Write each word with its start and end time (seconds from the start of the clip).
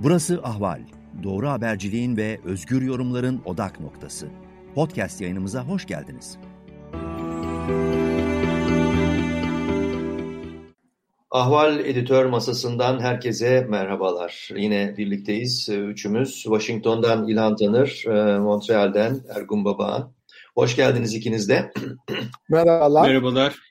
Burası 0.00 0.40
Ahval. 0.42 0.80
Doğru 1.22 1.48
haberciliğin 1.48 2.16
ve 2.16 2.40
özgür 2.44 2.82
yorumların 2.82 3.42
odak 3.44 3.80
noktası. 3.80 4.28
Podcast 4.74 5.20
yayınımıza 5.20 5.62
hoş 5.64 5.86
geldiniz. 5.86 6.38
Ahval 11.30 11.80
editör 11.80 12.24
masasından 12.24 13.00
herkese 13.00 13.66
merhabalar. 13.68 14.48
Yine 14.56 14.94
birlikteyiz. 14.96 15.68
Üçümüz 15.68 16.42
Washington'dan 16.42 17.28
İlhan 17.28 17.56
Tanır, 17.56 18.04
e, 18.06 18.38
Montreal'den 18.38 19.20
Ergun 19.36 19.64
Babağan. 19.64 20.12
Hoş 20.54 20.76
geldiniz 20.76 21.14
ikiniz 21.14 21.48
de. 21.48 21.72
Merhabalar. 22.48 23.08
Merhabalar. 23.08 23.67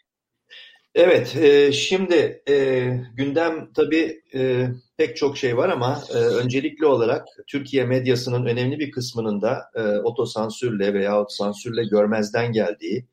Evet, 0.99 1.35
e, 1.35 1.71
şimdi 1.71 2.41
e, 2.49 2.83
gündem 3.15 3.69
tabii 3.75 4.21
e, 4.33 4.67
pek 4.97 5.17
çok 5.17 5.37
şey 5.37 5.57
var 5.57 5.69
ama 5.69 6.03
e, 6.09 6.13
öncelikli 6.13 6.85
olarak 6.85 7.27
Türkiye 7.47 7.85
medyasının 7.85 8.45
önemli 8.45 8.79
bir 8.79 8.91
kısmının 8.91 9.41
da 9.41 9.61
e, 9.75 9.81
otosansürle 9.81 10.93
veya 10.93 11.25
sansürle 11.29 11.83
görmezden 11.83 12.51
geldiği, 12.51 13.05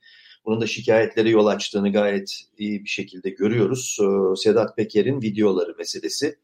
bunun 0.45 0.61
da 0.61 0.67
şikayetlere 0.67 1.31
yol 1.31 1.47
açtığını 1.47 1.93
gayet 1.93 2.43
iyi 2.59 2.85
bir 2.85 2.89
şekilde 2.89 3.31
görüyoruz. 3.31 3.99
E, 4.01 4.37
Sedat 4.37 4.77
Peker'in 4.77 5.23
videoları 5.23 5.75
meselesi. 5.79 6.37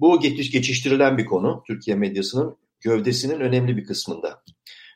Bu 0.00 0.20
geçiş, 0.20 0.50
geçiştirilen 0.50 1.18
bir 1.18 1.24
konu 1.24 1.62
Türkiye 1.66 1.96
medyasının 1.96 2.56
gövdesinin 2.80 3.40
önemli 3.40 3.76
bir 3.76 3.84
kısmında. 3.84 4.42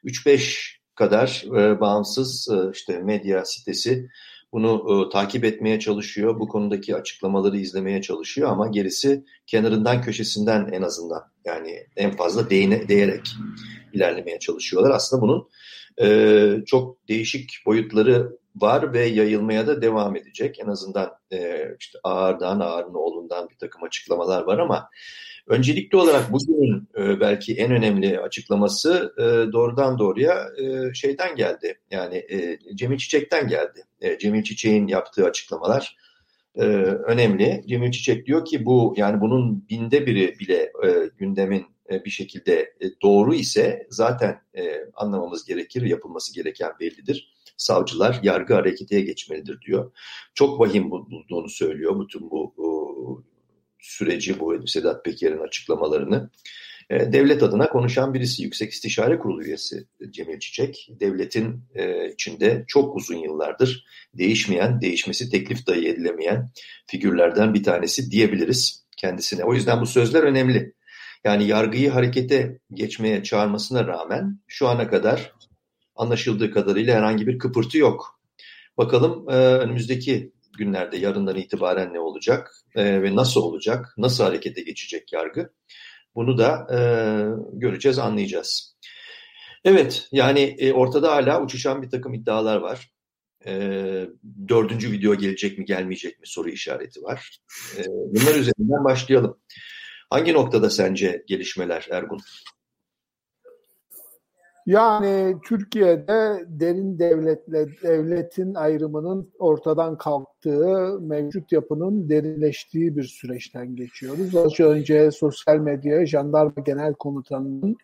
3-5 0.05 0.79
kadar 0.95 1.45
e, 1.47 1.81
bağımsız 1.81 2.49
e, 2.53 2.71
işte 2.75 2.99
medya 2.99 3.45
sitesi 3.45 4.09
bunu 4.53 5.07
e, 5.07 5.13
takip 5.13 5.45
etmeye 5.45 5.81
çalışıyor. 5.81 6.41
Bu 6.41 6.49
konudaki 6.49 6.97
açıklamaları 6.97 7.57
izlemeye 7.57 8.03
çalışıyor 8.03 8.51
ama 8.51 8.69
gerisi 8.69 9.25
kenarından 9.47 10.03
köşesinden 10.03 10.69
en 10.73 10.83
azından 10.83 11.23
yani 11.45 11.87
en 11.97 12.17
fazla 12.17 12.51
değine, 12.51 12.89
değerek 12.89 13.37
ilerlemeye 13.93 14.39
çalışıyorlar. 14.39 14.91
Aslında 14.91 15.23
bunun 15.23 15.49
e, 16.03 16.65
çok 16.67 17.09
değişik 17.09 17.51
boyutları 17.67 18.39
var 18.57 18.93
ve 18.93 19.05
yayılmaya 19.07 19.67
da 19.67 19.83
devam 19.83 20.17
edecek. 20.17 20.61
En 20.61 20.67
azından 20.67 21.13
e, 21.33 21.65
işte 21.81 21.99
Ağır'dan, 22.05 22.61
Ağır'ın 22.61 22.95
oğlundan 22.95 23.49
bir 23.51 23.57
takım 23.57 23.83
açıklamalar 23.83 24.43
var 24.43 24.59
ama 24.59 24.89
Öncelikli 25.49 25.97
olarak 25.97 26.33
bugünün 26.33 26.89
e, 26.99 27.21
belki 27.21 27.55
en 27.55 27.73
önemli 27.73 28.21
açıklaması 28.21 29.15
e, 29.19 29.53
doğrudan 29.53 29.99
doğruya 29.99 30.49
e, 30.59 30.95
şeyden 30.95 31.37
geldi. 31.37 31.81
Yani 31.91 32.27
Cemil 32.75 32.99
Çiçek'ten 32.99 33.49
geldi. 33.49 33.85
Cemil 34.21 34.43
Çiçek'in 34.43 34.87
yaptığı 34.87 35.25
açıklamalar 35.25 35.97
önemli. 37.07 37.65
Cemil 37.69 37.91
Çiçek 37.91 38.27
diyor 38.27 38.45
ki 38.45 38.65
bu 38.65 38.95
yani 38.97 39.21
bunun 39.21 39.69
binde 39.69 40.07
biri 40.07 40.39
bile 40.39 40.73
gündemin 41.19 41.67
bir 41.91 42.11
şekilde 42.11 42.75
doğru 43.03 43.35
ise 43.35 43.87
zaten 43.91 44.41
anlamamız 44.95 45.45
gerekir, 45.45 45.83
yapılması 45.83 46.35
gereken 46.35 46.73
bellidir. 46.81 47.35
Savcılar 47.57 48.21
yargı 48.23 48.55
hareketeye 48.55 49.01
geçmelidir 49.01 49.61
diyor. 49.61 49.93
Çok 50.35 50.61
vahim 50.61 50.91
bulduğunu 50.91 51.49
söylüyor 51.49 52.01
bütün 52.01 52.31
bu 52.31 52.55
süreci 53.81 54.41
bu 54.41 54.67
Sedat 54.67 55.05
Peker'in 55.05 55.39
açıklamalarını. 55.39 56.31
E, 56.91 57.13
devlet 57.13 57.43
adına 57.43 57.69
konuşan 57.69 58.15
birisi 58.15 58.43
Yüksek 58.43 58.73
İstişare 58.73 59.19
Kurulu 59.19 59.45
üyesi 59.45 59.87
Cemil 60.11 60.39
Çiçek. 60.39 60.89
Devletin 61.01 61.65
e, 61.75 62.13
içinde 62.13 62.65
çok 62.67 62.97
uzun 62.97 63.17
yıllardır 63.17 63.85
değişmeyen, 64.15 64.81
değişmesi 64.81 65.31
teklif 65.31 65.67
dahi 65.67 65.89
edilemeyen 65.89 66.51
figürlerden 66.87 67.55
bir 67.55 67.63
tanesi 67.63 68.11
diyebiliriz 68.11 68.85
kendisine. 68.97 69.45
O 69.45 69.55
yüzden 69.55 69.81
bu 69.81 69.87
sözler 69.87 70.23
önemli. 70.23 70.75
Yani 71.25 71.47
yargıyı 71.47 71.91
harekete 71.91 72.59
geçmeye 72.73 73.23
çağırmasına 73.23 73.87
rağmen 73.87 74.41
şu 74.47 74.69
ana 74.69 74.89
kadar 74.89 75.33
anlaşıldığı 75.97 76.51
kadarıyla 76.51 76.97
herhangi 76.97 77.27
bir 77.27 77.39
kıpırtı 77.39 77.79
yok. 77.79 78.21
Bakalım 78.79 79.29
e, 79.29 79.35
önümüzdeki 79.35 80.33
günlerde 80.59 80.97
yarından 80.97 81.37
itibaren 81.37 81.95
ne 81.95 82.01
olacak 82.01 82.51
e, 82.75 83.03
ve 83.03 83.17
nasıl 83.17 83.43
olacak, 83.43 83.95
nasıl 83.99 84.25
harekete 84.25 84.63
geçecek 84.63 85.13
yargı 85.13 85.51
bunu 86.15 86.39
da 86.39 86.67
e, 86.73 86.79
göreceğiz, 87.53 87.99
anlayacağız. 87.99 88.77
Evet, 89.65 90.09
yani 90.13 90.41
e, 90.41 90.73
ortada 90.73 91.13
hala 91.13 91.43
uçuşan 91.43 91.83
bir 91.83 91.91
takım 91.91 92.15
iddialar 92.15 92.57
var. 92.57 92.91
E, 93.47 93.53
dördüncü 94.49 94.93
video 94.93 95.15
gelecek 95.15 95.59
mi 95.59 95.65
gelmeyecek 95.65 96.21
mi 96.21 96.27
soru 96.27 96.49
işareti 96.49 97.03
var. 97.03 97.39
E, 97.79 97.83
bunlar 97.87 98.35
üzerinden 98.35 98.85
başlayalım. 98.85 99.39
Hangi 100.11 100.33
noktada 100.33 100.71
sence 100.71 101.25
gelişmeler 101.27 101.89
Ergun? 101.91 102.21
Yani 104.69 105.37
Türkiye'de 105.45 106.45
derin 106.47 106.99
devletle 106.99 107.67
devletin 107.83 108.55
ayrımının 108.55 109.31
ortadan 109.39 109.99
kalktığı, 109.99 111.01
mevcut 111.01 111.53
yapının 111.53 112.09
derinleştiği 112.09 112.97
bir 112.97 113.03
süreçten 113.03 113.77
geçiyoruz. 113.77 114.37
Az 114.37 114.61
önce 114.61 115.11
sosyal 115.11 115.57
medya 115.57 116.07
Jandarma 116.07 116.63
Genel 116.67 116.95
Komutanı'nın 116.95 117.77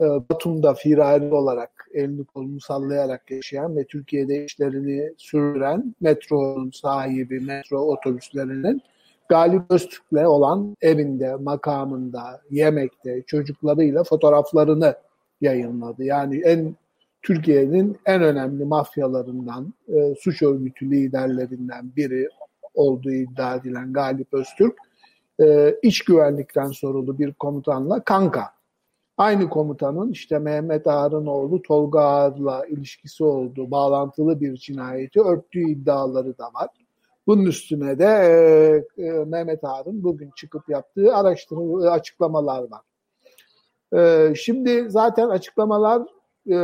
e, 0.00 0.04
Batum'da 0.04 0.74
firari 0.74 1.34
olarak 1.34 1.70
elini 1.94 2.24
kolunu 2.24 2.60
sallayarak 2.60 3.30
yaşayan 3.30 3.76
ve 3.76 3.84
Türkiye'de 3.84 4.44
işlerini 4.44 5.14
sürdüren 5.18 5.94
metronun 6.00 6.70
sahibi, 6.70 7.40
metro 7.40 7.78
otobüslerinin 7.78 8.82
Galip 9.28 9.62
Öztürk'le 9.70 10.26
olan 10.26 10.76
evinde, 10.80 11.34
makamında, 11.34 12.40
yemekte, 12.50 13.22
çocuklarıyla 13.26 14.04
fotoğraflarını 14.04 14.94
yayınladı. 15.40 16.04
Yani 16.04 16.40
en 16.40 16.74
Türkiye'nin 17.22 17.98
en 18.06 18.22
önemli 18.22 18.64
mafyalarından, 18.64 19.74
e, 19.88 20.14
suç 20.20 20.42
örgütü 20.42 20.90
liderlerinden 20.90 21.92
biri 21.96 22.28
olduğu 22.74 23.12
iddia 23.12 23.54
edilen 23.54 23.92
Galip 23.92 24.34
Öztürk, 24.34 24.74
e, 25.42 25.76
iç 25.82 26.04
güvenlikten 26.04 26.68
sorulu 26.68 27.18
bir 27.18 27.32
komutanla 27.32 28.04
kanka. 28.04 28.44
Aynı 29.16 29.48
komutanın 29.48 30.10
işte 30.10 30.38
Mehmet 30.38 30.86
Ağar'ın 30.86 31.26
oğlu 31.26 31.62
Tolga 31.62 32.00
Ağar'la 32.00 32.66
ilişkisi 32.66 33.24
olduğu 33.24 33.70
bağlantılı 33.70 34.40
bir 34.40 34.54
cinayeti 34.54 35.20
örttüğü 35.20 35.70
iddiaları 35.70 36.38
da 36.38 36.44
var. 36.44 36.68
Bunun 37.26 37.46
üstüne 37.46 37.98
de 37.98 38.04
e, 38.98 39.02
e, 39.02 39.24
Mehmet 39.24 39.64
Ağar'ın 39.64 40.04
bugün 40.04 40.30
çıkıp 40.36 40.68
yaptığı 40.68 41.16
araştırma 41.16 41.90
açıklamalar 41.90 42.62
var. 42.70 42.80
Ee, 43.96 44.32
şimdi 44.36 44.90
zaten 44.90 45.28
açıklamalar 45.28 46.02
e, 46.50 46.54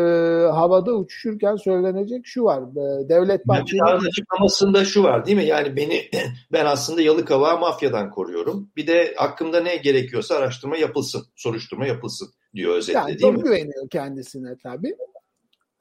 havada 0.53 0.93
uçuşurken 0.93 1.57
söylenecek 1.57 2.27
şu 2.27 2.45
var. 2.45 2.63
E, 2.63 3.09
Devlet 3.09 3.49
Bahçeli... 3.49 3.83
açıklamasında 3.83 4.85
şu 4.85 5.03
var 5.03 5.27
değil 5.27 5.37
mi? 5.37 5.45
Yani 5.45 5.77
beni 5.77 6.03
ben 6.53 6.67
aslında 6.67 7.03
Yalıkava 7.03 7.57
mafyadan 7.57 8.11
koruyorum. 8.11 8.71
Bir 8.77 8.87
de 8.87 9.15
hakkımda 9.17 9.61
ne 9.61 9.77
gerekiyorsa 9.77 10.35
araştırma 10.35 10.77
yapılsın, 10.77 11.23
soruşturma 11.37 11.87
yapılsın 11.87 12.29
diyor 12.55 12.77
özetle 12.77 12.99
yani 12.99 13.19
değil 13.19 13.33
mi? 13.33 13.43
Güveniyor 13.43 13.89
kendisine 13.91 14.57
tabii. 14.63 14.97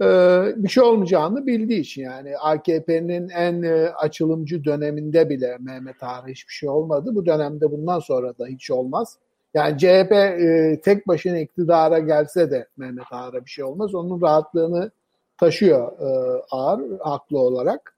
Ee, 0.02 0.54
bir 0.56 0.70
şey 0.70 0.84
olmayacağını 0.84 1.46
bildiği 1.48 1.80
için 1.80 2.02
yani 2.02 2.38
AKP'nin 2.38 3.30
en 3.30 3.62
e, 3.62 3.90
açılımcı 3.90 4.64
döneminde 4.64 5.30
bile 5.30 5.58
Mehmet 5.60 6.04
Ağar 6.04 6.28
hiçbir 6.28 6.54
şey 6.54 6.70
olmadı. 6.70 7.10
Bu 7.14 7.26
dönemde 7.26 7.72
bundan 7.72 8.00
sonra 8.00 8.38
da 8.38 8.48
hiç 8.48 8.72
olmaz. 8.72 9.18
Yani 9.56 9.78
CHP 9.78 10.12
e, 10.12 10.80
tek 10.84 11.08
başına 11.08 11.40
iktidara 11.40 12.00
gelse 12.00 12.52
de 12.52 12.68
Mehmet 12.78 13.06
Ağar'a 13.12 13.46
bir 13.46 13.50
şey 13.50 13.64
olmaz. 13.64 13.96
Onun 13.96 14.22
rahatlığını 14.22 14.92
taşıyor 15.38 15.92
e, 16.00 16.42
Ağar 16.52 16.82
haklı 17.00 17.40
olarak. 17.40 17.98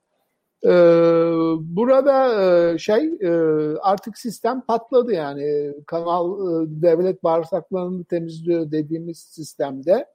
E, 0.65 0.69
burada 1.59 2.43
e, 2.43 2.77
şey 2.77 3.05
e, 3.21 3.31
artık 3.81 4.17
sistem 4.17 4.61
patladı 4.61 5.13
yani 5.13 5.73
kanal 5.87 6.39
e, 6.39 6.81
devlet 6.81 7.23
bağırsaklarını 7.23 8.03
temizliyor 8.03 8.71
dediğimiz 8.71 9.19
sistemde 9.19 10.05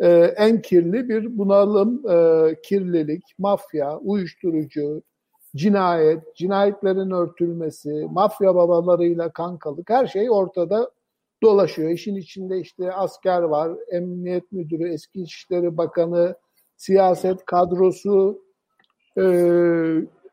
e, 0.00 0.08
en 0.36 0.62
kirli 0.62 1.08
bir 1.08 1.38
bunalım, 1.38 2.10
e, 2.10 2.54
kirlilik, 2.62 3.22
mafya, 3.38 3.98
uyuşturucu, 3.98 5.02
cinayet, 5.56 6.36
cinayetlerin 6.36 7.10
örtülmesi, 7.10 8.06
mafya 8.10 8.54
babalarıyla 8.54 9.32
kankalık 9.32 9.90
her 9.90 10.06
şey 10.06 10.30
ortada 10.30 10.90
dolaşıyor. 11.42 11.90
İşin 11.90 12.16
içinde 12.16 12.60
işte 12.60 12.92
asker 12.92 13.42
var, 13.42 13.72
emniyet 13.92 14.52
müdürü, 14.52 14.92
eski 14.92 15.22
İçişleri 15.22 15.76
Bakanı, 15.76 16.34
siyaset 16.76 17.44
kadrosu, 17.44 18.42
e, 19.18 19.22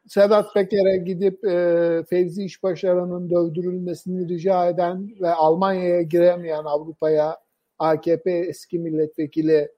Sedat 0.08 0.54
Peker'e 0.54 0.98
gidip 0.98 1.46
e, 1.46 2.04
Fevzi 2.10 2.44
İşbaşaran'ın 2.44 3.30
dövdürülmesini 3.30 4.30
rica 4.30 4.68
eden 4.70 5.10
ve 5.22 5.34
Almanya'ya 5.34 6.02
giremeyen 6.02 6.64
Avrupa'ya 6.64 7.38
AKP 7.80 8.32
eski 8.32 8.80
milletvekili 8.80 9.72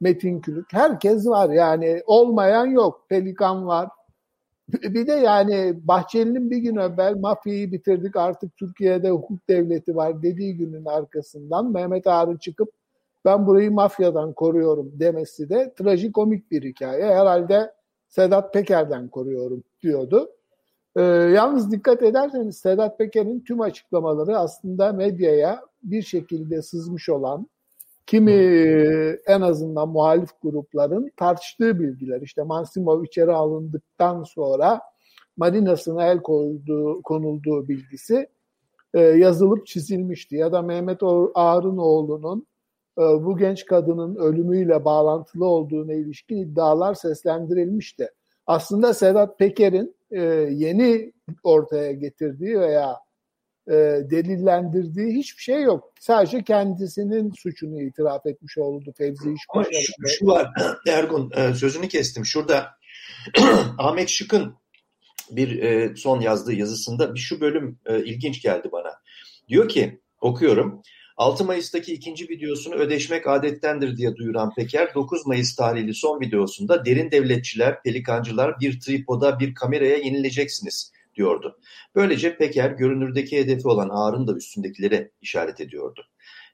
Metin 0.00 0.40
Külük. 0.40 0.72
Herkes 0.72 1.26
var 1.26 1.50
yani 1.50 2.02
olmayan 2.06 2.66
yok. 2.66 3.06
Pelikan 3.08 3.66
var, 3.66 3.88
Bir 4.68 5.06
de 5.06 5.12
yani 5.12 5.74
Bahçeli'nin 5.82 6.50
bir 6.50 6.56
gün 6.56 6.76
evvel 6.76 7.16
mafyayı 7.16 7.72
bitirdik 7.72 8.16
artık 8.16 8.56
Türkiye'de 8.56 9.10
hukuk 9.10 9.48
devleti 9.48 9.96
var 9.96 10.22
dediği 10.22 10.56
günün 10.56 10.84
arkasından 10.84 11.72
Mehmet 11.72 12.06
Ağar'ın 12.06 12.36
çıkıp 12.36 12.72
ben 13.24 13.46
burayı 13.46 13.70
mafyadan 13.70 14.32
koruyorum 14.32 14.92
demesi 14.94 15.48
de 15.50 15.74
trajikomik 15.78 16.50
bir 16.50 16.62
hikaye. 16.62 17.04
Herhalde 17.04 17.72
Sedat 18.08 18.54
Peker'den 18.54 19.08
koruyorum 19.08 19.64
diyordu. 19.82 20.30
Ee, 20.96 21.02
yalnız 21.02 21.72
dikkat 21.72 22.02
ederseniz 22.02 22.56
Sedat 22.56 22.98
Peker'in 22.98 23.40
tüm 23.40 23.60
açıklamaları 23.60 24.38
aslında 24.38 24.92
medyaya 24.92 25.60
bir 25.82 26.02
şekilde 26.02 26.62
sızmış 26.62 27.08
olan 27.08 27.46
kimi 28.08 28.32
en 29.26 29.40
azından 29.40 29.88
muhalif 29.88 30.30
grupların 30.42 31.10
tartıştığı 31.16 31.80
bilgiler. 31.80 32.20
İşte 32.20 32.42
Mansimov 32.42 33.04
içeri 33.04 33.32
alındıktan 33.32 34.22
sonra 34.22 34.80
marinasına 35.36 36.06
el 36.06 36.18
koyduğu, 36.18 37.02
konulduğu 37.02 37.68
bilgisi 37.68 38.28
e, 38.94 39.00
yazılıp 39.00 39.66
çizilmişti. 39.66 40.36
Ya 40.36 40.52
da 40.52 40.62
Mehmet 40.62 41.02
Ağar'ın 41.34 41.76
oğlunun 41.76 42.46
e, 42.98 43.02
bu 43.02 43.36
genç 43.36 43.64
kadının 43.64 44.16
ölümüyle 44.16 44.84
bağlantılı 44.84 45.44
olduğuna 45.44 45.92
ilişkin 45.92 46.36
iddialar 46.36 46.94
seslendirilmişti. 46.94 48.10
Aslında 48.46 48.94
Sedat 48.94 49.38
Peker'in 49.38 49.94
e, 50.10 50.20
yeni 50.50 51.12
ortaya 51.42 51.92
getirdiği 51.92 52.60
veya 52.60 52.96
e, 53.68 53.74
delillendirdiği 54.10 55.18
hiçbir 55.18 55.42
şey 55.42 55.62
yok. 55.62 55.92
Sadece 56.00 56.44
kendisinin 56.44 57.32
suçunu 57.32 57.82
itiraf 57.82 58.26
etmiş 58.26 58.58
oldu 58.58 58.92
Fevzi 58.98 59.34
İşbaşı. 59.34 59.82
Şu, 59.82 60.08
şu 60.18 60.26
var 60.26 60.50
Ergun 60.88 61.30
e, 61.36 61.54
sözünü 61.54 61.88
kestim. 61.88 62.26
Şurada 62.26 62.66
Ahmet 63.78 64.08
Şık'ın 64.08 64.54
bir 65.30 65.62
e, 65.62 65.96
son 65.96 66.20
yazdığı 66.20 66.54
yazısında 66.54 67.14
bir 67.14 67.20
şu 67.20 67.40
bölüm 67.40 67.78
e, 67.86 68.04
ilginç 68.04 68.42
geldi 68.42 68.68
bana. 68.72 68.90
Diyor 69.48 69.68
ki 69.68 70.00
okuyorum. 70.20 70.82
6 71.16 71.44
Mayıs'taki 71.44 71.92
ikinci 71.92 72.28
videosunu 72.28 72.74
ödeşmek 72.74 73.26
adettendir 73.26 73.96
diye 73.96 74.16
duyuran 74.16 74.54
Peker 74.54 74.94
9 74.94 75.26
Mayıs 75.26 75.56
tarihli 75.56 75.94
son 75.94 76.20
videosunda 76.20 76.84
derin 76.84 77.10
devletçiler, 77.10 77.82
pelikancılar 77.82 78.60
bir 78.60 78.80
tripoda 78.80 79.40
bir 79.40 79.54
kameraya 79.54 79.96
yenileceksiniz 79.96 80.92
diyordu. 81.18 81.58
Böylece 81.94 82.36
Peker 82.36 82.70
görünürdeki 82.70 83.38
hedefi 83.38 83.68
olan 83.68 83.88
Ağar'ın 83.92 84.26
da 84.26 84.34
üstündekilere 84.34 85.10
işaret 85.20 85.60
ediyordu. 85.60 86.04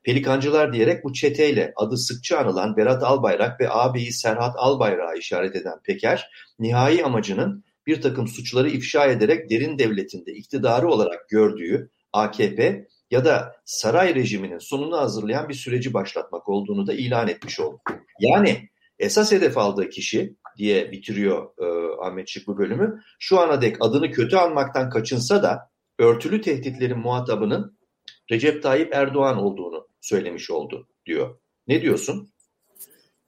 Pelikancılar 0.05 0.73
diyerek 0.73 1.05
bu 1.05 1.13
çeteyle 1.13 1.73
adı 1.77 1.97
sıkça 1.97 2.39
anılan 2.39 2.77
Berat 2.77 3.03
Albayrak 3.03 3.61
ve 3.61 3.71
ağabeyi 3.71 4.13
Serhat 4.13 4.55
Albayrak'a 4.57 5.15
işaret 5.15 5.57
eden 5.57 5.81
Peker, 5.85 6.31
nihai 6.59 7.05
amacının 7.05 7.65
bir 7.87 8.01
takım 8.01 8.29
suçları 8.29 8.71
ifşa 8.71 9.07
ederek 9.07 9.51
derin 9.51 9.79
devletinde 9.79 10.33
iktidarı 10.33 10.89
olarak 10.89 11.29
gördüğü 11.29 11.91
AKP 12.13 12.89
ya 13.11 13.25
da 13.25 13.57
saray 13.65 14.15
rejiminin 14.15 14.59
sonunu 14.59 14.99
hazırlayan 14.99 15.49
bir 15.49 15.55
süreci 15.55 15.95
başlatmak 15.95 16.49
olduğunu 16.49 16.87
da 16.87 16.95
ilan 16.95 17.29
etmiş 17.29 17.61
oldu. 17.61 17.81
Yani 18.21 18.69
esas 18.99 19.33
hedef 19.33 19.59
aldığı 19.59 19.89
kişi 19.89 20.37
diye 20.57 20.93
bitiriyor 20.93 21.49
e, 21.59 21.97
Ahmet 22.07 22.29
Şık 22.29 22.47
bu 22.47 22.59
bölümü. 22.59 23.03
Şu 23.19 23.41
ana 23.41 23.63
dek 23.63 23.77
adını 23.81 24.11
kötü 24.11 24.37
almaktan 24.37 24.91
kaçınsa 24.91 25.43
da 25.43 25.71
örtülü 25.99 26.41
tehditlerin 26.41 26.99
muhatabının 26.99 27.79
Recep 28.31 28.63
Tayyip 28.63 28.95
Erdoğan 28.95 29.39
olduğunu 29.39 29.89
söylemiş 30.01 30.51
oldu 30.51 30.89
diyor. 31.07 31.39
Ne 31.69 31.83
diyorsun? 31.83 32.35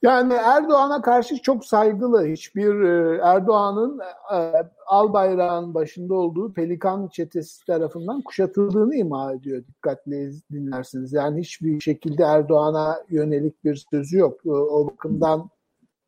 Yani 0.02 0.34
Erdoğan'a 0.34 1.02
karşı 1.02 1.42
çok 1.42 1.64
saygılı. 1.64 2.26
Hiçbir 2.26 2.80
e, 2.80 3.18
Erdoğan'ın 3.22 4.00
e, 4.34 4.52
Albayrak'ın 4.86 5.74
başında 5.74 6.14
olduğu 6.14 6.52
Pelikan 6.52 7.08
çetesi 7.08 7.66
tarafından 7.66 8.22
kuşatıldığını 8.22 8.94
ima 8.94 9.32
ediyor 9.32 9.62
dikkatli 9.66 10.32
dinlersiniz. 10.52 11.12
Yani 11.12 11.40
hiçbir 11.40 11.80
şekilde 11.80 12.22
Erdoğan'a 12.22 12.96
yönelik 13.08 13.64
bir 13.64 13.86
sözü 13.90 14.18
yok. 14.18 14.46
O 14.46 14.86
bakımdan 14.86 15.50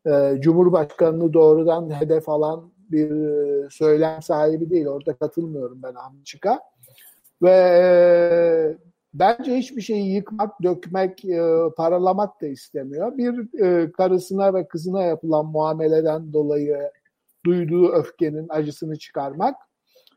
e, 0.09 0.41
Cumhurbaşkanı'nı 0.41 1.33
doğrudan 1.33 2.01
hedef 2.01 2.29
alan 2.29 2.71
bir 2.91 3.09
söylem 3.69 4.21
sahibi 4.21 4.69
değil. 4.69 4.87
Orada 4.87 5.13
katılmıyorum 5.13 5.79
ben 5.83 5.93
Ahmet 5.95 6.25
Çık'a. 6.25 6.59
Ve 7.41 8.77
bence 9.13 9.57
hiçbir 9.57 9.81
şeyi 9.81 10.13
yıkmak, 10.13 10.63
dökmek, 10.63 11.25
e, 11.25 11.41
paralamak 11.77 12.41
da 12.41 12.47
istemiyor. 12.47 13.17
Bir 13.17 13.61
e, 13.63 13.91
karısına 13.91 14.53
ve 14.53 14.67
kızına 14.67 15.03
yapılan 15.03 15.45
muameleden 15.45 16.33
dolayı 16.33 16.91
duyduğu 17.45 17.91
öfkenin 17.91 18.45
acısını 18.49 18.97
çıkarmak. 18.97 19.55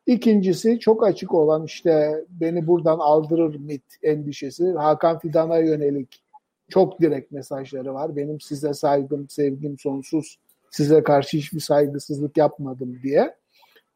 İkincisi 0.07 0.79
çok 0.79 1.07
açık 1.07 1.35
olan 1.35 1.65
işte 1.65 2.25
beni 2.29 2.67
buradan 2.67 2.99
aldırır 2.99 3.57
mit 3.59 3.85
endişesi. 4.03 4.73
Hakan 4.73 5.19
Fidan'a 5.19 5.59
yönelik 5.59 6.25
çok 6.73 7.01
direkt 7.01 7.33
mesajları 7.33 7.95
var. 7.95 8.17
Benim 8.17 8.41
size 8.41 8.75
saygım, 8.75 9.29
sevgim 9.29 9.79
sonsuz. 9.79 10.39
Size 10.71 11.03
karşı 11.03 11.37
hiçbir 11.37 11.61
saygısızlık 11.61 12.37
yapmadım 12.37 13.03
diye. 13.03 13.37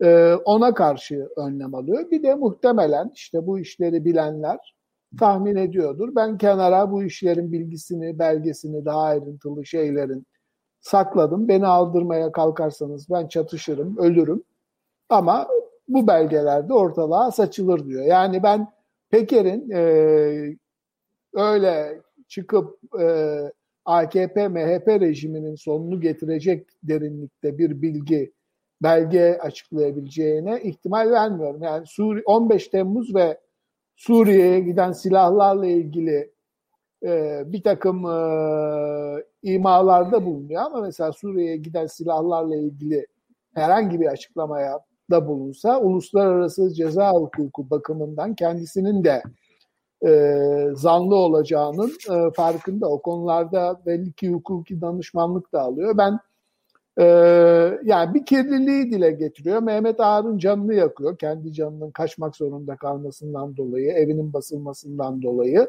Ee, 0.03 0.35
ona 0.45 0.75
karşı 0.75 1.29
önlem 1.37 1.75
alıyor. 1.75 2.11
Bir 2.11 2.23
de 2.23 2.35
muhtemelen 2.35 3.11
işte 3.15 3.47
bu 3.47 3.59
işleri 3.59 4.05
bilenler 4.05 4.75
tahmin 5.19 5.57
ediyordur. 5.57 6.15
Ben 6.17 6.39
kenara 6.39 6.91
bu 6.93 7.03
işlerin 7.03 7.53
bilgisini, 7.53 8.19
belgesini, 8.19 8.85
daha 8.85 9.03
ayrıntılı 9.03 9.67
şeylerin 9.67 10.27
sakladım. 10.81 11.49
Beni 11.49 11.67
aldırmaya 11.67 12.33
kalkarsanız 12.33 13.11
ben 13.11 13.29
çatışırım, 13.29 13.99
ölürüm. 13.99 14.43
Ama 15.09 15.49
bu 15.89 16.07
belgelerde 16.07 16.73
ortalığa 16.73 17.31
saçılır 17.31 17.87
diyor. 17.87 18.05
Yani 18.05 18.43
ben 18.43 18.73
Peker'in 19.11 19.71
e, 19.71 19.81
öyle 21.35 22.01
çıkıp 22.29 22.79
e, 23.01 23.07
AKP 23.85 24.49
MHP 24.49 24.89
rejiminin 24.89 25.55
sonunu 25.55 26.01
getirecek 26.01 26.67
derinlikte 26.83 27.59
bir 27.59 27.83
bilgi 27.83 28.33
belge 28.83 29.39
açıklayabileceğine 29.43 30.61
ihtimal 30.63 31.11
vermiyorum. 31.11 31.63
Yani 31.63 31.87
Suri 31.87 32.23
15 32.25 32.69
Temmuz 32.69 33.15
ve 33.15 33.41
Suriye'ye 33.97 34.61
giden 34.61 34.93
silahlarla 34.93 35.67
ilgili 35.67 36.33
e, 37.05 37.43
bir 37.47 37.63
takım 37.63 38.07
e, 38.07 39.25
imalarda 39.43 40.25
bulunuyor 40.25 40.63
ama 40.63 40.81
mesela 40.81 41.13
Suriye'ye 41.13 41.57
giden 41.57 41.87
silahlarla 41.87 42.57
ilgili 42.57 43.07
herhangi 43.55 44.01
bir 44.01 44.07
açıklamaya 44.07 44.81
da 45.11 45.29
bulunsa 45.29 45.81
uluslararası 45.81 46.75
ceza 46.75 47.11
hukuku 47.11 47.71
bakımından 47.71 48.35
kendisinin 48.35 49.05
de 49.05 49.23
e, 50.07 50.11
zanlı 50.75 51.15
olacağının 51.15 51.93
e, 52.11 52.31
farkında. 52.31 52.89
O 52.89 53.03
konularda 53.03 53.81
belli 53.87 54.13
ki 54.13 54.31
hukuki 54.31 54.81
danışmanlık 54.81 55.53
da 55.53 55.61
alıyor. 55.61 55.99
Ben 55.99 56.19
e, 56.99 57.05
yani 57.85 58.15
bir 58.15 58.27
kirliliği 58.27 58.93
dile 58.93 59.11
getiriyor. 59.11 59.63
Mehmet 59.63 60.01
Ağar'ın 60.01 60.39
canını 60.39 60.75
yakıyor. 60.75 61.19
Kendi 61.19 61.53
canının 61.53 61.91
kaçmak 61.91 62.37
zorunda 62.37 62.77
kalmasından 62.77 63.57
dolayı, 63.57 63.93
evinin 63.93 64.33
basılmasından 64.33 65.23
dolayı. 65.23 65.69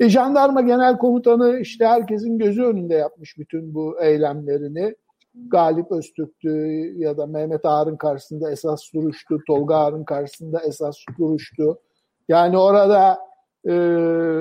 E, 0.00 0.08
jandarma 0.08 0.60
genel 0.60 0.98
komutanı 0.98 1.58
işte 1.60 1.86
herkesin 1.86 2.38
gözü 2.38 2.62
önünde 2.62 2.94
yapmış 2.94 3.38
bütün 3.38 3.74
bu 3.74 4.00
eylemlerini. 4.00 4.94
Galip 5.34 5.92
Öztürk'tü 5.92 6.48
ya 6.96 7.16
da 7.16 7.26
Mehmet 7.26 7.64
Ağar'ın 7.64 7.96
karşısında 7.96 8.50
esas 8.50 8.92
duruştu. 8.94 9.38
Tolga 9.46 9.76
Ağar'ın 9.76 10.04
karşısında 10.04 10.60
esas 10.60 10.96
duruştu. 11.18 11.78
Yani 12.28 12.58
orada 12.58 13.18
e, 13.66 13.72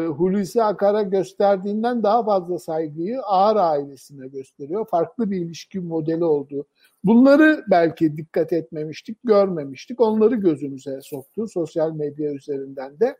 Hulusi 0.07 0.63
Akar'a 0.63 1.01
gösterdiğinden 1.01 2.03
daha 2.03 2.25
fazla 2.25 2.59
saygıyı 2.59 3.21
Ağar 3.21 3.55
ailesine 3.55 4.27
gösteriyor. 4.27 4.87
Farklı 4.87 5.31
bir 5.31 5.37
ilişki 5.37 5.79
modeli 5.79 6.23
oldu. 6.23 6.65
Bunları 7.03 7.63
belki 7.71 8.17
dikkat 8.17 8.53
etmemiştik, 8.53 9.17
görmemiştik. 9.23 10.01
Onları 10.01 10.35
gözümüze 10.35 10.99
soktu 11.01 11.47
sosyal 11.47 11.91
medya 11.91 12.33
üzerinden 12.33 12.99
de. 12.99 13.17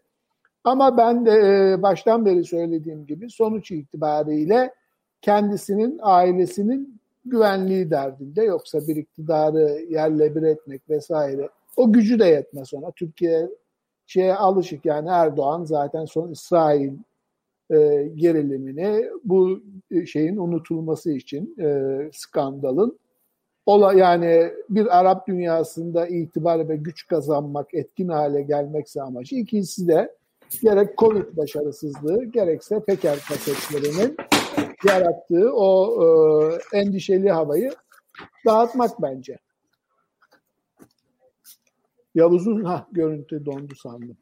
Ama 0.63 0.98
ben 0.98 1.25
de 1.25 1.32
e, 1.32 1.82
baştan 1.82 2.25
beri 2.25 2.44
söylediğim 2.44 3.06
gibi 3.06 3.30
sonuç 3.30 3.72
itibariyle 3.72 4.74
kendisinin, 5.22 6.00
ailesinin 6.01 7.00
güvenliği 7.25 7.92
derdinde 7.92 8.44
yoksa 8.44 8.88
bir 8.88 8.96
iktidarı 8.96 9.86
yerle 9.89 10.36
bir 10.36 10.44
etmek 10.44 10.89
vesaire 10.89 11.50
o 11.77 11.94
gücü 11.94 12.20
de 12.20 12.25
yetmez 12.25 12.74
ona. 12.74 12.92
Türkiye 12.92 13.50
şeye 14.08 14.36
alışık 14.36 14.86
yani 14.86 15.10
Erdoğan 15.10 15.64
zaten 15.64 16.06
son 16.06 16.32
İsrail 16.32 16.94
e, 17.72 18.10
gerilimini 18.16 19.06
bu 19.24 19.60
şeyin 20.06 20.38
unutulması 20.38 21.12
için 21.12 21.56
e, 21.60 21.98
skandalın 22.14 23.00
ola 23.66 23.94
yani 23.94 24.52
bir 24.70 25.00
Arap 25.00 25.28
dünyasında 25.28 26.08
itibar 26.08 26.70
ve 26.70 26.76
güç 26.76 27.08
kazanmak, 27.08 27.74
etkin 27.74 28.08
hale 28.08 28.42
gelmekse 28.42 29.02
amacı. 29.02 29.36
İkincisi 29.36 29.88
de 29.88 30.16
gerek 30.62 30.98
Covid 30.98 31.38
başarısızlığı 31.38 32.26
gerekse 32.26 32.80
Peker 32.80 33.20
kasetlerinin 33.30 34.18
yarattığı 34.88 35.54
o 35.54 36.00
e, 36.04 36.78
endişeli 36.80 37.32
havayı 37.32 37.72
dağıtmak 38.46 39.02
bence. 39.02 39.38
Yavuz'un 42.18 42.64
ha 42.64 42.88
görüntü 42.92 43.46
dondu 43.46 43.76
sandım. 43.76 44.18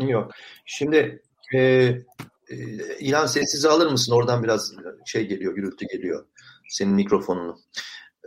Yok. 0.00 0.30
Şimdi 0.64 1.22
e, 1.54 1.58
e, 1.58 2.56
İlhan 3.00 3.26
sessize 3.26 3.68
alır 3.68 3.90
mısın? 3.90 4.12
Oradan 4.12 4.42
biraz 4.42 4.74
şey 5.06 5.26
geliyor, 5.28 5.54
gürültü 5.54 5.86
geliyor. 5.86 6.26
Senin 6.68 6.92
mikrofonunu. 6.92 7.58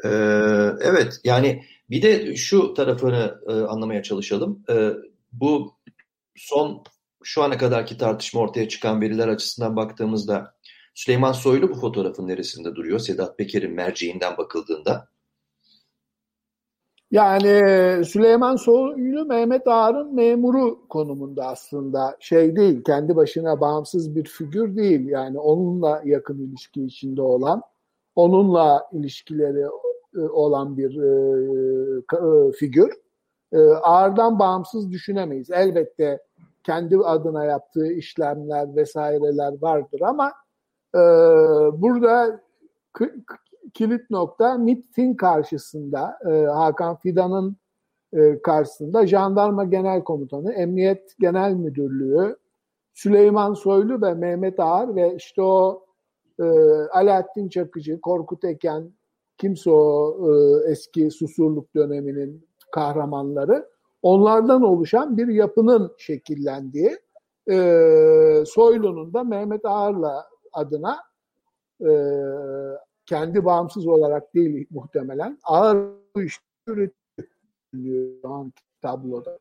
E, 0.04 0.10
evet 0.82 1.20
yani 1.24 1.66
bir 1.90 2.02
de 2.02 2.36
şu 2.36 2.74
tarafını 2.74 3.40
e, 3.48 3.52
anlamaya 3.54 4.04
çalışalım. 4.04 4.64
E, 4.70 4.92
bu 5.32 5.74
son 6.36 6.84
şu 7.24 7.44
ana 7.44 7.58
kadarki 7.58 7.98
tartışma 7.98 8.42
ortaya 8.42 8.70
çıkan 8.70 9.02
veriler 9.02 9.28
açısından 9.28 9.76
baktığımızda 9.76 10.56
Süleyman 10.94 11.32
Soylu 11.32 11.70
bu 11.70 11.76
fotoğrafın 11.76 12.28
neresinde 12.28 12.76
duruyor? 12.76 13.00
Sedat 13.00 13.38
Peker'in 13.38 13.74
merceğinden 13.74 14.38
bakıldığında. 14.38 15.10
Yani 17.12 18.06
Süleyman 18.06 18.56
Soylu 18.56 19.26
Mehmet 19.26 19.68
Ağar'ın 19.68 20.16
memuru 20.16 20.88
konumunda 20.88 21.46
aslında 21.46 22.18
şey 22.20 22.56
değil, 22.56 22.84
kendi 22.84 23.16
başına 23.16 23.62
bağımsız 23.62 24.16
bir 24.16 24.26
figür 24.26 24.76
değil. 24.76 25.08
Yani 25.08 25.40
onunla 25.40 26.02
yakın 26.06 26.38
ilişki 26.38 26.84
içinde 26.86 27.22
olan, 27.22 27.62
onunla 28.16 28.90
ilişkileri 28.92 29.66
e, 30.16 30.20
olan 30.20 30.78
bir 30.78 31.02
e, 31.02 32.48
e, 32.48 32.52
figür. 32.52 32.94
Ağar'dan 33.84 34.40
bağımsız 34.40 34.92
düşünemeyiz. 34.92 35.52
Elbette 35.52 36.20
kendi 36.64 36.98
adına 36.98 37.46
yaptığı 37.46 37.92
işlemler 37.92 38.76
vesaireler 38.76 39.54
vardır 39.62 40.02
ama 40.02 40.34
burada 41.82 42.42
kilit 43.74 44.10
nokta 44.10 44.58
MIT'in 44.58 45.14
karşısında 45.14 46.20
e, 46.32 46.46
Hakan 46.46 46.96
Fidan'ın 46.96 47.58
e, 48.14 48.42
karşısında 48.42 49.08
Jandarma 49.08 49.64
Genel 49.64 50.04
Komutanı, 50.04 50.54
Emniyet 50.54 51.16
Genel 51.20 51.54
Müdürlüğü, 51.54 52.38
Süleyman 52.94 53.54
Soylu 53.54 54.02
ve 54.02 54.14
Mehmet 54.14 54.60
Ağar 54.60 54.96
ve 54.96 55.16
işte 55.16 55.42
o 55.42 55.86
e, 56.40 56.44
Alaaddin 56.92 57.50
Çakıcı, 57.50 58.02
Korkut 58.02 58.44
Eken, 58.44 58.92
kimse 59.38 59.72
o 59.72 60.18
e, 60.30 60.72
eski 60.72 61.12
susurluk 61.12 61.76
döneminin 61.76 62.48
kahramanları 62.72 63.70
onlardan 64.02 64.62
oluşan 64.62 65.18
bir 65.18 65.28
yapının 65.28 65.96
şekillendiği 65.98 66.98
e, 67.52 68.44
Soylu'nun 68.46 69.14
da 69.14 69.24
Mehmet 69.24 69.66
Ağar'la 69.66 70.28
adına 70.54 70.98
e, 71.82 71.90
kendi 73.10 73.46
bağımsız 73.46 73.88
olarak 73.88 74.36
değil 74.36 74.68
muhtemelen 74.70 75.40
ağır 75.44 75.94
iş 76.26 76.40
üretiyor 76.68 78.52
tabloda. 78.82 79.40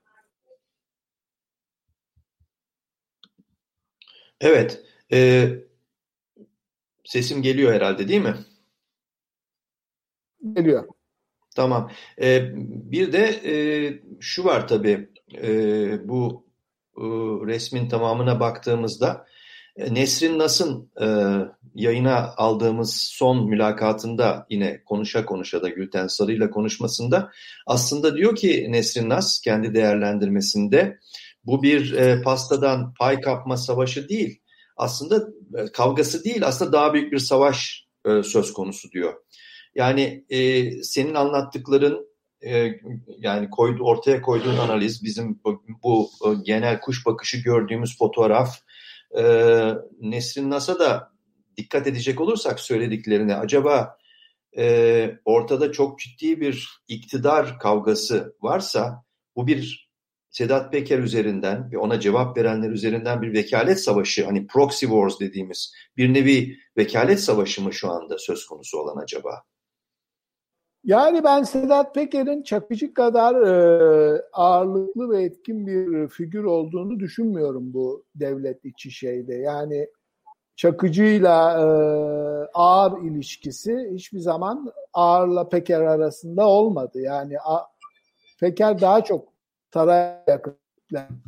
Evet. 4.41 4.85
E, 5.13 5.49
sesim 7.05 7.43
geliyor 7.43 7.73
herhalde 7.73 8.09
değil 8.09 8.23
mi? 8.23 8.35
Geliyor. 10.53 10.89
Tamam. 11.57 11.91
E, 12.23 12.53
bir 12.91 13.13
de 13.13 13.25
e, 13.45 13.55
şu 14.21 14.45
var 14.45 14.69
tabii 14.69 15.09
e, 15.35 16.09
bu 16.09 16.47
e, 16.97 17.03
resmin 17.47 17.89
tamamına 17.89 18.41
baktığımızda 18.41 19.27
Nesrin 19.91 20.39
Nas'ın 20.39 20.91
e, 21.01 21.07
yayına 21.75 22.35
aldığımız 22.37 22.95
son 22.95 23.49
mülakatında 23.49 24.47
yine 24.51 24.85
konuşa 24.85 25.25
konuşa 25.25 25.63
da 25.63 25.69
Gülten 25.69 26.07
Sarı 26.07 26.33
ile 26.33 26.51
konuşmasında 26.51 27.31
aslında 27.67 28.17
diyor 28.17 28.37
ki 28.37 28.67
Nesrin 28.69 29.09
Nas 29.09 29.41
kendi 29.41 29.75
değerlendirmesinde 29.75 30.99
bu 31.45 31.63
bir 31.63 31.93
e, 31.93 32.23
pastadan 32.23 32.95
pay 32.99 33.21
kapma 33.21 33.57
savaşı 33.57 34.09
değil 34.09 34.41
aslında 34.77 35.29
e, 35.55 35.73
kavgası 35.73 36.25
değil 36.25 36.47
aslında 36.47 36.73
daha 36.73 36.95
büyük 36.95 37.13
bir 37.13 37.19
savaş 37.19 37.87
e, 38.07 38.23
söz 38.23 38.53
konusu 38.53 38.91
diyor. 38.91 39.15
Yani 39.75 40.25
e, 40.31 40.71
senin 40.83 41.15
anlattıkların 41.15 42.09
e, 42.47 42.73
yani 43.19 43.51
koydu, 43.51 43.83
ortaya 43.83 44.23
koyduğun 44.23 44.57
analiz 44.57 45.05
bizim 45.05 45.41
bu, 45.45 45.63
bu 45.83 46.11
e, 46.27 46.29
genel 46.45 46.81
kuş 46.81 47.07
bakışı 47.07 47.37
gördüğümüz 47.39 47.99
fotoğraf 47.99 48.59
e, 49.17 49.23
Nesrin 50.01 50.51
Nas'a 50.51 50.79
da 50.79 51.13
dikkat 51.57 51.87
edecek 51.87 52.21
olursak 52.21 52.61
söylediklerine 52.61 53.37
acaba 53.37 53.97
e, 54.59 55.15
ortada 55.25 55.73
çok 55.73 55.99
ciddi 55.99 56.41
bir 56.41 56.83
iktidar 56.89 57.59
kavgası 57.59 58.37
varsa 58.43 59.05
bu 59.37 59.47
bir 59.47 59.89
Sedat 60.31 60.73
Peker 60.73 60.99
üzerinden 60.99 61.73
ve 61.73 61.79
ona 61.79 62.01
cevap 62.01 62.37
verenler 62.37 62.71
üzerinden 62.71 63.23
bir 63.23 63.33
vekalet 63.33 63.81
savaşı 63.81 64.25
hani 64.25 64.47
proxy 64.47 64.87
wars 64.87 65.21
dediğimiz 65.21 65.75
bir 65.97 66.15
nevi 66.15 66.57
vekalet 66.77 67.21
savaşı 67.21 67.63
mı 67.63 67.73
şu 67.73 67.91
anda 67.91 68.19
söz 68.19 68.47
konusu 68.47 68.79
olan 68.79 69.03
acaba? 69.03 69.43
Yani 70.85 71.25
ben 71.25 71.43
Sedat 71.43 71.95
Peker'in 71.95 72.43
Çakıcı 72.43 72.95
kadar 72.95 73.35
e, 73.35 74.23
ağırlıklı 74.33 75.11
ve 75.11 75.23
etkin 75.23 75.67
bir 75.67 76.09
figür 76.09 76.45
olduğunu 76.45 77.01
düşünmüyorum 77.01 77.73
bu 77.73 78.05
devlet 78.15 78.65
içi 78.65 78.91
şeyde. 78.91 79.35
Yani 79.35 79.89
Çakıcı'yla 80.57 81.53
e, 81.53 81.65
ağır 82.55 83.03
ilişkisi 83.03 83.91
hiçbir 83.95 84.19
zaman 84.19 84.73
ağırla 84.93 85.49
Peker 85.49 85.81
arasında 85.81 86.49
olmadı. 86.49 87.01
Yani 87.01 87.41
a, 87.41 87.59
Peker 88.41 88.81
daha 88.81 89.05
çok 89.05 89.29
saraya 89.75 90.25
yakın 90.29 90.57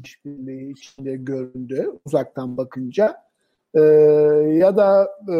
işbirliği 0.04 0.72
içinde 0.72 1.16
göründü 1.16 1.92
uzaktan 2.04 2.56
bakınca 2.56 3.29
e, 3.74 3.80
ya 4.58 4.76
da 4.76 5.10
e, 5.28 5.34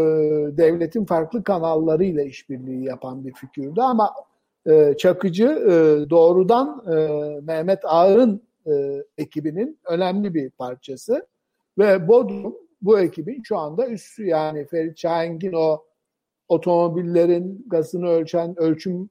devletin 0.57 1.05
farklı 1.05 1.45
kanallarıyla 1.45 2.23
işbirliği 2.23 2.85
yapan 2.85 3.25
bir 3.25 3.33
figürdü 3.33 3.81
ama 3.81 4.11
e, 4.67 4.95
Çakıcı 4.99 5.47
e, 5.47 6.11
doğrudan 6.11 6.85
e, 6.87 6.97
Mehmet 7.41 7.81
Ağar'ın 7.85 8.43
e, 8.67 9.05
ekibinin 9.19 9.79
önemli 9.89 10.35
bir 10.35 10.51
parçası 10.51 11.27
ve 11.79 12.09
Bodrum 12.09 12.55
bu 12.83 13.01
ekibin 13.01 13.43
şu 13.43 13.59
anda 13.59 13.89
üssü 13.89 14.27
yani 14.27 14.67
Ferit 14.67 14.99
Şahengin 14.99 15.53
o 15.53 15.85
otomobillerin 16.49 17.65
gazını 17.67 18.09
ölçen 18.09 18.61
ölçüm 18.61 19.11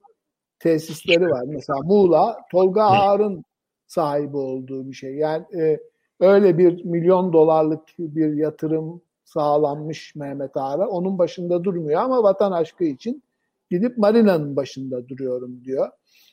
tesisleri 0.58 1.30
var. 1.30 1.44
Mesela 1.46 1.78
Muğla, 1.84 2.38
Tolga 2.50 2.82
Ağar'ın 2.82 3.44
sahibi 3.86 4.36
olduğu 4.36 4.88
bir 4.88 4.92
şey. 4.92 5.14
Yani 5.14 5.44
e, 5.60 5.80
öyle 6.20 6.58
bir 6.58 6.84
milyon 6.84 7.32
dolarlık 7.32 7.82
bir 7.98 8.32
yatırım 8.34 9.02
sağlanmış 9.32 10.14
Mehmet 10.14 10.56
Ağar'a. 10.56 10.88
Onun 10.88 11.18
başında 11.18 11.64
durmuyor 11.64 12.00
ama 12.00 12.22
vatan 12.22 12.52
aşkı 12.52 12.84
için 12.84 13.22
gidip 13.70 13.98
marinanın 13.98 14.56
başında 14.56 15.08
duruyorum 15.08 15.64
diyor. 15.64 15.88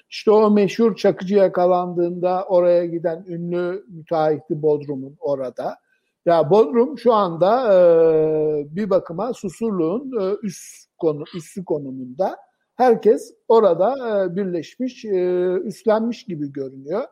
İşte 0.09 0.31
o 0.31 0.51
meşhur 0.51 0.95
Çakıcı 0.95 1.35
yakalandığında 1.35 2.45
oraya 2.45 2.85
giden 2.85 3.25
ünlü 3.27 3.85
müteahhiti 3.87 4.61
Bodrum'un 4.61 5.15
orada. 5.19 5.77
Ya 6.25 6.49
Bodrum 6.49 6.99
şu 6.99 7.13
anda 7.13 7.73
e, 7.73 8.75
bir 8.75 8.89
bakıma 8.89 9.33
Susurluğun 9.33 10.11
e, 10.21 10.35
üst 10.43 10.87
konu 10.97 11.23
üssü 11.35 11.65
konumunda. 11.65 12.37
Herkes 12.75 13.33
orada 13.47 13.95
e, 14.23 14.35
birleşmiş, 14.35 15.05
e, 15.05 15.53
üstlenmiş 15.63 16.25
gibi 16.25 16.51
görünüyor. 16.53 17.03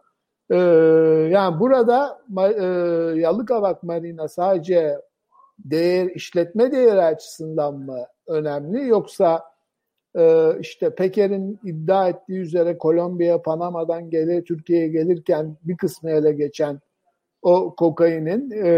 E, 0.50 0.58
yani 1.32 1.60
burada 1.60 2.22
e, 2.38 2.66
Yalıkavak 3.20 3.84
Marina 3.84 4.28
sadece 4.28 4.96
değer 5.60 6.06
işletme 6.06 6.72
değeri 6.72 7.02
açısından 7.02 7.74
mı 7.74 8.06
önemli? 8.28 8.88
Yoksa 8.88 9.44
e, 10.16 10.52
işte 10.60 10.96
Peker'in 10.96 11.60
iddia 11.64 12.10
ettiği 12.10 12.40
üzere 12.40 12.78
Kolombiya, 12.78 13.42
Panama'dan 13.42 14.10
gele 14.10 14.44
Türkiye'ye 14.44 14.88
gelirken 14.88 15.58
bir 15.64 15.78
kısmı 15.78 16.12
ele 16.12 16.32
geçen 16.32 16.80
o 17.42 17.76
kokainin 17.76 18.52
e, 18.52 18.76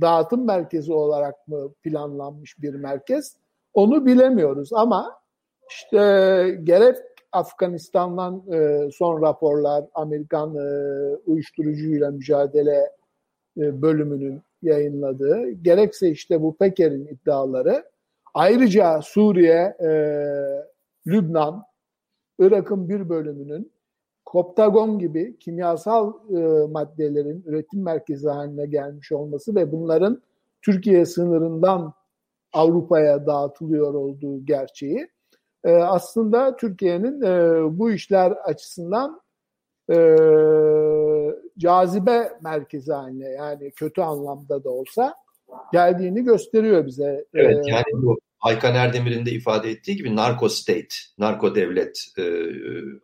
dağıtım 0.00 0.46
merkezi 0.46 0.92
olarak 0.92 1.48
mı 1.48 1.72
planlanmış 1.82 2.62
bir 2.62 2.74
merkez? 2.74 3.36
Onu 3.74 4.06
bilemiyoruz 4.06 4.72
ama 4.72 5.20
işte 5.70 5.98
gerek 6.64 6.96
Afganistan'dan 7.32 8.42
e, 8.52 8.88
son 8.90 9.22
raporlar 9.22 9.84
Amerikan 9.94 10.56
e, 10.56 10.66
uyuşturucuyla 11.26 12.10
mücadele 12.10 12.90
e, 13.56 13.82
bölümünün 13.82 14.42
yayınladığı, 14.64 15.50
gerekse 15.50 16.10
işte 16.10 16.42
bu 16.42 16.56
Peker'in 16.56 17.06
iddiaları, 17.06 17.84
ayrıca 18.34 19.00
Suriye, 19.02 19.76
e, 19.80 19.90
Lübnan, 21.06 21.64
Irak'ın 22.38 22.88
bir 22.88 23.08
bölümünün 23.08 23.72
Koptagon 24.24 24.98
gibi 24.98 25.38
kimyasal 25.38 26.12
e, 26.30 26.66
maddelerin 26.66 27.42
üretim 27.46 27.82
merkezi 27.82 28.28
haline 28.28 28.66
gelmiş 28.66 29.12
olması 29.12 29.54
ve 29.54 29.72
bunların 29.72 30.22
Türkiye 30.62 31.06
sınırından 31.06 31.92
Avrupa'ya 32.52 33.26
dağıtılıyor 33.26 33.94
olduğu 33.94 34.46
gerçeği 34.46 35.08
e, 35.64 35.72
aslında 35.72 36.56
Türkiye'nin 36.56 37.22
e, 37.22 37.62
bu 37.78 37.90
işler 37.90 38.30
açısından 38.30 39.20
e, 39.90 39.96
cazibe 41.58 42.32
merkezi 42.42 42.92
haline 42.92 43.28
yani 43.28 43.70
kötü 43.70 44.00
anlamda 44.00 44.64
da 44.64 44.70
olsa 44.70 45.14
geldiğini 45.72 46.24
gösteriyor 46.24 46.86
bize. 46.86 47.24
Evet 47.34 47.68
yani 47.68 47.84
bu 47.92 48.20
Aykan 48.40 48.74
Erdemir'in 48.74 49.26
de 49.26 49.30
ifade 49.30 49.70
ettiği 49.70 49.96
gibi 49.96 50.16
narko 50.16 50.48
state, 50.48 50.96
narko 51.18 51.54
devlet 51.54 52.06
e, 52.18 52.22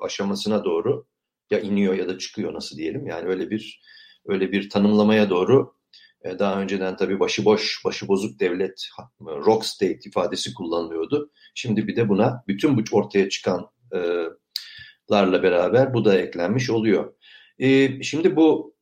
aşamasına 0.01 0.65
doğru 0.65 1.07
ya 1.51 1.61
iniyor 1.61 1.95
ya 1.95 2.09
da 2.09 2.19
çıkıyor 2.19 2.55
nasıl 2.55 2.77
diyelim. 2.77 3.07
Yani 3.07 3.29
öyle 3.29 3.51
bir 3.51 3.83
öyle 4.27 4.53
bir 4.53 4.71
tanımlamaya 4.71 5.31
doğru 5.31 5.75
e, 6.23 6.39
daha 6.39 6.61
önceden 6.61 6.97
tabii 6.97 7.21
başıboş, 7.21 7.85
başıbozuk 7.85 8.41
devlet, 8.41 8.89
rock 9.21 9.65
state 9.65 10.01
ifadesi 10.05 10.55
kullanılıyordu. 10.55 11.31
Şimdi 11.55 11.89
bir 11.89 11.97
de 11.97 12.09
buna 12.09 12.45
bütün 12.49 12.79
bu 12.79 12.83
ortaya 12.93 13.29
çıkanlarla 13.29 15.43
beraber 15.43 15.95
bu 15.95 16.05
da 16.05 16.19
eklenmiş 16.19 16.71
oluyor. 16.71 17.15
E, 17.61 18.03
şimdi 18.03 18.37
bu 18.37 18.75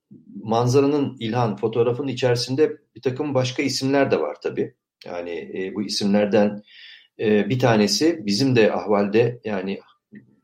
manzaranın 0.43 1.17
İlhan 1.21 1.57
fotoğrafın 1.57 2.09
içerisinde 2.09 2.77
bir 2.97 3.03
takım 3.03 3.35
başka 3.35 3.63
isimler 3.63 4.11
de 4.11 4.21
var 4.21 4.37
tabii. 4.43 4.75
Yani 5.07 5.51
e, 5.55 5.75
bu 5.75 5.83
isimlerden 5.83 6.63
e, 7.19 7.49
bir 7.49 7.59
tanesi 7.59 8.27
bizim 8.27 8.57
de 8.57 8.73
ahvalde 8.73 9.41
yani 9.45 9.81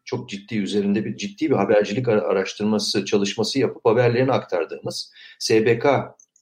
çok 0.05 0.29
ciddi 0.29 0.59
üzerinde 0.59 1.05
bir 1.05 1.17
ciddi 1.17 1.51
bir 1.51 1.57
habercilik 1.57 2.09
araştırması 2.09 3.05
çalışması 3.05 3.59
yapıp 3.59 3.85
haberlerini 3.85 4.33
aktardığımız 4.33 5.13
SBK 5.39 5.87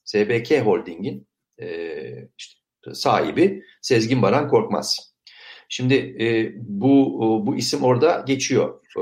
SBK 0.05 0.51
Holding'in 0.65 1.27
e, 1.61 1.67
işte 2.37 2.59
sahibi 2.93 3.63
Sezgin 3.81 4.21
Baran 4.21 4.49
Korkmaz. 4.49 5.12
Şimdi 5.75 5.93
e, 6.19 6.53
bu 6.55 7.19
bu 7.45 7.55
isim 7.55 7.83
orada 7.83 8.23
geçiyor 8.27 8.79
e, 8.97 9.01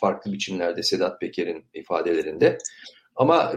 farklı 0.00 0.32
biçimlerde 0.32 0.82
Sedat 0.82 1.20
Peker'in 1.20 1.64
ifadelerinde. 1.74 2.58
Ama 3.16 3.52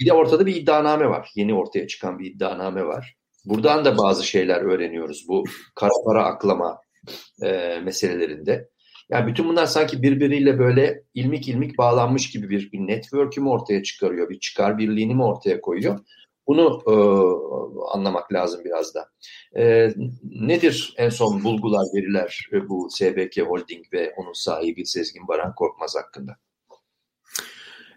bir 0.00 0.06
de 0.06 0.12
ortada 0.12 0.46
bir 0.46 0.56
iddianame 0.56 1.08
var. 1.08 1.30
Yeni 1.34 1.54
ortaya 1.54 1.86
çıkan 1.86 2.18
bir 2.18 2.30
iddianame 2.30 2.84
var. 2.84 3.14
Buradan 3.44 3.84
da 3.84 3.98
bazı 3.98 4.26
şeyler 4.26 4.60
öğreniyoruz 4.60 5.24
bu 5.28 5.44
kara 5.74 5.90
para 6.06 6.24
aklama 6.24 6.80
e, 7.42 7.80
meselelerinde. 7.84 8.68
Yani 9.10 9.26
bütün 9.26 9.48
bunlar 9.48 9.66
sanki 9.66 10.02
birbiriyle 10.02 10.58
böyle 10.58 11.02
ilmik 11.14 11.48
ilmik 11.48 11.78
bağlanmış 11.78 12.30
gibi 12.30 12.50
bir, 12.50 12.72
bir 12.72 12.78
network'ü 12.78 13.40
mü 13.40 13.48
ortaya 13.48 13.82
çıkarıyor, 13.82 14.30
bir 14.30 14.40
çıkar 14.40 14.78
birliğini 14.78 15.14
mi 15.14 15.24
ortaya 15.24 15.60
koyuyor? 15.60 16.00
Bunu 16.48 16.82
e, 16.86 16.94
anlamak 17.92 18.32
lazım 18.32 18.60
biraz 18.64 18.94
da. 18.94 19.08
E, 19.56 19.94
nedir 20.22 20.94
en 20.96 21.08
son 21.08 21.44
bulgular, 21.44 21.86
veriler 21.94 22.48
e, 22.52 22.68
bu 22.68 22.88
SBK 22.90 23.38
Holding 23.38 23.92
ve 23.92 24.14
onun 24.16 24.32
sahibi 24.32 24.86
Sezgin 24.86 25.28
Baran 25.28 25.54
Korkmaz 25.54 25.96
hakkında? 25.96 26.36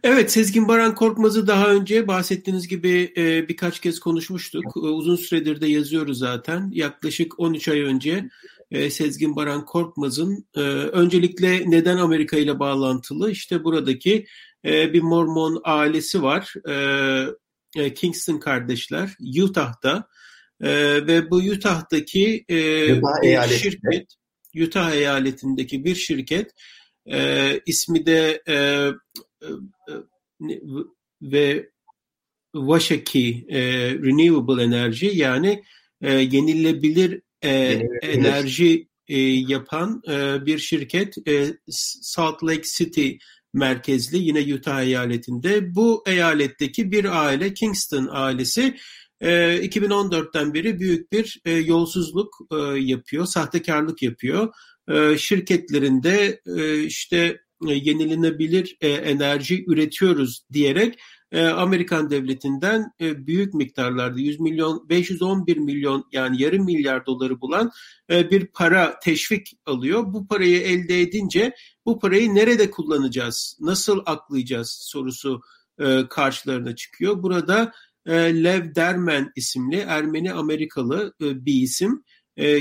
Evet, 0.04 0.32
Sezgin 0.32 0.68
Baran 0.68 0.96
Korkmaz'ı 0.96 1.48
daha 1.48 1.68
önce 1.70 2.08
bahsettiğiniz 2.08 2.68
gibi 2.68 3.14
e, 3.18 3.48
birkaç 3.48 3.80
kez 3.80 4.00
konuşmuştuk. 4.00 4.64
E, 4.76 4.80
uzun 4.80 5.16
süredir 5.16 5.62
de 5.62 5.68
yazıyoruz 5.68 6.20
zaten. 6.20 6.70
Yaklaşık 6.74 7.40
13 7.40 7.68
ay 7.68 7.82
önce 7.82 8.30
e, 8.72 8.90
Sezgin 8.90 9.36
Baran 9.36 9.66
Korkmaz'ın 9.66 10.46
e, 10.56 10.60
öncelikle 10.62 11.72
neden 11.72 11.98
Amerika 11.98 12.38
ile 12.38 12.60
bağlantılı? 12.60 13.32
İşte 13.32 13.64
buradaki 13.64 14.26
e, 14.66 14.94
bir 14.94 15.02
Mormon 15.02 15.62
ailesi 15.64 16.24
var. 16.24 16.54
E, 16.70 16.76
e, 17.76 17.94
Kingston 17.94 18.40
kardeşler 18.40 19.10
Utah'da 19.42 20.08
e, 20.62 20.70
ve 21.08 21.30
bu 21.30 21.36
Utah'daki 21.36 22.46
e, 22.50 22.94
Utah 22.94 23.48
şirket 23.48 24.08
Utah 24.56 24.92
eyaletindeki 24.92 25.86
bir 25.86 25.96
şirket 25.96 26.52
e, 27.12 27.60
ismi 27.66 28.06
de 28.06 28.42
e, 28.48 28.56
e, 28.56 29.48
ve 31.22 31.70
Washaki 32.54 33.46
e, 33.50 33.60
Renewable 33.94 34.64
Energy 34.64 35.08
yani 35.08 35.64
e, 36.02 36.14
yenilebilir 36.14 37.22
e, 37.44 37.82
enerji 38.02 38.88
e, 39.08 39.20
yapan 39.22 40.02
e, 40.08 40.46
bir 40.46 40.60
şirket 40.60 41.28
e, 41.28 41.58
Salt 42.02 42.44
Lake 42.44 42.64
City 42.64 43.12
merkezli 43.54 44.18
yine 44.18 44.54
Utah 44.54 44.82
eyaletinde. 44.82 45.76
Bu 45.76 46.04
eyaletteki 46.08 46.92
bir 46.92 47.26
aile 47.26 47.54
Kingston 47.54 48.08
ailesi 48.12 48.76
e, 49.22 49.30
2014'ten 49.56 50.54
beri 50.54 50.80
büyük 50.80 51.12
bir 51.12 51.42
e, 51.46 51.52
yolsuzluk 51.52 52.34
e, 52.52 52.56
yapıyor, 52.80 53.26
sahtekarlık 53.26 54.02
yapıyor. 54.02 54.54
E, 54.90 55.18
şirketlerinde 55.18 56.42
e, 56.58 56.84
işte 56.84 57.18
e, 57.68 57.74
yenilenebilir 57.74 58.78
e, 58.82 58.90
enerji 58.90 59.64
üretiyoruz 59.68 60.46
diyerek 60.54 61.00
e, 61.32 61.48
Amerikan 61.48 62.10
devletinden 62.10 62.92
e, 63.02 63.28
büyük 63.28 63.54
miktarlarda 63.54 64.20
100 64.20 64.40
milyon 64.40 64.90
511 64.90 65.58
milyon 65.58 66.06
yani 66.12 66.42
yarım 66.42 66.66
milyar 66.66 67.06
doları 67.06 67.42
bulan 67.42 67.72
e, 68.12 68.32
bir 68.32 68.46
para 68.46 69.00
teşvik 69.00 69.52
alıyor. 69.66 70.04
Bu 70.14 70.28
parayı 70.28 70.62
elde 70.62 71.02
edince 71.02 71.56
bu 71.86 72.00
parayı 72.00 72.36
nerede 72.36 72.72
kullanacağız, 72.72 73.58
nasıl 73.60 74.00
aklayacağız 74.06 74.70
sorusu 74.82 75.42
karşılarına 76.10 76.76
çıkıyor. 76.76 77.24
Burada 77.24 77.72
Lev 78.08 78.76
Dermen 78.76 79.32
isimli 79.36 79.78
Ermeni 79.78 80.34
Amerikalı 80.34 81.14
bir 81.20 81.54
isim 81.54 82.04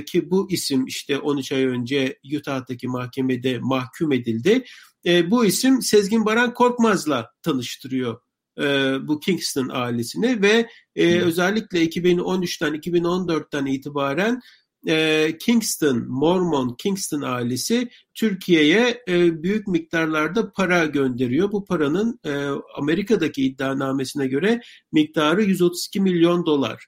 ki 0.06 0.30
bu 0.30 0.50
isim 0.50 0.86
işte 0.86 1.18
13 1.18 1.52
ay 1.52 1.64
önce 1.64 2.18
Utah'taki 2.36 2.88
mahkemede 2.88 3.58
mahkum 3.58 4.12
edildi. 4.12 4.64
bu 5.06 5.44
isim 5.44 5.82
Sezgin 5.82 6.24
Baran 6.24 6.54
Korkmaz'la 6.54 7.30
tanıştırıyor 7.42 8.20
e, 8.60 8.96
bu 9.08 9.20
Kingston 9.20 9.68
ailesini 9.72 10.42
ve 10.42 10.68
e, 10.96 11.20
özellikle 11.20 11.84
2013'ten 11.84 12.74
2014'ten 12.74 13.66
itibaren 13.66 14.40
e, 14.88 15.38
Kingston, 15.40 16.06
Mormon 16.08 16.76
Kingston 16.78 17.22
ailesi 17.22 17.88
Türkiye'ye 18.14 19.02
e, 19.08 19.42
büyük 19.42 19.66
miktarlarda 19.66 20.52
para 20.52 20.86
gönderiyor. 20.86 21.52
Bu 21.52 21.64
paranın 21.64 22.20
e, 22.24 22.46
Amerika'daki 22.76 23.44
iddianamesine 23.44 24.26
göre 24.26 24.60
miktarı 24.92 25.42
132 25.42 26.00
milyon 26.00 26.46
dolar. 26.46 26.86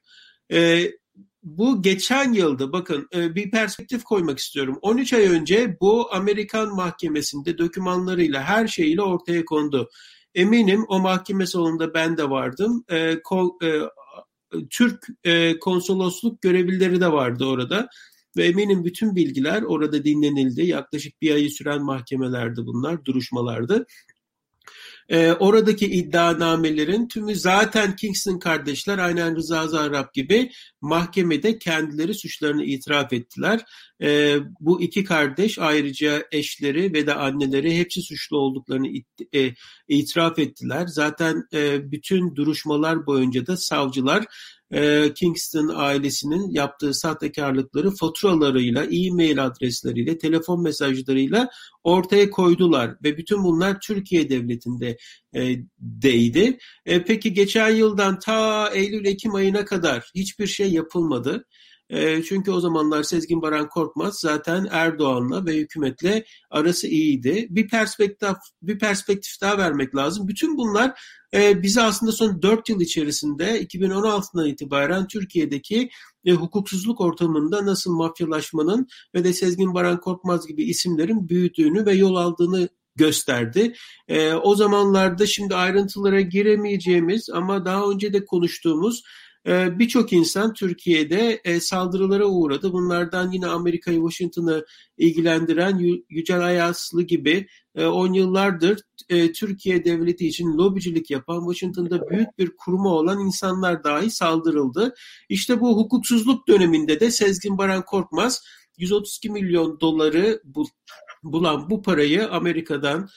E, 0.52 0.90
bu 1.42 1.82
geçen 1.82 2.32
yılda 2.32 2.72
bakın 2.72 3.08
e, 3.14 3.34
bir 3.34 3.50
perspektif 3.50 4.04
koymak 4.04 4.38
istiyorum. 4.38 4.78
13 4.82 5.12
ay 5.12 5.26
önce 5.26 5.76
bu 5.80 6.14
Amerikan 6.14 6.74
mahkemesinde 6.74 7.58
dokümanlarıyla 7.58 8.42
her 8.42 8.66
şeyiyle 8.66 9.02
ortaya 9.02 9.44
kondu. 9.44 9.88
Eminim 10.34 10.84
o 10.88 11.00
mahkeme 11.00 11.46
salonunda 11.46 11.94
ben 11.94 12.16
de 12.16 12.30
vardım. 12.30 12.84
E, 12.90 13.22
ko, 13.22 13.58
e, 13.62 13.80
Türk 14.70 15.06
e, 15.24 15.58
konsolosluk 15.58 16.42
görevlileri 16.42 17.00
de 17.00 17.12
vardı 17.12 17.44
orada. 17.44 17.88
Ve 18.36 18.44
eminim 18.44 18.84
bütün 18.84 19.16
bilgiler 19.16 19.62
orada 19.62 20.04
dinlenildi. 20.04 20.62
Yaklaşık 20.66 21.22
bir 21.22 21.34
ayı 21.34 21.50
süren 21.50 21.82
mahkemelerdi 21.82 22.66
bunlar, 22.66 23.04
duruşmalardı. 23.04 23.86
E, 25.12 25.32
oradaki 25.32 25.86
iddianamelerin 25.86 27.08
tümü 27.08 27.36
zaten 27.36 27.96
Kingston 27.96 28.38
kardeşler 28.38 28.98
aynen 28.98 29.36
Rıza 29.36 29.68
Zarrab 29.68 30.14
gibi 30.14 30.50
mahkemede 30.80 31.58
kendileri 31.58 32.14
suçlarını 32.14 32.64
itiraf 32.64 33.12
ettiler. 33.12 33.60
E, 34.02 34.36
bu 34.60 34.82
iki 34.82 35.04
kardeş 35.04 35.58
ayrıca 35.58 36.24
eşleri 36.32 36.94
ve 36.94 37.06
de 37.06 37.14
anneleri 37.14 37.78
hepsi 37.78 38.02
suçlu 38.02 38.38
olduklarını 38.38 38.88
it, 38.88 39.06
e, 39.34 39.54
itiraf 39.88 40.38
ettiler. 40.38 40.86
Zaten 40.86 41.42
e, 41.54 41.90
bütün 41.90 42.36
duruşmalar 42.36 43.06
boyunca 43.06 43.46
da 43.46 43.56
savcılar 43.56 44.24
e, 44.72 45.12
Kingston 45.14 45.72
ailesinin 45.74 46.50
yaptığı 46.50 46.94
sahtekarlıkları 46.94 47.90
faturalarıyla, 47.90 48.84
e-mail 48.84 49.44
adresleriyle, 49.44 50.18
telefon 50.18 50.62
mesajlarıyla 50.62 51.48
ortaya 51.84 52.30
koydular 52.30 52.94
ve 53.04 53.16
bütün 53.16 53.44
bunlar 53.44 53.80
Türkiye 53.80 54.28
devletinde 54.28 54.96
e, 55.34 55.56
deydi. 55.78 56.58
E, 56.86 57.04
peki 57.04 57.32
geçen 57.32 57.70
yıldan 57.70 58.18
ta 58.18 58.68
Eylül-Ekim 58.70 59.34
ayına 59.34 59.64
kadar 59.64 60.10
hiçbir 60.14 60.46
şey 60.46 60.72
yapılmadı. 60.72 61.44
E, 61.90 62.22
çünkü 62.22 62.50
o 62.50 62.60
zamanlar 62.60 63.02
Sezgin 63.02 63.42
Baran 63.42 63.68
Korkmaz 63.68 64.18
zaten 64.20 64.68
Erdoğan'la 64.70 65.46
ve 65.46 65.56
hükümetle 65.56 66.24
arası 66.50 66.86
iyiydi. 66.86 67.46
Bir 67.50 67.68
perspektif 67.68 68.28
bir 68.62 68.78
perspektif 68.78 69.40
daha 69.40 69.58
vermek 69.58 69.96
lazım. 69.96 70.28
Bütün 70.28 70.56
bunlar 70.56 71.00
e, 71.34 71.62
bize 71.62 71.82
aslında 71.82 72.12
son 72.12 72.42
4 72.42 72.68
yıl 72.68 72.80
içerisinde 72.80 73.62
2016'dan 73.62 74.46
itibaren 74.46 75.06
Türkiye'deki 75.06 75.90
e, 76.24 76.32
hukuksuzluk 76.32 77.00
ortamında 77.00 77.66
nasıl 77.66 77.92
mafyalaşmanın 77.92 78.86
ve 79.14 79.24
de 79.24 79.32
Sezgin 79.32 79.74
Baran 79.74 80.00
Korkmaz 80.00 80.46
gibi 80.46 80.64
isimlerin 80.64 81.28
büyüdüğünü 81.28 81.86
ve 81.86 81.92
yol 81.94 82.16
aldığını 82.16 82.68
gösterdi. 82.96 83.74
E, 84.08 84.32
o 84.32 84.54
zamanlarda 84.54 85.26
şimdi 85.26 85.54
ayrıntılara 85.54 86.20
giremeyeceğimiz 86.20 87.30
ama 87.30 87.64
daha 87.64 87.90
önce 87.90 88.12
de 88.12 88.24
konuştuğumuz 88.24 89.02
e, 89.46 89.78
birçok 89.78 90.12
insan 90.12 90.52
Türkiye'de 90.52 91.40
e, 91.44 91.60
saldırılara 91.60 92.26
uğradı. 92.26 92.72
Bunlardan 92.72 93.30
yine 93.30 93.46
Amerika'yı, 93.46 93.98
Washington'ı 93.98 94.64
ilgilendiren 94.98 96.02
Yücel 96.08 96.40
Ayaslı 96.40 97.02
gibi 97.02 97.46
10 97.76 98.12
yıllardır 98.12 98.80
Türkiye 99.34 99.84
devleti 99.84 100.26
için 100.26 100.58
lobicilik 100.58 101.10
yapan, 101.10 101.40
Washington'da 101.40 102.08
büyük 102.10 102.38
bir 102.38 102.56
kuruma 102.56 102.88
olan 102.88 103.20
insanlar 103.20 103.84
dahi 103.84 104.10
saldırıldı. 104.10 104.94
İşte 105.28 105.60
bu 105.60 105.76
hukuksuzluk 105.76 106.48
döneminde 106.48 107.00
de 107.00 107.10
Sezgin 107.10 107.58
Baran 107.58 107.84
Korkmaz 107.84 108.42
132 108.78 109.30
milyon 109.30 109.80
doları 109.80 110.42
bulan 111.22 111.70
bu 111.70 111.82
parayı 111.82 112.28
Amerika'dan 112.30 113.08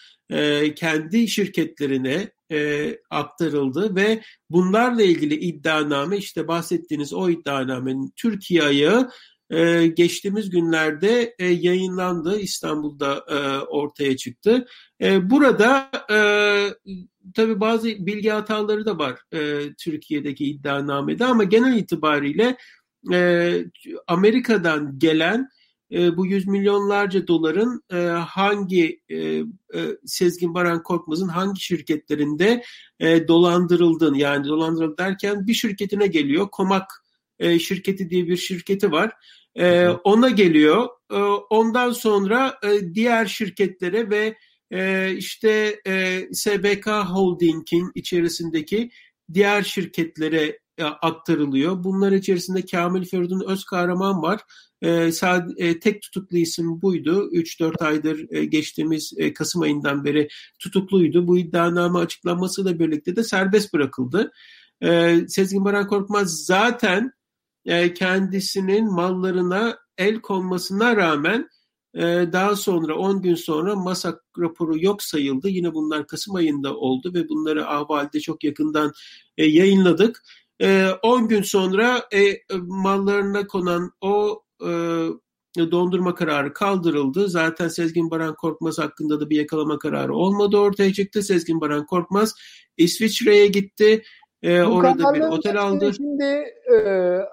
kendi 0.76 1.28
şirketlerine 1.28 2.32
e, 2.52 2.92
aktarıldı 3.10 3.96
ve 3.96 4.22
bunlarla 4.50 5.04
ilgili 5.04 5.36
iddianame 5.36 6.18
işte 6.18 6.48
bahsettiğiniz 6.48 7.14
o 7.14 7.30
iddianamenin 7.30 8.14
Türkiye 8.16 8.64
ayağı 8.64 9.12
e, 9.50 9.88
geçtiğimiz 9.88 10.50
günlerde 10.50 11.36
e, 11.40 11.48
yayınlandı 11.48 12.40
İstanbul'da 12.40 13.26
e, 13.30 13.60
ortaya 13.66 14.18
çıktı. 14.18 14.66
E, 15.02 15.30
burada 15.30 15.92
e, 16.12 16.18
tabii 17.34 17.60
bazı 17.60 17.88
bilgi 17.88 18.30
hataları 18.30 18.86
da 18.86 18.98
var 18.98 19.20
Türkiye'deki 19.78 20.46
iddianamede 20.46 21.26
ama 21.26 21.44
genel 21.44 21.78
itibariyle 21.78 22.58
Amerika'dan 24.08 25.00
gelen 25.00 25.50
bu 25.92 26.26
yüz 26.26 26.48
milyonlarca 26.48 27.28
doların 27.28 27.84
hangi 28.20 29.02
Sezgin 30.06 30.54
Baran 30.54 30.84
Korkmaz'ın 30.84 31.28
hangi 31.28 31.62
şirketlerinde 31.62 32.64
e, 33.00 33.28
dolandırıldığını 33.28 34.18
yani 34.18 34.48
dolandırıldı 34.48 34.98
derken 34.98 35.48
bir 35.48 35.54
şirketine 35.54 36.08
geliyor. 36.08 36.50
Komak 36.52 37.05
e, 37.40 37.60
şirketi 37.60 38.10
diye 38.10 38.28
bir 38.28 38.38
şirketi 38.38 38.92
var. 38.92 39.12
E, 39.56 39.88
ona 39.88 40.30
geliyor. 40.30 40.90
E, 41.12 41.16
ondan 41.50 41.92
sonra 41.92 42.60
e, 42.64 42.94
diğer 42.94 43.26
şirketlere 43.26 44.10
ve 44.10 44.36
e, 44.72 45.12
işte 45.18 45.80
e, 45.88 46.22
SBK 46.32 46.88
Holding'in 46.88 47.92
içerisindeki 47.96 48.90
diğer 49.34 49.64
şirketlere 49.64 50.60
e, 50.78 50.84
aktarılıyor. 50.84 51.84
Bunlar 51.84 52.12
içerisinde 52.12 52.66
Kamil 52.66 53.06
Feridun 53.06 53.44
Özkahraman 53.48 54.22
var. 54.22 54.42
E, 54.82 55.12
sad, 55.12 55.50
e, 55.58 55.80
tek 55.80 56.02
tutuklu 56.02 56.38
isim 56.38 56.82
buydu. 56.82 57.30
3-4 57.32 57.84
aydır 57.84 58.26
e, 58.32 58.46
geçtiğimiz 58.46 59.14
e, 59.18 59.34
Kasım 59.34 59.62
ayından 59.62 60.06
beri 60.06 60.28
tutukluydu. 60.60 61.28
Bu 61.28 61.38
iddianame 61.38 62.00
açıklanmasıyla 62.00 62.80
birlikte 62.80 63.16
de 63.16 63.24
serbest 63.24 63.74
bırakıldı. 63.74 64.32
E, 64.82 65.20
Sezgin 65.28 65.66
Baran 65.66 65.88
Korkmaz 65.88 66.46
zaten 66.46 67.12
e, 67.66 67.94
kendisinin 67.94 68.94
mallarına 68.94 69.78
el 69.98 70.22
konmasına 70.22 70.96
rağmen 70.96 71.50
e, 71.96 72.02
daha 72.32 72.56
sonra 72.56 72.96
10 72.96 73.22
gün 73.22 73.36
sonra 73.36 73.76
MASAK 73.76 74.22
raporu 74.40 74.84
yok 74.84 75.04
sayıldı. 75.04 75.50
Yine 75.50 75.74
bunlar 75.74 76.08
Kasım 76.08 76.36
ayında 76.36 76.76
oldu 76.76 77.14
ve 77.14 77.30
bunları 77.30 77.70
Ahval'de 77.70 78.20
çok 78.20 78.44
yakından 78.44 78.92
e, 79.38 79.46
yayınladık. 79.46 80.24
10 81.04 81.24
e, 81.24 81.28
gün 81.28 81.42
sonra 81.42 82.10
mallarına 82.68 83.48
konan 83.48 83.92
o 84.02 84.42
dondurma 85.58 86.16
kararı 86.16 86.54
kaldırıldı. 86.54 87.30
Zaten 87.30 87.68
Sezgin 87.68 88.12
Baran 88.12 88.36
Korkmaz 88.36 88.80
hakkında 88.80 89.20
da 89.20 89.30
bir 89.30 89.38
yakalama 89.38 89.80
kararı 89.80 90.16
olmadı 90.16 90.58
ortaya 90.58 90.94
çıktı. 90.94 91.24
Sezgin 91.24 91.62
Baran 91.62 91.86
Korkmaz 91.86 92.36
İsviçre'ye 92.78 93.48
gitti. 93.48 94.04
E, 94.46 94.64
orada 94.64 95.14
bir 95.14 95.22
otel 95.22 95.58
aldı. 95.58 95.94
Şimdi 95.94 96.24
e, 96.74 96.80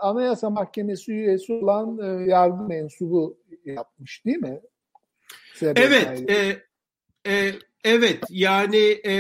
Anayasa 0.01 0.51
Mahkemesi 0.51 1.13
üyesi 1.13 1.53
olan 1.53 1.99
e, 1.99 2.31
yargı 2.31 2.63
mensubu 2.63 3.39
yapmış 3.65 4.25
değil 4.25 4.39
mi? 4.39 4.61
SBK'yı. 5.55 5.75
Evet. 5.77 6.31
E, 6.31 6.63
e, 7.33 7.53
evet 7.85 8.19
yani 8.31 9.01
e, 9.07 9.15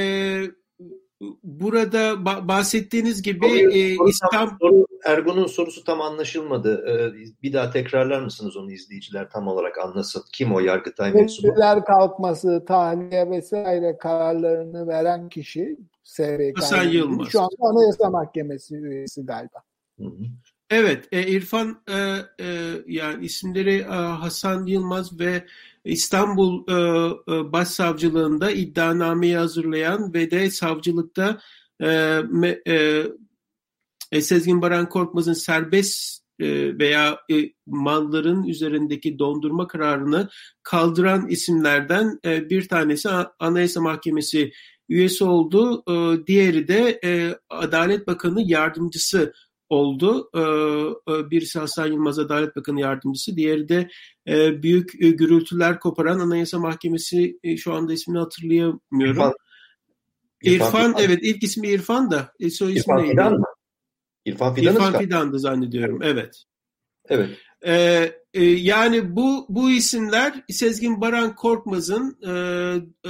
burada 1.42 2.24
bahsettiğiniz 2.48 3.22
gibi 3.22 3.48
soru, 3.48 3.70
e, 3.72 4.10
İstanbul... 4.10 4.56
Soru, 4.60 4.86
Ergun'un 5.04 5.46
sorusu 5.46 5.84
tam 5.84 6.00
anlaşılmadı. 6.00 6.84
Ee, 6.88 7.12
bir 7.42 7.52
daha 7.52 7.70
tekrarlar 7.70 8.20
mısınız 8.20 8.56
onu 8.56 8.72
izleyiciler 8.72 9.30
tam 9.30 9.48
olarak 9.48 9.78
anlasın. 9.78 10.22
Kim 10.32 10.54
o 10.54 10.60
Yargıtay 10.60 11.12
mensubu? 11.12 11.46
Tedbirler 11.46 11.84
kalkması, 11.84 12.64
tahliye 12.66 13.30
vesaire 13.30 13.98
kararlarını 13.98 14.86
veren 14.86 15.28
kişi 15.28 15.76
SBK. 16.04 16.56
Hasan 16.56 16.84
Yılmaz. 16.84 17.28
Şu 17.28 17.40
anda 17.40 17.56
Anayasa 17.60 18.10
Mahkemesi 18.10 18.76
üyesi 18.76 19.26
galiba. 19.26 19.62
Hı 19.98 20.04
hı. 20.04 20.24
Evet, 20.70 21.08
e, 21.12 21.26
İrfan 21.26 21.82
e, 21.88 21.94
e, 22.40 22.46
yani 22.86 23.24
isimleri 23.24 23.78
e, 23.78 23.84
Hasan 23.94 24.66
Yılmaz 24.66 25.20
ve 25.20 25.44
İstanbul 25.84 26.64
e, 26.68 26.74
e, 27.34 27.52
Başsavcılığında 27.52 28.50
iddianameyi 28.50 29.36
hazırlayan 29.36 30.14
ve 30.14 30.30
de 30.30 30.50
savcılıkta 30.50 31.40
e, 31.80 32.20
e, 32.66 33.06
e, 34.12 34.20
Sezgin 34.20 34.62
Baran 34.62 34.88
Korkmaz'ın 34.88 35.32
serbest 35.32 36.22
e, 36.40 36.78
veya 36.78 37.18
e, 37.32 37.34
malların 37.66 38.44
üzerindeki 38.44 39.18
dondurma 39.18 39.66
kararını 39.66 40.28
kaldıran 40.62 41.28
isimlerden 41.28 42.20
e, 42.24 42.50
bir 42.50 42.68
tanesi 42.68 43.08
Anayasa 43.38 43.80
Mahkemesi 43.80 44.52
üyesi 44.88 45.24
oldu. 45.24 45.82
E, 45.88 46.26
diğeri 46.26 46.68
de 46.68 47.00
e, 47.04 47.38
Adalet 47.50 48.06
Bakanı 48.06 48.42
yardımcısı 48.44 49.32
oldu. 49.72 50.30
Ee, 50.34 51.30
birisi 51.30 51.58
Hasan 51.58 51.86
Yılmaz 51.86 52.18
Adalet 52.18 52.56
Bakanı 52.56 52.80
Yardımcısı, 52.80 53.36
diğeri 53.36 53.68
de 53.68 53.88
e, 54.28 54.62
büyük 54.62 55.02
e, 55.02 55.10
gürültüler 55.10 55.80
koparan 55.80 56.18
Anayasa 56.18 56.58
Mahkemesi 56.58 57.38
e, 57.42 57.56
şu 57.56 57.72
anda 57.74 57.92
ismini 57.92 58.18
hatırlayamıyorum. 58.18 58.82
İrfan, 59.00 59.34
İrfan, 60.42 60.66
İrfan 60.66 60.94
evet 60.98 61.18
ilk 61.22 61.42
ismi 61.42 61.68
İrfan 61.68 62.10
da 62.10 62.32
soy 62.50 62.72
ismi 62.72 62.78
İrfan 62.78 63.10
Fidan 63.10 63.32
mı? 63.32 63.46
İrfan 64.24 64.54
Fidan'ı 64.54 64.76
İrfan 64.76 64.98
Fidan'dı 64.98 65.38
zannediyorum 65.38 66.02
evet. 66.02 66.44
Evet. 67.08 67.30
Ee, 67.66 68.12
e, 68.34 68.44
yani 68.44 69.16
bu 69.16 69.46
bu 69.48 69.70
isimler 69.70 70.44
Sezgin 70.48 71.00
Baran 71.00 71.34
Korkmaz'ın 71.34 72.18
e, 72.22 72.30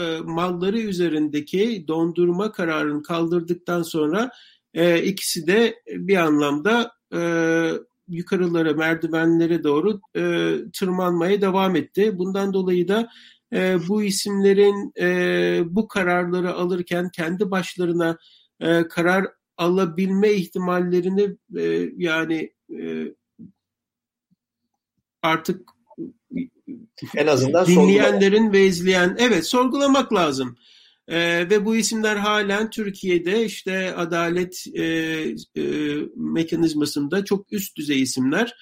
e, 0.00 0.18
malları 0.24 0.78
üzerindeki 0.78 1.84
dondurma 1.88 2.52
kararını 2.52 3.02
kaldırdıktan 3.02 3.82
sonra 3.82 4.30
e, 4.74 5.02
ikisi 5.02 5.46
de 5.46 5.82
bir 5.86 6.16
anlamda 6.16 6.92
e, 7.14 7.20
yukarılara, 8.08 8.72
merdivenlere 8.72 9.64
doğru 9.64 10.00
e, 10.16 10.54
tırmanmaya 10.72 11.40
devam 11.40 11.76
etti. 11.76 12.18
Bundan 12.18 12.52
dolayı 12.52 12.88
da 12.88 13.08
e, 13.52 13.88
bu 13.88 14.02
isimlerin 14.02 14.92
e, 15.00 15.62
bu 15.66 15.88
kararları 15.88 16.54
alırken 16.54 17.08
kendi 17.08 17.50
başlarına 17.50 18.18
e, 18.60 18.88
karar 18.88 19.26
alabilme 19.56 20.32
ihtimallerini 20.32 21.36
e, 21.56 21.90
yani 21.96 22.52
e, 22.80 23.14
artık 25.22 25.70
en 27.16 27.26
azından 27.26 27.66
dinleyenlerin 27.66 28.52
ve 28.52 28.64
izleyen 28.64 29.16
evet 29.18 29.46
sorgulamak 29.46 30.14
lazım. 30.14 30.56
E, 31.08 31.50
ve 31.50 31.64
bu 31.64 31.76
isimler 31.76 32.16
halen 32.16 32.70
Türkiye'de 32.70 33.44
işte 33.44 33.94
adalet 33.94 34.64
e, 34.74 34.84
e, 34.84 35.62
mekanizmasında 36.16 37.24
çok 37.24 37.52
üst 37.52 37.76
düzey 37.76 38.02
isimler. 38.02 38.54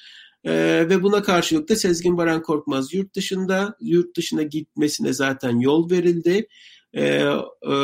E, 0.44 0.52
ve 0.88 1.02
buna 1.02 1.22
karşılık 1.22 1.68
da 1.68 1.76
Sezgin 1.76 2.16
Baran 2.16 2.42
Korkmaz 2.42 2.94
yurt 2.94 3.14
dışında, 3.16 3.76
yurt 3.80 4.16
dışına 4.16 4.42
gitmesine 4.42 5.12
zaten 5.12 5.58
yol 5.58 5.90
verildi. 5.90 6.48
E, 6.92 7.04
e, 7.04 7.74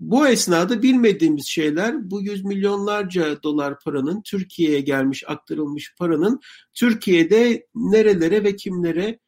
bu 0.00 0.28
esnada 0.28 0.82
bilmediğimiz 0.82 1.46
şeyler 1.46 2.10
bu 2.10 2.22
yüz 2.22 2.44
milyonlarca 2.44 3.42
dolar 3.42 3.78
paranın 3.80 4.22
Türkiye'ye 4.22 4.80
gelmiş 4.80 5.24
aktarılmış 5.26 5.94
paranın 5.98 6.40
Türkiye'de 6.74 7.66
nerelere 7.74 8.44
ve 8.44 8.56
kimlere 8.56 9.18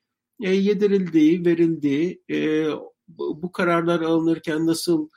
e, 0.43 0.55
yedirildiği, 0.55 1.45
verildiği, 1.45 2.23
e, 2.31 2.67
bu 3.09 3.53
kararlar 3.53 4.01
alınırken 4.01 4.67
nasıl 4.67 5.09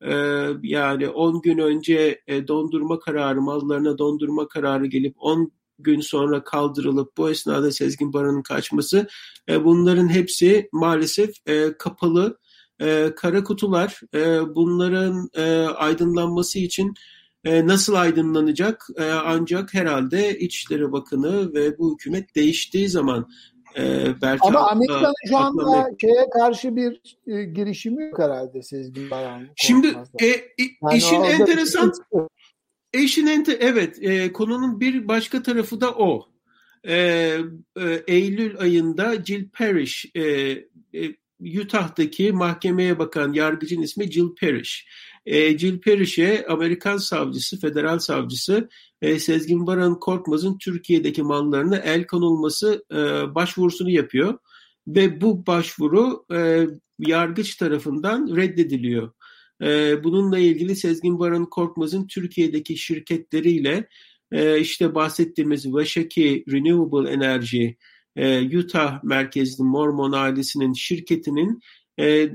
e, 0.00 0.14
yani 0.62 1.08
10 1.08 1.42
gün 1.42 1.58
önce 1.58 2.20
e, 2.26 2.48
dondurma 2.48 2.98
kararı 2.98 3.42
mallarına 3.42 3.98
dondurma 3.98 4.48
kararı 4.48 4.86
gelip 4.86 5.14
10 5.18 5.52
gün 5.78 6.00
sonra 6.00 6.44
kaldırılıp 6.44 7.16
bu 7.16 7.30
esnada 7.30 7.72
Sezgin 7.72 8.12
Baran'ın 8.12 8.42
kaçması 8.42 9.08
e, 9.48 9.64
bunların 9.64 10.08
hepsi 10.08 10.68
maalesef 10.72 11.30
e, 11.46 11.72
kapalı 11.78 12.38
e, 12.80 13.12
kara 13.16 13.44
kutular. 13.44 14.00
E, 14.14 14.54
bunların 14.54 15.28
e, 15.34 15.42
aydınlanması 15.64 16.58
için 16.58 16.94
e, 17.44 17.66
nasıl 17.66 17.94
aydınlanacak? 17.94 18.86
E, 18.96 19.04
ancak 19.04 19.74
herhalde 19.74 20.38
İçişleri 20.38 20.92
Bakanı 20.92 21.54
ve 21.54 21.78
bu 21.78 21.94
hükümet 21.94 22.34
değiştiği 22.34 22.88
zaman 22.88 23.28
e, 23.76 24.06
belki 24.22 24.48
Ama 24.48 24.70
Amerika'nın 24.70 25.14
şu 25.28 25.36
anda 25.36 25.90
şeye 26.00 26.30
karşı 26.30 26.76
bir 26.76 27.18
e, 27.26 27.44
girişimi 27.44 28.04
yok 28.04 28.18
herhalde 28.18 28.62
Sezgin 28.62 29.10
Baran. 29.10 29.48
Şimdi 29.56 29.88
e, 30.22 30.26
yani 30.26 30.96
işin 30.96 31.22
enteresan 31.22 31.92
Eşin 32.94 33.26
ente 33.26 33.52
evet 33.60 33.98
e, 34.02 34.32
konunun 34.32 34.80
bir 34.80 35.08
başka 35.08 35.42
tarafı 35.42 35.80
da 35.80 35.94
o. 35.94 36.28
E, 36.84 36.94
e, 37.76 38.02
Eylül 38.06 38.58
ayında 38.58 39.24
Jill 39.24 39.48
Parrish 39.48 40.06
e, 40.14 40.22
e, 40.22 41.14
Utah'daki 41.60 42.32
mahkemeye 42.32 42.98
bakan 42.98 43.32
yargıcın 43.32 43.82
ismi 43.82 44.12
Jill 44.12 44.34
Parrish. 44.40 44.86
E, 45.26 45.58
Jill 45.58 45.80
Parrish'e 45.80 46.46
Amerikan 46.48 46.96
savcısı, 46.96 47.60
federal 47.60 47.98
savcısı 47.98 48.68
e, 49.02 49.18
Sezgin 49.18 49.66
Baran 49.66 50.00
Korkmaz'ın 50.00 50.58
Türkiye'deki 50.58 51.22
mallarına 51.22 51.76
el 51.76 52.06
konulması 52.06 52.84
e, 52.92 52.96
başvurusunu 53.34 53.90
yapıyor. 53.90 54.38
Ve 54.88 55.20
bu 55.20 55.46
başvuru 55.46 56.24
e, 56.32 56.66
yargıç 56.98 57.56
tarafından 57.56 58.36
reddediliyor. 58.36 59.12
E, 59.62 60.04
bununla 60.04 60.38
ilgili 60.38 60.76
Sezgin 60.76 61.18
Baran 61.18 61.50
Korkmaz'ın 61.50 62.06
Türkiye'deki 62.06 62.76
şirketleriyle 62.76 63.88
işte 64.60 64.94
bahsettiğimiz 64.94 65.72
Vaşaki 65.72 66.44
Renewable 66.52 67.10
Energy, 67.10 67.68
Utah 68.56 69.02
merkezli 69.02 69.64
Mormon 69.64 70.12
ailesinin 70.12 70.72
şirketinin 70.72 71.60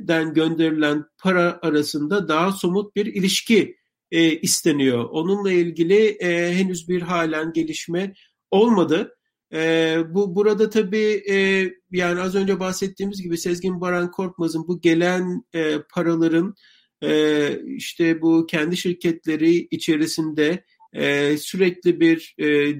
den 0.08 0.34
gönderilen 0.34 1.06
para 1.24 1.60
arasında 1.62 2.28
daha 2.28 2.52
somut 2.52 2.96
bir 2.96 3.06
ilişki 3.06 3.76
e, 4.16 4.40
isteniyor. 4.40 5.04
Onunla 5.12 5.52
ilgili 5.52 6.08
e, 6.08 6.54
henüz 6.54 6.90
bir 6.90 7.02
halen 7.02 7.54
gelişme 7.54 8.14
olmadı. 8.52 9.16
E, 9.54 9.98
bu 10.10 10.36
burada 10.36 10.70
tabii 10.70 11.24
e, 11.30 11.70
yani 11.92 12.22
az 12.22 12.36
önce 12.36 12.60
bahsettiğimiz 12.60 13.22
gibi 13.22 13.38
Sezgin 13.38 13.82
Baran 13.82 14.12
Korkmaz'ın 14.12 14.68
bu 14.68 14.82
gelen 14.82 15.44
e, 15.54 15.78
paraların 15.94 16.56
e, 17.04 17.60
işte 17.66 18.22
bu 18.22 18.46
kendi 18.46 18.78
şirketleri 18.78 19.68
içerisinde 19.72 20.66
e, 20.94 21.38
sürekli 21.38 22.00
bir 22.00 22.36
e, 22.38 22.48
e, 22.48 22.76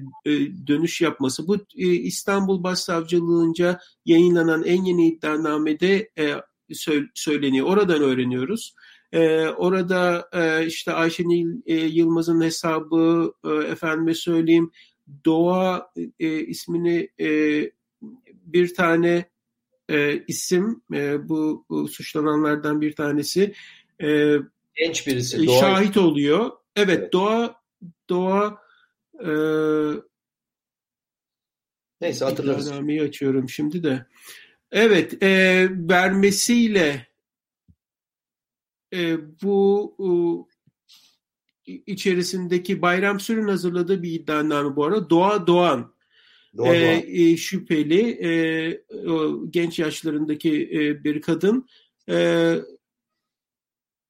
dönüş 0.66 1.00
yapması. 1.00 1.48
Bu 1.48 1.56
e, 1.56 1.86
İstanbul 1.86 2.62
Başsavcılığınca 2.62 3.80
yayınlanan 4.04 4.64
en 4.64 4.84
yeni 4.84 5.08
iddianamede 5.08 6.10
e, 6.18 6.34
söyleniyor. 7.14 7.66
Oradan 7.66 8.02
öğreniyoruz. 8.02 8.74
E, 9.16 9.48
orada 9.48 10.28
e, 10.32 10.66
işte 10.66 10.92
Ayşenil 10.92 11.60
e, 11.66 11.74
Yılmaz'ın 11.74 12.40
hesabı, 12.40 13.32
e, 13.44 13.48
efendime 13.54 14.14
söyleyeyim, 14.14 14.70
Doğa 15.24 15.92
e, 16.20 16.40
ismini 16.40 17.08
e, 17.20 17.28
bir 18.30 18.74
tane 18.74 19.30
e, 19.88 20.24
isim, 20.26 20.82
e, 20.94 21.28
bu, 21.28 21.64
bu 21.68 21.88
suçlananlardan 21.88 22.80
bir 22.80 22.92
tanesi. 22.92 23.54
E, 24.02 24.36
Genç 24.74 25.06
birisi. 25.06 25.46
Doğa... 25.46 25.60
Şahit 25.60 25.96
oluyor. 25.96 26.50
Evet, 26.76 26.98
evet. 26.98 27.12
Doğa 27.12 27.62
Doğa 28.08 28.58
e, 29.24 29.30
Neyse 32.00 32.24
hatırlarız. 32.24 32.72
Açıyorum 33.02 33.48
şimdi 33.48 33.82
de. 33.82 34.06
Evet, 34.72 35.22
e, 35.22 35.68
vermesiyle 35.70 37.06
e, 38.96 39.18
bu 39.42 39.96
e, 39.98 41.72
içerisindeki 41.72 42.82
Bayram 42.82 43.20
Sürün 43.20 43.48
hazırladığı 43.48 44.02
bir 44.02 44.12
iddianame 44.12 44.76
bu 44.76 44.84
arada. 44.84 45.10
Doğa 45.10 45.46
Doğan. 45.46 45.96
Doğa, 46.56 46.74
e. 46.74 47.04
E, 47.06 47.36
şüpheli 47.36 48.10
e, 48.10 48.30
o 49.08 49.50
genç 49.50 49.78
yaşlarındaki 49.78 50.70
e, 50.72 51.04
bir 51.04 51.20
kadın 51.20 51.66
e, 52.10 52.54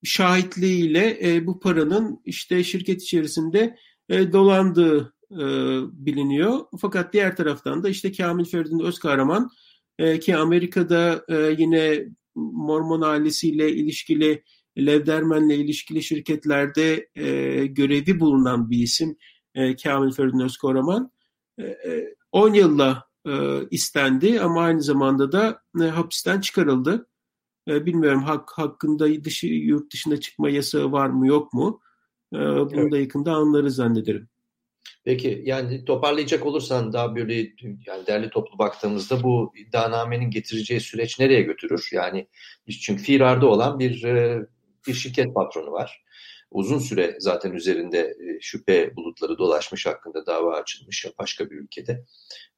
şahitliğiyle 0.04 1.18
e, 1.22 1.46
bu 1.46 1.60
paranın 1.60 2.20
işte 2.24 2.64
şirket 2.64 3.02
içerisinde 3.02 3.76
e, 4.08 4.32
dolandığı 4.32 5.14
e, 5.30 5.44
biliniyor. 6.06 6.60
Fakat 6.80 7.12
diğer 7.12 7.36
taraftan 7.36 7.82
da 7.82 7.88
işte 7.88 8.12
Kamil 8.12 8.44
Feridun 8.44 8.84
Özkahraman 8.84 9.50
e, 9.98 10.20
ki 10.20 10.36
Amerika'da 10.36 11.24
e, 11.28 11.54
yine 11.58 12.04
Mormon 12.34 13.00
ailesiyle 13.00 13.72
ilişkili 13.72 14.42
Levdermen'le 14.78 15.50
ilişkili 15.50 16.02
şirketlerde 16.02 17.08
e, 17.14 17.66
görevi 17.66 18.20
bulunan 18.20 18.70
bir 18.70 18.78
isim 18.78 19.16
e, 19.54 19.76
Kamil 19.76 20.12
Feridun 20.12 20.40
Özkahraman. 20.40 21.12
E, 21.60 21.76
10 22.32 22.54
e, 22.54 22.58
yılla 22.58 23.04
e, 23.26 23.32
istendi 23.70 24.40
ama 24.40 24.62
aynı 24.62 24.82
zamanda 24.82 25.32
da 25.32 25.62
e, 25.80 25.84
hapisten 25.84 26.40
çıkarıldı. 26.40 27.08
E, 27.68 27.86
bilmiyorum 27.86 28.22
hak 28.22 28.50
hakkında 28.58 29.24
dışı 29.24 29.46
yurt 29.46 29.92
dışına 29.92 30.20
çıkma 30.20 30.50
yasağı 30.50 30.92
var 30.92 31.08
mı 31.08 31.26
yok 31.26 31.52
mu? 31.52 31.80
E, 32.34 32.38
bunu 32.38 32.80
evet. 32.80 32.92
da 32.92 32.98
yakında 32.98 33.32
anlarız 33.32 33.76
zannederim. 33.76 34.28
Peki 35.04 35.42
yani 35.44 35.84
toparlayacak 35.84 36.46
olursan 36.46 36.92
daha 36.92 37.16
böyle 37.16 37.34
yani 37.86 38.06
derli 38.06 38.30
toplu 38.30 38.58
baktığımızda 38.58 39.22
bu 39.22 39.52
iddianamenin 39.56 40.30
getireceği 40.30 40.80
süreç 40.80 41.18
nereye 41.18 41.42
götürür? 41.42 41.88
Yani 41.92 42.28
çünkü 42.80 43.02
firarda 43.02 43.46
olan 43.46 43.78
bir 43.78 44.04
e, 44.04 44.46
bir 44.86 44.94
şirket 44.94 45.34
patronu 45.34 45.72
var. 45.72 46.02
Uzun 46.50 46.78
süre 46.78 47.16
zaten 47.18 47.52
üzerinde 47.52 48.16
şüphe 48.40 48.96
bulutları 48.96 49.38
dolaşmış 49.38 49.86
hakkında 49.86 50.26
dava 50.26 50.56
açılmış 50.56 51.06
başka 51.18 51.50
bir 51.50 51.56
ülkede. 51.56 52.04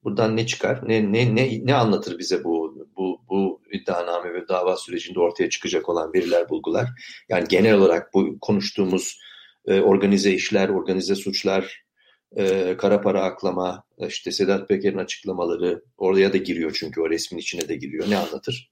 Buradan 0.04 0.36
ne 0.36 0.46
çıkar? 0.46 0.88
Ne 0.88 1.12
ne 1.12 1.34
ne 1.34 1.66
ne 1.66 1.74
anlatır 1.74 2.18
bize 2.18 2.44
bu 2.44 2.86
bu 2.96 3.20
bu 3.28 3.62
iddianame 3.72 4.34
ve 4.34 4.48
dava 4.48 4.76
sürecinde 4.76 5.20
ortaya 5.20 5.50
çıkacak 5.50 5.88
olan 5.88 6.12
veriler, 6.12 6.48
bulgular? 6.48 6.88
Yani 7.28 7.48
genel 7.48 7.74
olarak 7.74 8.14
bu 8.14 8.38
konuştuğumuz 8.40 9.18
e, 9.66 9.80
organize 9.80 10.32
işler, 10.32 10.68
organize 10.68 11.14
suçlar, 11.14 11.84
e, 12.36 12.76
kara 12.76 13.00
para 13.00 13.22
aklama, 13.22 13.84
işte 14.08 14.32
Sedat 14.32 14.68
Peker'in 14.68 14.98
açıklamaları 14.98 15.82
oraya 15.96 16.32
da 16.32 16.36
giriyor 16.36 16.76
çünkü 16.80 17.00
o 17.00 17.10
resmin 17.10 17.38
içine 17.40 17.68
de 17.68 17.76
giriyor. 17.76 18.10
Ne 18.10 18.16
anlatır? 18.16 18.70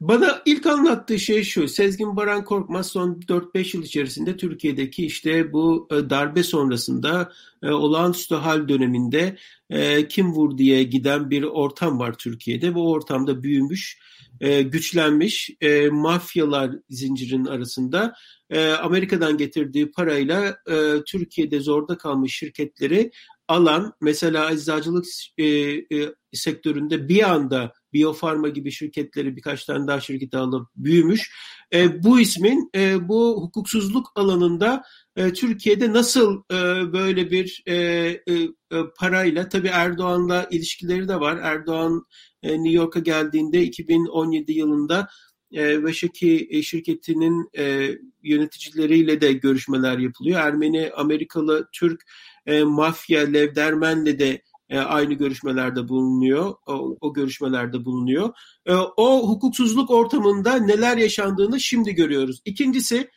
Bana 0.00 0.42
ilk 0.46 0.66
anlattığı 0.66 1.18
şey 1.18 1.44
şu. 1.44 1.68
Sezgin 1.68 2.16
Baran 2.16 2.44
Korkmaz 2.44 2.86
son 2.86 3.20
4-5 3.28 3.76
yıl 3.76 3.84
içerisinde 3.84 4.36
Türkiye'deki 4.36 5.06
işte 5.06 5.52
bu 5.52 5.88
e, 5.90 6.10
darbe 6.10 6.42
sonrasında 6.42 7.32
e, 7.62 7.70
olağanüstü 7.70 8.34
hal 8.34 8.68
döneminde 8.68 9.36
e, 9.70 10.08
kim 10.08 10.32
vur 10.32 10.58
diye 10.58 10.82
giden 10.82 11.30
bir 11.30 11.42
ortam 11.42 11.98
var 11.98 12.18
Türkiye'de. 12.18 12.74
Bu 12.74 12.90
ortamda 12.90 13.42
büyümüş, 13.42 13.98
güçlenmiş 14.64 15.50
mafyalar 15.90 16.70
zincirin 16.90 17.44
arasında 17.44 18.14
Amerika'dan 18.82 19.36
getirdiği 19.36 19.90
parayla 19.90 20.56
Türkiye'de 21.06 21.60
zorda 21.60 21.98
kalmış 21.98 22.36
şirketleri 22.36 23.10
alan 23.52 23.92
mesela 24.00 24.52
eczacılık 24.52 25.04
e, 25.38 25.46
e, 25.46 26.14
sektöründe 26.32 27.08
bir 27.08 27.30
anda 27.30 27.72
Biofarma 27.92 28.48
gibi 28.48 28.70
şirketleri 28.70 29.36
birkaç 29.36 29.64
tane 29.64 29.86
daha 29.86 30.00
şirketi 30.00 30.36
alıp 30.36 30.68
büyümüş. 30.76 31.32
E, 31.74 32.02
bu 32.02 32.20
ismin 32.20 32.70
e, 32.74 33.08
bu 33.08 33.42
hukuksuzluk 33.42 34.12
alanında 34.14 34.82
e, 35.16 35.32
Türkiye'de 35.32 35.92
nasıl 35.92 36.42
e, 36.52 36.56
böyle 36.92 37.30
bir 37.30 37.62
e, 37.66 37.74
e, 37.74 38.34
e 38.34 38.50
parayla 38.98 39.48
tabii 39.48 39.68
Erdoğan'la 39.68 40.48
ilişkileri 40.50 41.08
de 41.08 41.20
var. 41.20 41.38
Erdoğan 41.42 42.06
e, 42.42 42.52
New 42.52 42.70
York'a 42.70 43.00
geldiğinde 43.00 43.62
2017 43.62 44.52
yılında 44.52 45.08
e, 45.52 45.84
Veşaki 45.84 46.48
e, 46.50 46.62
şirketinin 46.62 47.50
e, 47.58 47.90
yöneticileriyle 48.22 49.20
de 49.20 49.32
görüşmeler 49.32 49.98
yapılıyor. 49.98 50.40
Ermeni, 50.40 50.90
Amerikalı, 50.96 51.68
Türk 51.72 52.02
e, 52.46 52.64
mafya, 52.64 53.20
Levdermen'le 53.20 54.18
de 54.18 54.42
e, 54.68 54.78
aynı 54.78 55.14
görüşmelerde 55.14 55.88
bulunuyor. 55.88 56.54
O, 56.66 56.96
o 57.00 57.14
görüşmelerde 57.14 57.84
bulunuyor. 57.84 58.30
E, 58.66 58.74
o 58.74 59.28
hukuksuzluk 59.28 59.90
ortamında 59.90 60.54
neler 60.56 60.96
yaşandığını 60.96 61.60
şimdi 61.60 61.92
görüyoruz. 61.94 62.42
İkincisi 62.44 63.10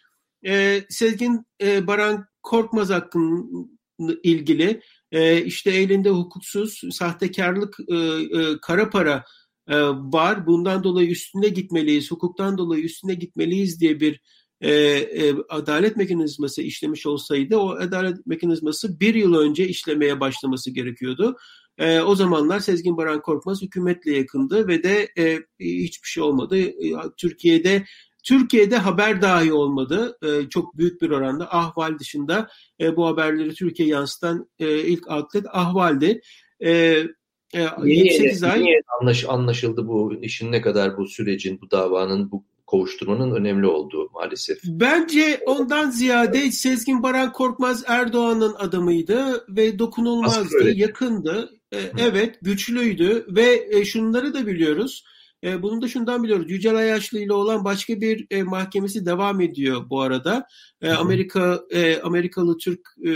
e, 0.45 0.81
Sezgin 0.89 1.45
e, 1.61 1.87
Baran 1.87 2.25
Korkmaz 2.43 2.89
hakkında 2.89 4.13
ilgili 4.23 4.81
e, 5.11 5.41
işte 5.41 5.71
elinde 5.71 6.09
hukuksuz 6.09 6.81
sahtekarlık 6.91 7.77
e, 7.87 7.95
e, 7.95 8.57
kara 8.61 8.89
para 8.89 9.23
e, 9.67 9.77
var. 9.89 10.47
Bundan 10.47 10.83
dolayı 10.83 11.09
üstüne 11.09 11.47
gitmeliyiz, 11.47 12.11
hukuktan 12.11 12.57
dolayı 12.57 12.83
üstüne 12.83 13.13
gitmeliyiz 13.13 13.79
diye 13.79 13.99
bir 13.99 14.21
e, 14.61 14.71
e, 14.71 15.33
adalet 15.49 15.97
mekanizması 15.97 16.61
işlemiş 16.61 17.05
olsaydı 17.05 17.57
o 17.57 17.69
adalet 17.69 18.27
mekanizması 18.27 18.99
bir 18.99 19.15
yıl 19.15 19.35
önce 19.35 19.67
işlemeye 19.67 20.19
başlaması 20.19 20.71
gerekiyordu. 20.71 21.37
E, 21.77 22.01
o 22.01 22.15
zamanlar 22.15 22.59
Sezgin 22.59 22.97
Baran 22.97 23.21
Korkmaz 23.21 23.61
hükümetle 23.61 24.17
yakındı 24.17 24.67
ve 24.67 24.83
de 24.83 25.09
e, 25.17 25.39
hiçbir 25.59 26.07
şey 26.07 26.23
olmadı. 26.23 26.57
E, 26.57 26.93
Türkiye'de 27.17 27.85
Türkiye'de 28.23 28.77
haber 28.77 29.21
dahi 29.21 29.53
olmadı. 29.53 30.17
E, 30.23 30.49
çok 30.49 30.77
büyük 30.77 31.01
bir 31.01 31.09
oranda 31.09 31.53
ahval 31.53 31.99
dışında 31.99 32.49
e, 32.81 32.95
bu 32.95 33.07
haberleri 33.07 33.53
Türkiye 33.53 33.89
yansıtan 33.89 34.49
e, 34.59 34.79
ilk 34.79 35.11
outlet 35.11 35.45
ahvaldi. 35.51 36.21
E, 36.59 36.71
e, 37.53 37.67
niye, 37.83 38.11
8 38.11 38.43
ay. 38.43 38.63
Niye 38.63 38.81
anlaş, 39.01 39.25
anlaşıldı 39.27 39.87
bu 39.87 40.13
işin 40.21 40.51
ne 40.51 40.61
kadar 40.61 40.97
bu 40.97 41.07
sürecin, 41.07 41.61
bu 41.61 41.71
davanın 41.71 42.31
bu 42.31 42.43
kovuşturmanın 42.67 43.35
önemli 43.35 43.67
olduğu 43.67 44.09
maalesef. 44.13 44.57
Bence 44.63 45.39
ondan 45.45 45.89
ziyade 45.89 46.51
Sezgin 46.51 47.03
Baran 47.03 47.31
Korkmaz 47.31 47.83
Erdoğan'ın 47.87 48.53
adamıydı 48.53 49.45
ve 49.49 49.79
dokunulmazdı, 49.79 50.69
yakındı. 50.69 51.49
E, 51.71 51.79
evet, 51.97 52.39
güçlüydü 52.41 53.25
ve 53.29 53.67
e, 53.71 53.85
şunları 53.85 54.33
da 54.33 54.47
biliyoruz. 54.47 55.03
E, 55.45 55.61
bunu 55.61 55.81
da 55.81 55.87
şundan 55.87 56.23
biliyoruz. 56.23 56.51
Yücel 56.51 56.75
Ayaşlı 56.75 57.19
ile 57.19 57.33
olan 57.33 57.65
başka 57.65 58.01
bir 58.01 58.27
e, 58.31 58.43
mahkemesi 58.43 59.05
devam 59.05 59.41
ediyor 59.41 59.89
bu 59.89 60.01
arada. 60.01 60.47
E, 60.81 60.89
Amerika 60.89 61.59
e, 61.69 62.01
Amerikalı 62.01 62.57
Türk 62.57 62.79
e, 63.05 63.11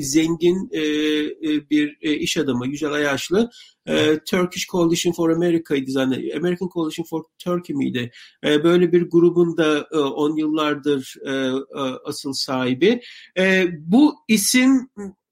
zengin 0.00 0.68
e, 0.72 0.80
e, 0.80 1.70
bir 1.70 1.96
e, 2.00 2.12
iş 2.14 2.36
adamı 2.36 2.66
Yücel 2.66 2.92
Ayaşlı 2.92 3.50
e, 3.86 4.18
Turkish 4.30 4.66
Coalition 4.66 5.12
for 5.12 5.30
America'ydı 5.30 5.90
zannediyorum. 5.90 6.44
American 6.44 6.68
Coalition 6.68 7.04
for 7.04 7.24
Turkey 7.38 7.76
miydi? 7.76 8.10
E, 8.44 8.64
böyle 8.64 8.92
bir 8.92 9.10
grubun 9.10 9.56
da 9.56 9.82
10 9.92 10.36
e, 10.36 10.40
yıllardır 10.40 11.14
e, 11.26 11.30
e, 11.30 11.80
asıl 12.04 12.32
sahibi. 12.32 13.00
E, 13.38 13.66
bu 13.78 14.14
isim 14.28 14.88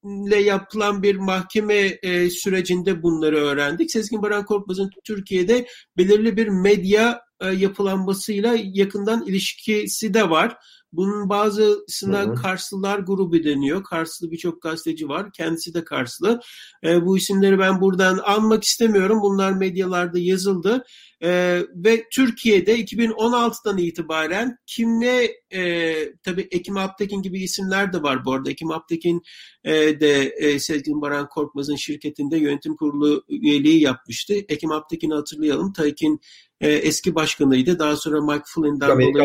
ile 0.06 0.36
yapılan 0.36 1.02
bir 1.02 1.16
mahkeme 1.16 1.74
e, 2.02 2.30
sürecinde 2.30 3.02
bunları 3.02 3.36
öğrendik. 3.36 3.90
Sezgin 3.90 4.22
Baran 4.22 4.44
Korkmaz'ın 4.44 4.90
Türkiye'de 5.04 5.66
belirli 5.96 6.36
bir 6.36 6.48
medya 6.48 7.20
e, 7.40 7.46
yapılanmasıyla 7.46 8.56
yakından 8.64 9.26
ilişkisi 9.26 10.14
de 10.14 10.30
var. 10.30 10.56
Bunun 10.96 11.28
bazısına 11.28 12.20
hı 12.20 12.30
hı. 12.30 12.34
Karslılar 12.34 12.98
grubu 12.98 13.44
deniyor. 13.44 13.84
Karslı 13.84 14.30
birçok 14.30 14.62
gazeteci 14.62 15.08
var. 15.08 15.32
Kendisi 15.32 15.74
de 15.74 15.84
Karslı. 15.84 16.40
E, 16.84 17.06
bu 17.06 17.18
isimleri 17.18 17.58
ben 17.58 17.80
buradan 17.80 18.20
anmak 18.24 18.64
istemiyorum. 18.64 19.18
Bunlar 19.22 19.52
medyalarda 19.52 20.18
yazıldı. 20.18 20.84
E, 21.22 21.60
ve 21.74 22.04
Türkiye'de 22.12 22.80
2016'dan 22.80 23.78
itibaren 23.78 24.56
kimle 24.66 25.30
e, 25.52 25.94
tabii 26.22 26.48
Ekim 26.50 26.76
Aptekin 26.76 27.22
gibi 27.22 27.42
isimler 27.42 27.92
de 27.92 28.02
var 28.02 28.24
bu 28.24 28.32
arada. 28.32 28.50
Ekim 28.50 28.70
Aptekin 28.70 29.22
e, 29.64 29.72
de 30.00 30.22
e, 30.22 30.58
Sezgin 30.58 31.00
Baran 31.00 31.28
Korkmaz'ın 31.28 31.76
şirketinde 31.76 32.38
yönetim 32.38 32.76
kurulu 32.76 33.24
üyeliği 33.28 33.82
yapmıştı. 33.82 34.34
Ekim 34.34 34.72
Aptekin'i 34.72 35.14
hatırlayalım. 35.14 35.72
Taykin 35.72 36.20
e, 36.60 36.72
eski 36.72 37.14
başkanıydı. 37.14 37.78
Daha 37.78 37.96
sonra 37.96 38.20
Mike 38.20 38.44
Flynn'den 38.54 38.90
Amerika 38.90 39.24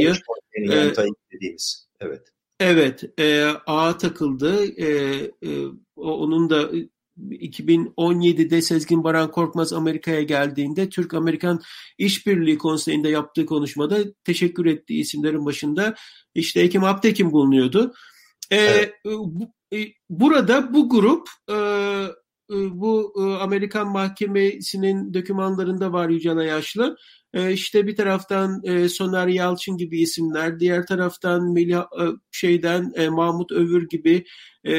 dolayı 0.58 0.92
e, 0.92 1.36
dediğimiz. 1.36 1.88
Evet. 2.00 2.28
Evet, 2.60 3.20
e, 3.20 3.46
ağa 3.66 3.98
takıldı. 3.98 4.66
E, 4.66 4.88
e, 5.44 5.66
onun 5.96 6.50
da 6.50 6.70
2017'de 7.20 8.62
Sezgin 8.62 9.04
Baran 9.04 9.32
Korkmaz 9.32 9.74
Amerika'ya 9.74 10.22
geldiğinde 10.22 10.90
Türk-Amerikan 10.90 11.62
İşbirliği 11.98 12.58
Konseyi'nde 12.58 13.10
yaptığı 13.10 13.46
konuşmada 13.46 13.98
teşekkür 14.24 14.66
ettiği 14.66 15.02
isimlerin 15.02 15.46
başında 15.46 15.96
işte 16.36 16.62
Ekim 16.62 16.84
Aptekin 16.84 17.32
bulunuyordu. 17.32 17.94
E, 18.52 18.58
evet. 18.58 18.94
bu, 19.06 19.54
e, 19.74 19.78
burada 20.10 20.74
bu 20.74 20.90
grup 20.90 21.28
e, 21.50 21.54
e 21.54 22.08
bu 22.72 23.14
e, 23.18 23.44
Amerikan 23.44 23.88
Mahkemesi'nin 23.92 25.14
dokümanlarında 25.14 25.94
var 25.94 26.10
Yücel 26.10 26.38
Ayaşlı. 26.38 26.98
E, 27.34 27.52
işte 27.54 27.88
bir 27.88 27.96
taraftan 27.96 28.62
e, 28.64 28.90
Soner 28.90 29.28
Yalçın 29.28 29.78
gibi 29.78 30.02
isimler, 30.02 30.60
diğer 30.60 30.86
taraftan 30.86 31.54
Melih 31.54 31.78
e, 31.78 32.04
şeyden 32.32 32.94
Mahmut 33.12 33.52
Övür 33.52 33.90
gibi 33.90 34.26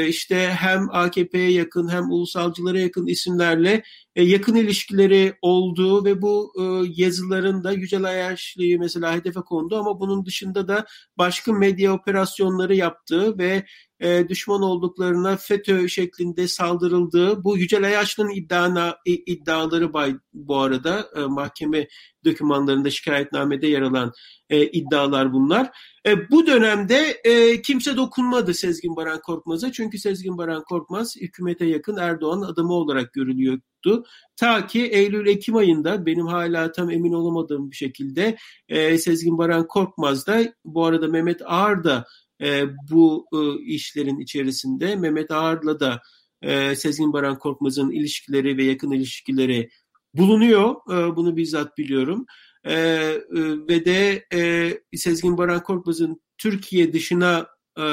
işte 0.09 0.37
hem 0.59 0.91
AKP'ye 0.91 1.51
yakın 1.51 1.89
hem 1.89 2.11
ulusalcılara 2.11 2.79
yakın 2.79 3.07
isimlerle 3.07 3.83
yakın 4.17 4.55
ilişkileri 4.55 5.35
olduğu 5.43 6.05
ve 6.05 6.23
bu 6.23 6.53
yazıların 6.97 7.65
da 7.65 7.73
Yücel 7.73 8.05
Ayaşlı'yı 8.05 8.79
mesela 8.79 9.15
hedefe 9.15 9.41
kondu 9.41 9.77
ama 9.77 10.01
bunun 10.01 10.27
dışında 10.27 10.69
da 10.69 10.87
başka 11.19 11.53
medya 11.53 11.93
operasyonları 11.93 12.75
yaptığı 12.75 13.39
ve 13.39 13.65
e, 14.03 14.29
düşman 14.29 14.63
olduklarına 14.63 15.37
FETÖ 15.37 15.89
şeklinde 15.89 16.49
saldırıldığı 16.49 17.45
bu 17.45 17.59
Yücel 17.59 17.85
Ayaşlı'nın 17.85 18.31
iddiana, 18.31 18.97
iddiaları 19.05 19.93
bay, 19.93 20.17
bu 20.33 20.57
arada 20.57 21.09
e, 21.17 21.21
mahkeme 21.21 21.89
dokümanlarında 22.25 22.91
şikayetnamede 22.91 23.67
yer 23.67 23.83
alan 23.83 24.13
e, 24.51 24.67
iddialar 24.67 25.33
bunlar. 25.33 25.71
E, 26.07 26.31
bu 26.31 26.47
dönemde 26.47 27.21
e, 27.25 27.63
kimse 27.63 27.97
dokunmadı 27.97 28.55
Sezgin 28.55 28.97
Baran 28.97 29.21
Korkmaz'a 29.21 29.73
çünkü 29.73 29.99
Sezgin 29.99 30.39
Baran 30.39 30.65
Korkmaz 30.65 31.17
hükümete 31.21 31.65
yakın 31.67 31.97
Erdoğan 31.97 32.41
adamı 32.41 32.73
olarak 32.73 33.13
görülüyordu. 33.13 34.05
Ta 34.37 34.67
ki 34.67 34.87
Eylül-Ekim 34.87 35.57
ayında 35.57 36.07
benim 36.07 36.27
hala 36.27 36.73
tam 36.73 36.91
emin 36.91 37.13
olamadığım 37.13 37.71
bir 37.71 37.77
şekilde 37.77 38.37
e, 38.69 38.99
Sezgin 38.99 39.39
Baran 39.39 39.67
Korkmaz 39.67 40.27
da 40.27 40.55
bu 40.65 40.85
arada 40.85 41.09
Mehmet 41.09 41.41
Ağar 41.45 41.85
da 41.85 42.05
e, 42.43 42.65
bu 42.91 43.27
e, 43.33 43.63
işlerin 43.65 44.21
içerisinde 44.21 44.97
Mehmet 44.97 45.31
Ağar'la 45.31 45.81
da 45.81 46.01
e, 46.43 46.77
Sezgin 46.77 47.13
Baran 47.13 47.39
Korkmaz'ın 47.39 47.91
ilişkileri 47.91 48.57
ve 48.57 48.65
yakın 48.65 48.91
ilişkileri 48.91 49.71
bulunuyor. 50.15 50.75
E, 50.91 51.17
bunu 51.17 51.37
bizzat 51.37 51.79
biliyorum. 51.79 52.27
E, 52.65 52.73
e, 52.75 53.21
ve 53.69 53.85
de 53.85 54.27
e, 54.35 54.97
Sezgin 54.97 55.39
Baran 55.39 55.63
Korkmaz'ın 55.63 56.21
Türkiye 56.39 56.93
dışına 56.93 57.47
e, 57.79 57.85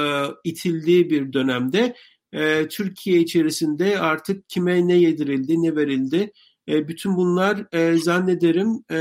itildiği 0.44 1.10
bir 1.10 1.34
dönemde 1.34 1.96
e, 2.34 2.68
Türkiye 2.68 3.20
içerisinde 3.20 4.00
artık 4.00 4.50
kime 4.50 4.88
ne 4.88 4.96
yedirildi, 4.96 5.64
ne 5.64 5.76
verildi 5.76 6.32
e, 6.70 6.88
bütün 6.88 7.18
bunlar 7.18 7.66
e, 7.72 7.98
zannederim 7.98 8.84
e, 8.92 9.00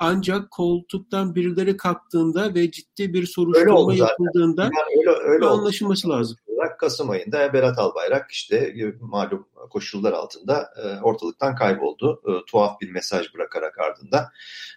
ancak 0.00 0.50
koltuktan 0.50 1.34
birileri 1.34 1.76
kalktığında 1.76 2.54
ve 2.54 2.70
ciddi 2.70 3.14
bir 3.14 3.26
soruşturma 3.26 3.94
yapıldığında 3.94 4.62
yani 4.62 4.98
öyle, 4.98 5.10
öyle 5.10 5.46
anlaşılması 5.46 6.08
oldu. 6.08 6.16
lazım. 6.16 6.36
Kasım 6.78 7.10
ayında 7.10 7.52
Berat 7.52 7.78
Albayrak 7.78 8.30
işte 8.30 8.56
e, 8.56 8.94
malum 9.00 9.46
koşullar 9.70 10.12
altında 10.12 10.70
e, 10.84 11.00
ortalıktan 11.02 11.54
kayboldu. 11.54 12.22
E, 12.28 12.32
tuhaf 12.50 12.80
bir 12.80 12.90
mesaj 12.90 13.34
bırakarak 13.34 13.78
ardında. 13.78 14.30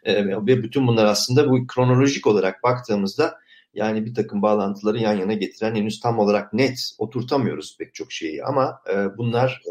E, 0.04 0.26
ve 0.26 0.64
bütün 0.64 0.88
bunlar 0.88 1.06
aslında 1.06 1.50
bu 1.50 1.68
kronolojik 1.68 2.28
olarak 2.28 2.64
baktığımızda 2.64 3.40
yani 3.74 4.06
bir 4.06 4.16
takım 4.16 4.42
bağlantıları 4.42 4.98
yan 4.98 5.14
yana 5.14 5.34
getiren 5.34 5.76
henüz 5.76 6.00
tam 6.00 6.20
olarak 6.20 6.54
net 6.54 6.92
oturtamıyoruz 6.98 7.78
pek 7.78 7.94
çok 7.94 8.12
şeyi 8.12 8.44
ama 8.44 8.82
e, 8.94 9.18
bunlar 9.18 9.62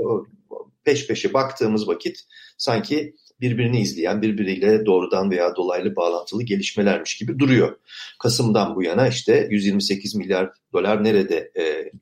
peş 0.88 1.07
peşe 1.07 1.33
baktığımız 1.33 1.88
vakit 1.88 2.24
sanki 2.59 3.14
birbirini 3.40 3.81
izleyen, 3.81 4.22
birbiriyle 4.22 4.87
doğrudan 4.87 5.31
veya 5.31 5.57
dolaylı 5.57 5.96
bağlantılı 5.96 6.42
gelişmelermiş 6.42 7.16
gibi 7.16 7.38
duruyor. 7.38 7.77
Kasım'dan 8.18 8.77
bu 8.77 8.83
yana 8.83 9.09
işte 9.09 9.48
128 9.51 10.14
milyar 10.14 10.51
dolar 10.72 11.05
nerede 11.05 11.53
e, 11.59 11.92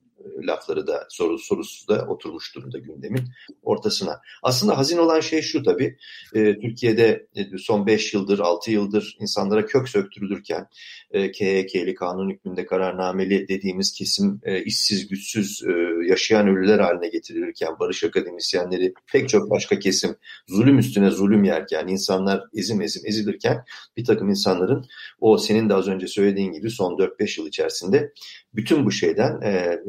lafları 0.46 0.86
da 0.86 1.06
soru, 1.10 1.38
sorusu 1.38 1.88
da 1.88 2.06
oturmuş 2.08 2.54
durumda 2.54 2.78
gündemin 2.78 3.24
ortasına. 3.62 4.20
Aslında 4.42 4.78
hazin 4.78 4.98
olan 4.98 5.20
şey 5.20 5.42
şu 5.42 5.62
tabii. 5.62 5.96
E, 6.34 6.58
Türkiye'de 6.58 7.26
e, 7.36 7.58
son 7.58 7.86
5 7.86 8.14
yıldır, 8.14 8.38
6 8.38 8.70
yıldır 8.70 9.16
insanlara 9.20 9.66
kök 9.66 9.88
söktürülürken 9.88 10.68
e, 11.10 11.32
KHK'li 11.32 11.94
kanun 11.94 12.30
hükmünde 12.30 12.66
kararnameli 12.66 13.48
dediğimiz 13.48 13.92
kesim 13.92 14.40
e, 14.42 14.62
işsiz, 14.64 15.08
güçsüz, 15.08 15.62
e, 15.62 15.72
yaşayan 16.08 16.48
ölüler 16.48 16.78
haline 16.78 17.08
getirilirken 17.08 17.78
barış 17.80 18.04
akademisyenleri 18.04 18.94
pek 19.12 19.28
çok 19.28 19.50
başka 19.50 19.78
kesim 19.78 20.16
zulüm 20.48 20.78
üstüne 20.78 21.10
zulüm 21.10 21.44
yerken 21.44 21.86
insanlar 21.86 22.44
ezim 22.54 22.82
ezim 22.82 23.02
ezilirken 23.06 23.64
bir 23.96 24.04
takım 24.04 24.28
insanların 24.28 24.86
o 25.20 25.38
senin 25.38 25.68
de 25.68 25.74
az 25.74 25.88
önce 25.88 26.06
söylediğin 26.06 26.52
gibi 26.52 26.70
son 26.70 26.92
4-5 26.92 27.40
yıl 27.40 27.48
içerisinde 27.48 28.12
bütün 28.56 28.86
bu 28.86 28.90
şeyden 28.90 29.40
e, 29.40 29.48
e, 29.48 29.80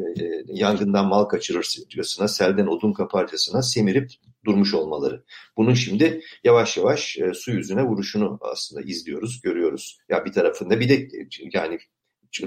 yangından 0.48 1.08
mal 1.08 1.26
kaçırırcasına, 1.26 2.28
selden 2.28 2.68
odun 2.68 2.94
kaparcasına 2.94 3.62
semirip 3.62 4.12
durmuş 4.46 4.74
olmaları. 4.74 5.24
Bunun 5.58 5.74
şimdi 5.74 6.22
yavaş 6.44 6.78
yavaş 6.78 7.18
e, 7.18 7.34
su 7.34 7.52
yüzüne 7.52 7.84
vuruşunu 7.84 8.40
aslında 8.42 8.82
izliyoruz, 8.82 9.42
görüyoruz. 9.42 9.98
Ya 10.10 10.26
bir 10.26 10.32
tarafında 10.32 10.80
bir 10.80 10.90
de 10.90 11.08
yani 11.54 11.80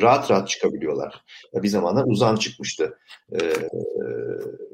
rahat 0.01 0.31
rahat 0.31 0.49
çıkabiliyorlar. 0.49 1.25
Bir 1.55 1.69
zamanlar 1.69 2.05
Uzan 2.07 2.37
çıkmıştı 2.37 2.99
e, 3.33 3.39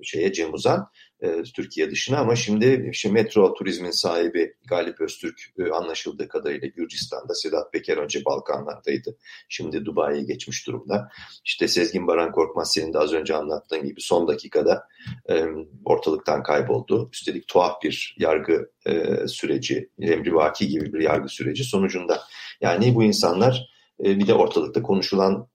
şeye 0.02 0.32
Cem 0.32 0.54
Uzan 0.54 0.90
e, 1.22 1.42
Türkiye 1.42 1.90
dışına 1.90 2.18
ama 2.18 2.36
şimdi 2.36 2.88
işte 2.92 3.10
metro 3.10 3.54
turizmin 3.54 3.90
sahibi 3.90 4.54
Galip 4.68 5.00
Öztürk 5.00 5.40
e, 5.58 5.70
anlaşıldığı 5.70 6.28
kadarıyla 6.28 6.68
Gürcistan'da 6.68 7.34
Sedat 7.34 7.72
Peker 7.72 7.96
önce 7.96 8.24
Balkanlardaydı. 8.24 9.16
Şimdi 9.48 9.84
Dubai'ye 9.84 10.22
geçmiş 10.22 10.66
durumda. 10.66 11.08
İşte 11.44 11.68
Sezgin 11.68 12.06
Baran 12.06 12.32
Korkmaz 12.32 12.72
senin 12.72 12.92
de 12.92 12.98
az 12.98 13.12
önce 13.12 13.34
anlattığın 13.34 13.84
gibi 13.84 14.00
son 14.00 14.28
dakikada 14.28 14.88
e, 15.30 15.44
ortalıktan 15.84 16.42
kayboldu. 16.42 17.08
Üstelik 17.12 17.48
tuhaf 17.48 17.82
bir 17.82 18.16
yargı 18.18 18.70
e, 18.86 19.26
süreci, 19.28 19.90
emrivaki 20.00 20.68
gibi 20.68 20.92
bir 20.92 21.00
yargı 21.00 21.28
süreci 21.28 21.64
sonucunda. 21.64 22.22
Yani 22.60 22.94
bu 22.94 23.02
insanlar 23.02 23.75
e, 24.04 24.18
bir 24.18 24.26
de 24.26 24.34
ortalıkta 24.34 24.82
konuşulan 24.82 25.48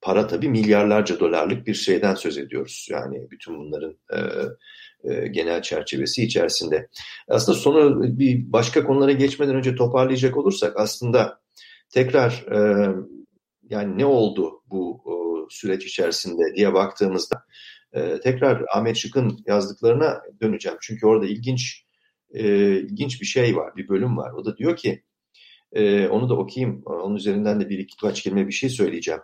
para 0.00 0.26
tabii 0.26 0.48
milyarlarca 0.48 1.20
dolarlık 1.20 1.66
bir 1.66 1.74
şeyden 1.74 2.14
söz 2.14 2.38
ediyoruz. 2.38 2.88
Yani 2.90 3.30
bütün 3.30 3.58
bunların 3.58 3.98
e, 4.12 4.18
e, 5.04 5.28
genel 5.28 5.62
çerçevesi 5.62 6.24
içerisinde. 6.24 6.88
Aslında 7.28 7.58
sonu 7.58 8.02
bir 8.18 8.52
başka 8.52 8.84
konulara 8.84 9.12
geçmeden 9.12 9.54
önce 9.54 9.74
toparlayacak 9.74 10.36
olursak 10.36 10.76
aslında 10.76 11.40
tekrar 11.90 12.44
e, 12.52 12.88
yani 13.70 13.98
ne 13.98 14.06
oldu 14.06 14.62
bu 14.66 15.02
e, 15.06 15.14
süreç 15.50 15.86
içerisinde 15.86 16.54
diye 16.56 16.74
baktığımızda 16.74 17.42
e, 17.92 18.20
tekrar 18.20 18.64
Ahmet 18.74 18.96
Şık'ın 18.96 19.38
yazdıklarına 19.46 20.20
döneceğim. 20.42 20.78
Çünkü 20.80 21.06
orada 21.06 21.26
ilginç 21.26 21.84
e, 22.30 22.44
ilginç 22.80 23.20
bir 23.20 23.26
şey 23.26 23.56
var, 23.56 23.76
bir 23.76 23.88
bölüm 23.88 24.16
var. 24.16 24.32
O 24.32 24.44
da 24.44 24.56
diyor 24.56 24.76
ki, 24.76 25.02
e, 25.72 26.08
onu 26.08 26.28
da 26.28 26.34
okuyayım, 26.34 26.82
onun 26.86 27.16
üzerinden 27.16 27.60
de 27.60 27.68
bir 27.68 27.78
iki 27.78 27.96
kaç 27.96 28.22
kelime 28.22 28.46
bir 28.46 28.52
şey 28.52 28.70
söyleyeceğim. 28.70 29.20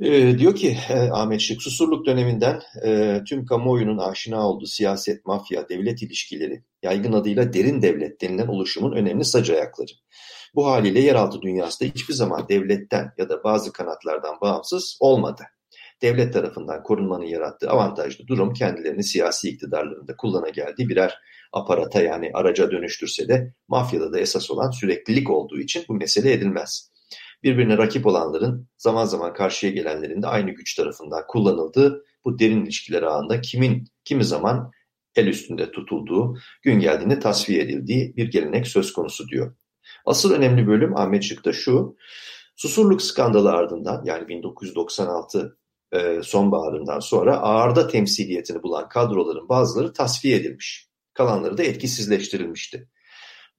E, 0.00 0.38
diyor 0.38 0.54
ki 0.54 0.78
e, 0.88 0.94
Ahmet 0.94 1.40
Şık, 1.40 1.62
Susurluk 1.62 2.06
döneminden 2.06 2.60
e, 2.84 3.20
tüm 3.28 3.46
kamuoyunun 3.46 3.98
aşina 3.98 4.48
olduğu 4.48 4.66
siyaset, 4.66 5.26
mafya, 5.26 5.68
devlet 5.68 6.02
ilişkileri, 6.02 6.62
yaygın 6.82 7.12
adıyla 7.12 7.52
derin 7.52 7.82
devlet 7.82 8.20
denilen 8.20 8.46
oluşumun 8.46 8.92
önemli 8.92 9.24
sac 9.24 9.50
ayakları. 9.50 9.92
Bu 10.54 10.66
haliyle 10.66 11.00
yeraltı 11.00 11.42
dünyası 11.42 11.84
da 11.84 11.88
hiçbir 11.88 12.14
zaman 12.14 12.48
devletten 12.48 13.12
ya 13.18 13.28
da 13.28 13.44
bazı 13.44 13.72
kanatlardan 13.72 14.40
bağımsız 14.40 14.98
olmadı. 15.00 15.42
Devlet 16.02 16.32
tarafından 16.32 16.82
korunmanın 16.82 17.24
yarattığı 17.24 17.70
avantajlı 17.70 18.26
durum 18.26 18.52
kendilerini 18.52 19.04
siyasi 19.04 19.48
iktidarlarında 19.48 20.16
kullana 20.16 20.48
geldiği 20.48 20.88
birer 20.88 21.18
aparata 21.52 22.02
yani 22.02 22.30
araca 22.34 22.70
dönüştürse 22.70 23.28
de 23.28 23.52
mafyada 23.68 24.12
da 24.12 24.20
esas 24.20 24.50
olan 24.50 24.70
süreklilik 24.70 25.30
olduğu 25.30 25.58
için 25.58 25.84
bu 25.88 25.94
mesele 25.94 26.32
edilmez. 26.32 26.90
Birbirine 27.42 27.78
rakip 27.78 28.06
olanların 28.06 28.68
zaman 28.78 29.04
zaman 29.04 29.34
karşıya 29.34 29.72
gelenlerin 29.72 30.22
de 30.22 30.26
aynı 30.26 30.50
güç 30.50 30.74
tarafından 30.74 31.24
kullanıldığı 31.28 32.04
bu 32.24 32.38
derin 32.38 32.64
ilişkiler 32.64 33.02
ağında 33.02 33.40
kimin 33.40 33.84
kimi 34.04 34.24
zaman 34.24 34.70
el 35.16 35.26
üstünde 35.26 35.70
tutulduğu, 35.70 36.38
gün 36.62 36.80
geldiğinde 36.80 37.18
tasfiye 37.18 37.62
edildiği 37.62 38.16
bir 38.16 38.30
gelenek 38.30 38.66
söz 38.66 38.92
konusu 38.92 39.28
diyor. 39.28 39.56
Asıl 40.06 40.32
önemli 40.32 40.66
bölüm 40.66 40.96
Ahmet 40.96 41.24
şu, 41.52 41.96
Susurluk 42.56 43.02
skandalı 43.02 43.52
ardından 43.52 44.02
yani 44.04 44.28
1996 44.28 45.58
e, 45.92 46.22
sonbaharından 46.22 47.00
sonra 47.00 47.38
ağırda 47.38 47.88
temsiliyetini 47.88 48.62
bulan 48.62 48.88
kadroların 48.88 49.48
bazıları 49.48 49.92
tasfiye 49.92 50.36
edilmiş. 50.36 50.87
Kalanları 51.18 51.58
da 51.58 51.62
etkisizleştirilmişti. 51.62 52.88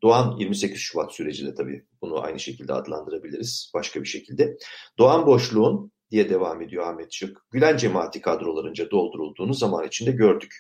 Doğan 0.04 0.38
28 0.38 0.80
Şubat 0.80 1.14
süreci 1.14 1.48
de 1.48 1.56
tabii 1.56 1.86
bunu 2.02 2.22
aynı 2.24 2.40
şekilde 2.40 2.74
adlandırabiliriz 2.74 3.72
başka 3.74 4.02
bir 4.02 4.08
şekilde. 4.08 4.58
Doğan 4.98 5.26
boşluğun 5.26 5.92
diye 6.12 6.30
devam 6.30 6.62
ediyor 6.62 6.88
Ahmet 6.88 7.14
Şık. 7.14 7.38
Gülen 7.52 7.78
cemaati 7.78 8.22
kadrolarınca 8.22 8.92
doldurulduğunu 8.92 9.54
zaman 9.54 9.88
içinde 9.88 10.12
gördük. 10.12 10.56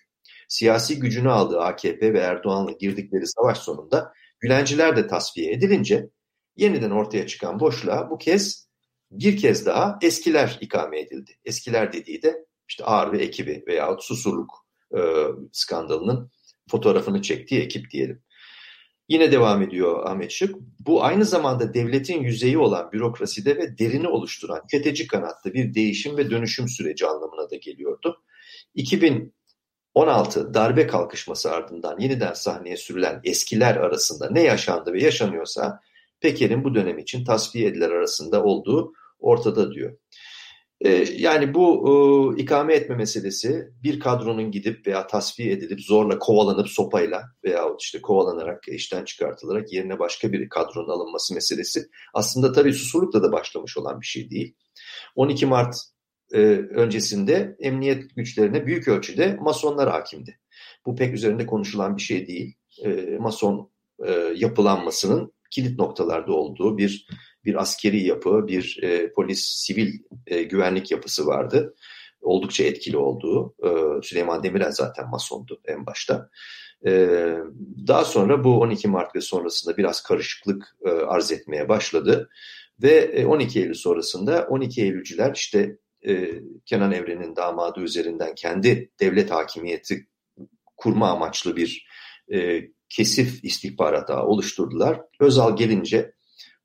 Siyasi 0.48 1.00
gücünü 1.00 1.30
aldığı 1.32 1.60
AKP 1.60 2.14
ve 2.14 2.20
Erdoğan'la 2.20 2.72
girdikleri 2.72 3.28
savaş 3.28 3.58
sonunda 3.58 4.14
Gülenciler 4.40 4.98
de 4.98 5.08
tasfiye 5.08 5.52
edilince 5.54 6.10
yeniden 6.56 6.92
ortaya 6.92 7.28
çıkan 7.28 7.60
boşluğa 7.60 8.10
bu 8.10 8.18
kez 8.18 8.70
bir 9.12 9.38
kez 9.38 9.66
daha 9.66 10.00
eskiler 10.02 10.58
ikame 10.62 11.00
edildi. 11.00 11.32
Eskiler 11.46 11.94
dediği 11.94 12.22
de 12.22 12.46
işte 12.68 12.84
Ağır 12.84 13.12
ve 13.12 13.18
ekibi 13.18 13.64
veya 13.68 13.98
Susurluk 14.00 14.66
e, 14.98 15.00
skandalının 15.52 16.32
fotoğrafını 16.70 17.22
çektiği 17.22 17.62
ekip 17.62 17.92
diyelim. 17.92 18.22
Yine 19.10 19.32
devam 19.32 19.62
ediyor 19.62 20.06
Ahmet 20.06 20.32
Şık. 20.32 20.56
Bu 20.80 21.04
aynı 21.04 21.26
zamanda 21.26 21.74
devletin 21.74 22.24
yüzeyi 22.24 22.58
olan 22.58 22.92
bürokraside 22.92 23.58
ve 23.58 23.78
derini 23.78 24.08
oluşturan 24.08 24.68
tüketici 24.68 25.08
kanatta 25.08 25.54
bir 25.54 25.74
değişim 25.74 26.18
ve 26.18 26.30
dönüşüm 26.30 26.68
süreci 26.68 27.08
anlamına 27.08 27.50
da 27.50 27.56
geliyordu. 27.56 28.24
2016 28.76 30.54
darbe 30.54 30.88
kalkışması 30.88 31.52
ardından 31.52 32.00
yeniden 32.00 32.34
sahneye 32.34 32.78
sürülen 32.78 33.22
eskiler 33.24 33.76
arasında 33.76 34.30
ne 34.32 34.42
yaşandı 34.42 34.94
ve 34.94 35.04
yaşanıyorsa 35.04 35.80
Peker'in 36.20 36.64
bu 36.64 36.76
dönem 36.76 36.98
için 36.98 37.26
tasfiye 37.26 37.68
ediler 37.68 37.92
arasında 37.92 38.44
olduğu 38.44 38.94
ortada 39.20 39.74
diyor. 39.74 39.98
E, 40.82 40.90
yani 41.18 41.54
bu 41.54 42.36
e, 42.38 42.42
ikame 42.42 42.74
etme 42.74 42.96
meselesi 42.96 43.70
bir 43.84 44.00
kadronun 44.00 44.52
gidip 44.52 44.88
veya 44.88 45.08
tasfiye 45.08 45.52
edilip 45.52 45.82
zorla 45.82 46.20
kovalanıp 46.20 46.70
sopayla 46.70 47.24
veya 47.44 47.66
işte 47.80 48.02
kovalanarak 48.02 48.68
işten 48.68 49.06
çıkartılarak 49.06 49.74
yerine 49.74 50.00
başka 50.00 50.32
bir 50.32 50.50
kadronun 50.50 50.90
alınması 50.90 51.34
meselesi 51.34 51.90
aslında 52.14 52.52
tabii 52.52 52.74
susurlukla 52.74 53.24
da 53.24 53.32
başlamış 53.32 53.78
olan 53.78 54.02
bir 54.02 54.06
şey 54.06 54.30
değil. 54.30 54.56
12 55.16 55.46
Mart 55.46 55.76
e, 56.34 56.40
öncesinde 56.76 57.56
emniyet 57.60 58.16
güçlerine 58.16 58.66
büyük 58.66 58.88
ölçüde 58.88 59.38
masonlar 59.42 59.90
hakimdi. 59.90 60.40
Bu 60.86 60.96
pek 60.96 61.14
üzerinde 61.14 61.46
konuşulan 61.46 61.98
bir 61.98 62.02
şey 62.02 62.28
değil. 62.28 62.56
E, 62.86 63.18
mason 63.20 63.72
e, 64.06 64.12
yapılanmasının 64.36 65.34
kilit 65.52 65.80
noktalarda 65.80 66.34
olduğu 66.34 66.78
bir 66.78 67.08
bir 67.46 67.62
askeri 67.62 68.04
yapı, 68.04 68.48
bir 68.48 68.80
e, 68.84 69.12
polis, 69.12 69.46
sivil 69.46 69.94
e, 70.28 70.44
güvenlik 70.44 70.92
yapısı 70.92 71.26
vardı. 71.26 71.76
Oldukça 72.22 72.64
etkili 72.64 72.98
olduğu. 72.98 73.56
E, 73.64 74.02
Süleyman 74.02 74.44
Demirel 74.44 74.72
zaten 74.72 75.10
masondu 75.10 75.62
en 75.66 75.86
başta. 75.86 76.30
E, 76.86 77.10
daha 77.88 78.06
sonra 78.06 78.44
bu 78.44 78.60
12 78.60 78.88
Mart 78.88 79.16
ve 79.16 79.22
sonrasında 79.22 79.78
biraz 79.78 80.04
karışıklık 80.04 80.76
e, 80.86 80.90
arz 80.90 81.32
etmeye 81.32 81.70
başladı. 81.70 82.30
Ve 82.84 83.26
12 83.28 83.60
Eylül 83.60 83.74
sonrasında 83.74 84.48
12 84.50 84.82
Eylülcüler 84.82 85.34
işte 85.36 85.78
e, 86.08 86.30
Kenan 86.66 86.92
Evren'in 86.92 87.36
damadı 87.36 87.80
üzerinden 87.80 88.36
kendi 88.36 88.92
devlet 89.00 89.32
hakimiyeti 89.32 90.08
kurma 90.78 91.10
amaçlı 91.10 91.56
bir 91.56 91.88
e, 92.34 92.62
kesif 92.90 93.44
istihbarat 93.44 94.10
ağı 94.10 94.26
oluşturdular. 94.26 95.02
Özal 95.20 95.56
gelince 95.56 96.14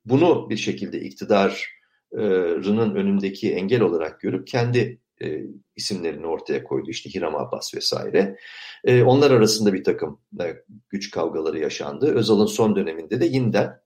bunu 0.04 0.50
bir 0.50 0.56
şekilde 0.56 1.00
iktidarının 1.00 2.94
önündeki 2.94 3.54
engel 3.54 3.80
olarak 3.80 4.20
görüp 4.20 4.46
kendi 4.46 5.00
e, 5.22 5.42
isimlerini 5.76 6.26
ortaya 6.26 6.64
koydu. 6.64 6.90
İşte 6.90 7.10
Hiram 7.10 7.36
Abbas 7.36 7.74
vesaire. 7.74 8.36
E, 8.84 9.02
onlar 9.02 9.30
arasında 9.30 9.72
bir 9.72 9.84
takım 9.84 10.20
e, 10.40 10.56
güç 10.88 11.10
kavgaları 11.10 11.58
yaşandı. 11.58 12.14
Özal'ın 12.14 12.46
son 12.46 12.76
döneminde 12.76 13.20
de 13.20 13.26
yeniden 13.26 13.84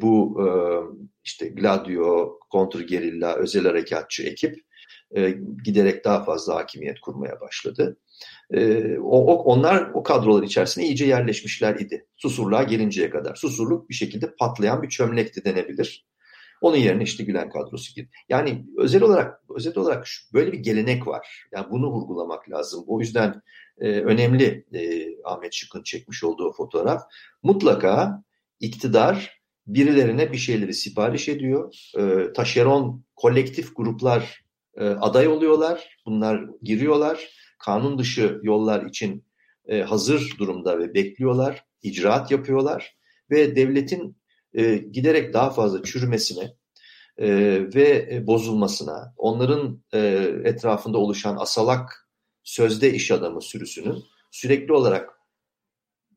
bu 0.00 0.40
işte 1.24 1.48
Gladio, 1.48 2.38
kontrgerilla, 2.50 3.36
özel 3.36 3.64
harekatçı 3.64 4.22
ekip 4.22 4.56
giderek 5.64 6.04
daha 6.04 6.24
fazla 6.24 6.54
hakimiyet 6.54 7.00
kurmaya 7.00 7.40
başladı. 7.40 7.98
E, 8.54 8.94
o, 8.98 9.34
onlar 9.34 9.90
o 9.94 10.02
kadrolar 10.02 10.42
içerisinde 10.42 10.86
iyice 10.86 11.06
yerleşmişler 11.06 11.74
idi. 11.74 12.06
Susurluğa 12.16 12.62
gelinceye 12.62 13.10
kadar. 13.10 13.34
Susurluk 13.34 13.88
bir 13.88 13.94
şekilde 13.94 14.34
patlayan 14.34 14.82
bir 14.82 14.88
çömlekti 14.88 15.44
denebilir. 15.44 16.06
Onun 16.60 16.76
yerine 16.76 17.02
işte 17.02 17.24
Gülen 17.24 17.50
kadrosu 17.50 17.94
girdi. 17.94 18.10
Yani 18.28 18.64
özel 18.76 19.02
olarak 19.02 19.42
özel 19.56 19.78
olarak 19.78 20.06
şu, 20.06 20.34
böyle 20.34 20.52
bir 20.52 20.58
gelenek 20.58 21.06
var. 21.06 21.46
Yani 21.52 21.66
bunu 21.70 21.90
vurgulamak 21.90 22.50
lazım. 22.50 22.84
O 22.86 23.00
yüzden 23.00 23.42
e, 23.80 23.88
önemli 23.90 24.64
e, 24.74 25.08
Ahmet 25.24 25.52
Şık'ın 25.54 25.82
çekmiş 25.82 26.24
olduğu 26.24 26.52
fotoğraf. 26.52 27.02
Mutlaka 27.42 28.22
iktidar 28.60 29.40
birilerine 29.66 30.32
bir 30.32 30.38
şeyleri 30.38 30.74
sipariş 30.74 31.28
ediyor. 31.28 31.74
E, 31.98 32.32
taşeron 32.32 33.04
kolektif 33.16 33.76
gruplar 33.76 34.44
e, 34.76 34.84
aday 34.84 35.28
oluyorlar. 35.28 35.98
Bunlar 36.06 36.44
giriyorlar 36.62 37.28
kanun 37.58 37.98
dışı 37.98 38.40
yollar 38.42 38.86
için 38.86 39.24
e, 39.66 39.82
hazır 39.82 40.36
durumda 40.38 40.78
ve 40.78 40.94
bekliyorlar, 40.94 41.64
icraat 41.82 42.30
yapıyorlar 42.30 42.96
ve 43.30 43.56
devletin 43.56 44.16
e, 44.54 44.76
giderek 44.76 45.34
daha 45.34 45.50
fazla 45.50 45.82
çürümesine 45.82 46.54
e, 47.18 47.28
ve 47.74 48.08
e, 48.12 48.26
bozulmasına, 48.26 49.14
onların 49.16 49.82
e, 49.92 49.98
etrafında 50.44 50.98
oluşan 50.98 51.36
asalak 51.40 52.08
sözde 52.42 52.92
iş 52.92 53.10
adamı 53.10 53.42
sürüsünün 53.42 54.04
sürekli 54.30 54.72
olarak 54.72 55.10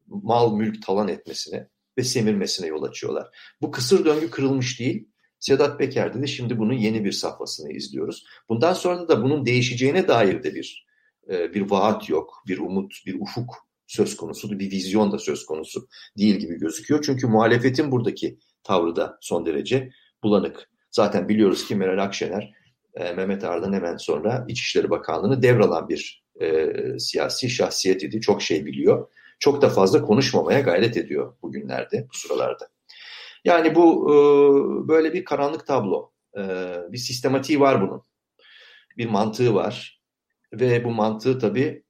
mal 0.07 0.55
mülk 0.55 0.85
talan 0.85 1.07
etmesine 1.07 1.67
ve 1.97 2.03
semirmesine 2.03 2.67
yol 2.67 2.83
açıyorlar. 2.83 3.27
Bu 3.61 3.71
kısır 3.71 4.05
döngü 4.05 4.29
kırılmış 4.29 4.79
değil. 4.79 5.07
Sedat 5.39 5.79
Peker'de 5.79 6.21
de 6.21 6.27
şimdi 6.27 6.59
bunun 6.59 6.73
yeni 6.73 7.05
bir 7.05 7.11
safhasını 7.11 7.71
izliyoruz. 7.71 8.25
Bundan 8.49 8.73
sonra 8.73 9.07
da 9.07 9.23
bunun 9.23 9.45
değişeceğine 9.45 10.07
dair 10.07 10.43
de 10.43 10.55
bir 10.55 10.87
e, 11.29 11.53
bir 11.53 11.71
vaat 11.71 12.09
yok, 12.09 12.43
bir 12.47 12.59
umut, 12.59 12.93
bir 13.05 13.21
ufuk 13.21 13.55
söz 13.87 14.17
konusu, 14.17 14.59
bir 14.59 14.71
vizyon 14.71 15.11
da 15.11 15.19
söz 15.19 15.45
konusu 15.45 15.87
değil 16.17 16.35
gibi 16.35 16.59
gözüküyor. 16.59 17.03
Çünkü 17.05 17.27
muhalefetin 17.27 17.91
buradaki 17.91 18.39
tavrı 18.63 18.95
da 18.95 19.17
son 19.21 19.45
derece 19.45 19.91
bulanık. 20.23 20.69
Zaten 20.91 21.29
biliyoruz 21.29 21.67
ki 21.67 21.75
Meral 21.75 22.03
Akşener, 22.03 22.53
e, 22.93 23.13
Mehmet 23.13 23.43
Ağar'dan 23.43 23.73
hemen 23.73 23.97
sonra 23.97 24.45
İçişleri 24.47 24.89
Bakanlığı'nı 24.89 25.41
devralan 25.41 25.89
bir 25.89 26.23
e, 26.41 26.73
siyasi 26.99 27.49
şahsiyet 27.49 28.03
idi. 28.03 28.21
Çok 28.21 28.41
şey 28.41 28.65
biliyor. 28.65 29.07
Çok 29.39 29.61
da 29.61 29.69
fazla 29.69 30.01
konuşmamaya 30.01 30.59
gayret 30.59 30.97
ediyor 30.97 31.35
bugünlerde, 31.41 32.07
bu 32.13 32.17
sıralarda. 32.17 32.69
Yani 33.45 33.75
bu 33.75 34.09
e, 34.09 34.15
böyle 34.87 35.13
bir 35.13 35.25
karanlık 35.25 35.67
tablo. 35.67 36.11
E, 36.37 36.41
bir 36.91 36.97
sistematiği 36.97 37.59
var 37.59 37.81
bunun. 37.81 38.03
Bir 38.97 39.09
mantığı 39.09 39.55
var. 39.55 40.00
Ve 40.53 40.83
bu 40.83 40.91
mantığı 40.91 41.39
tabii 41.39 41.83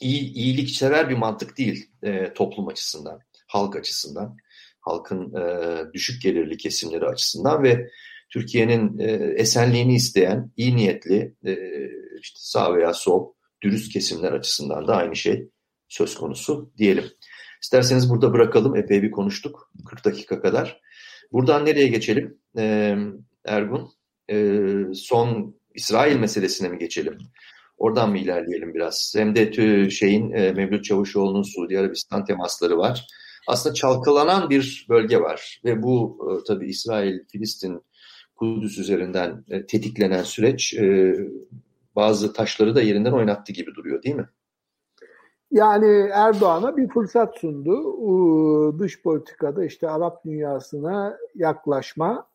iyi, 0.00 0.32
iyiliksever 0.32 1.10
bir 1.10 1.16
mantık 1.16 1.58
değil 1.58 1.90
e, 2.02 2.32
toplum 2.34 2.68
açısından, 2.68 3.20
halk 3.46 3.76
açısından. 3.76 4.36
halkın 4.80 5.34
e, 5.34 5.92
düşük 5.92 6.22
gelirli 6.22 6.56
kesimleri 6.56 7.06
açısından 7.06 7.62
ve 7.62 7.90
Türkiye'nin 8.30 8.98
e, 8.98 9.12
esenliğini 9.36 9.94
isteyen 9.94 10.50
iyi 10.56 10.76
niyetli 10.76 11.34
e, 11.46 11.56
işte 12.20 12.38
sağ 12.40 12.74
veya 12.74 12.94
sol 12.94 13.32
dürüst 13.62 13.92
kesimler 13.92 14.32
açısından 14.32 14.88
da 14.88 14.96
aynı 14.96 15.16
şey 15.16 15.48
söz 15.88 16.14
konusu 16.14 16.72
diyelim. 16.78 17.04
İsterseniz 17.62 18.10
burada 18.10 18.32
bırakalım. 18.32 18.76
Epey 18.76 19.02
bir 19.02 19.10
konuştuk. 19.10 19.72
40 19.86 20.04
dakika 20.04 20.40
kadar. 20.42 20.80
Buradan 21.32 21.66
nereye 21.66 21.88
geçelim? 21.88 22.38
Ee, 22.58 22.96
Ergun, 23.44 23.92
e, 24.30 24.60
son 24.94 25.56
İsrail 25.74 26.16
meselesine 26.16 26.68
mi 26.68 26.78
geçelim? 26.78 27.18
Oradan 27.78 28.10
mı 28.10 28.18
ilerleyelim 28.18 28.74
biraz? 28.74 29.14
Hem 29.16 29.36
de 29.36 29.50
tü 29.50 29.90
şeyin 29.90 30.32
e, 30.32 30.52
Mevlüt 30.52 30.84
Çavuşoğlu'nun 30.84 31.42
Suudi 31.42 31.78
Arabistan 31.78 32.24
temasları 32.24 32.78
var. 32.78 33.06
Aslında 33.48 33.74
çalkalanan 33.74 34.50
bir 34.50 34.86
bölge 34.88 35.20
var 35.20 35.60
ve 35.64 35.82
bu 35.82 36.18
e, 36.30 36.44
tabii 36.46 36.68
İsrail, 36.68 37.18
Filistin, 37.32 37.82
Kudüs 38.36 38.78
üzerinden 38.78 39.44
e, 39.48 39.66
tetiklenen 39.66 40.22
süreç 40.22 40.74
e, 40.74 41.14
bazı 41.96 42.32
taşları 42.32 42.74
da 42.74 42.82
yerinden 42.82 43.12
oynattı 43.12 43.52
gibi 43.52 43.74
duruyor 43.74 44.02
değil 44.02 44.16
mi? 44.16 44.28
Yani 45.50 46.08
Erdoğan'a 46.12 46.76
bir 46.76 46.88
fırsat 46.88 47.38
sundu. 47.38 48.78
Dış 48.78 49.02
politikada 49.02 49.64
işte 49.64 49.88
Arap 49.90 50.24
dünyasına 50.24 51.18
yaklaşma. 51.34 52.26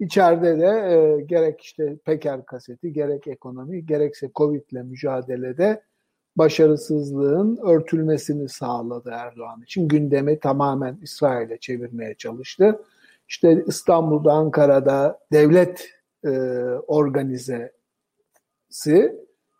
İçeride 0.00 0.58
de 0.58 0.66
e, 0.66 1.20
gerek 1.20 1.60
işte 1.60 1.96
Peker 2.04 2.46
kaseti, 2.46 2.92
gerek 2.92 3.26
ekonomi, 3.26 3.86
gerekse 3.86 4.30
Covid 4.34 4.62
ile 4.70 4.82
mücadelede 4.82 5.82
başarısızlığın 6.36 7.58
örtülmesini 7.62 8.48
sağladı 8.48 9.10
Erdoğan 9.12 9.62
için. 9.62 9.88
Gündemi 9.88 10.38
tamamen 10.38 10.98
İsrail'e 11.02 11.58
çevirmeye 11.58 12.14
çalıştı. 12.14 12.80
İşte 13.28 13.64
İstanbul'da, 13.66 14.32
Ankara'da 14.32 15.18
devlet 15.32 15.88
e, 16.24 16.30
organizesi 16.86 17.72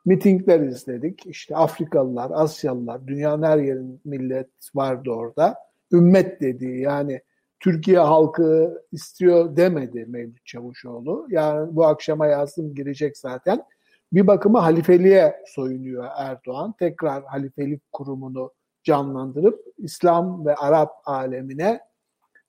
mitingler 0.05 0.61
izledik. 0.61 1.27
İşte 1.27 1.57
Afrikalılar, 1.57 2.31
Asyalılar, 2.35 3.07
dünyanın 3.07 3.43
her 3.43 3.59
yerin 3.59 4.01
millet 4.05 4.49
vardı 4.75 5.11
orada. 5.11 5.55
Ümmet 5.93 6.41
dediği 6.41 6.81
yani 6.81 7.21
Türkiye 7.65 7.99
halkı 7.99 8.83
istiyor 8.93 9.57
demedi 9.57 10.07
Mevlüt 10.09 10.47
Çavuşoğlu. 10.47 11.27
Yani 11.31 11.77
bu 11.77 11.87
akşama 11.87 12.27
yazdım 12.27 12.75
girecek 12.75 13.19
zaten. 13.19 13.65
Bir 14.13 14.27
bakıma 14.27 14.63
halifeliğe 14.63 15.43
soyunuyor 15.47 16.05
Erdoğan. 16.17 16.75
Tekrar 16.79 17.25
halifelik 17.25 17.93
kurumunu 17.93 18.53
canlandırıp 18.83 19.65
İslam 19.79 20.47
ve 20.47 20.55
Arap 20.55 20.93
alemine 21.05 21.81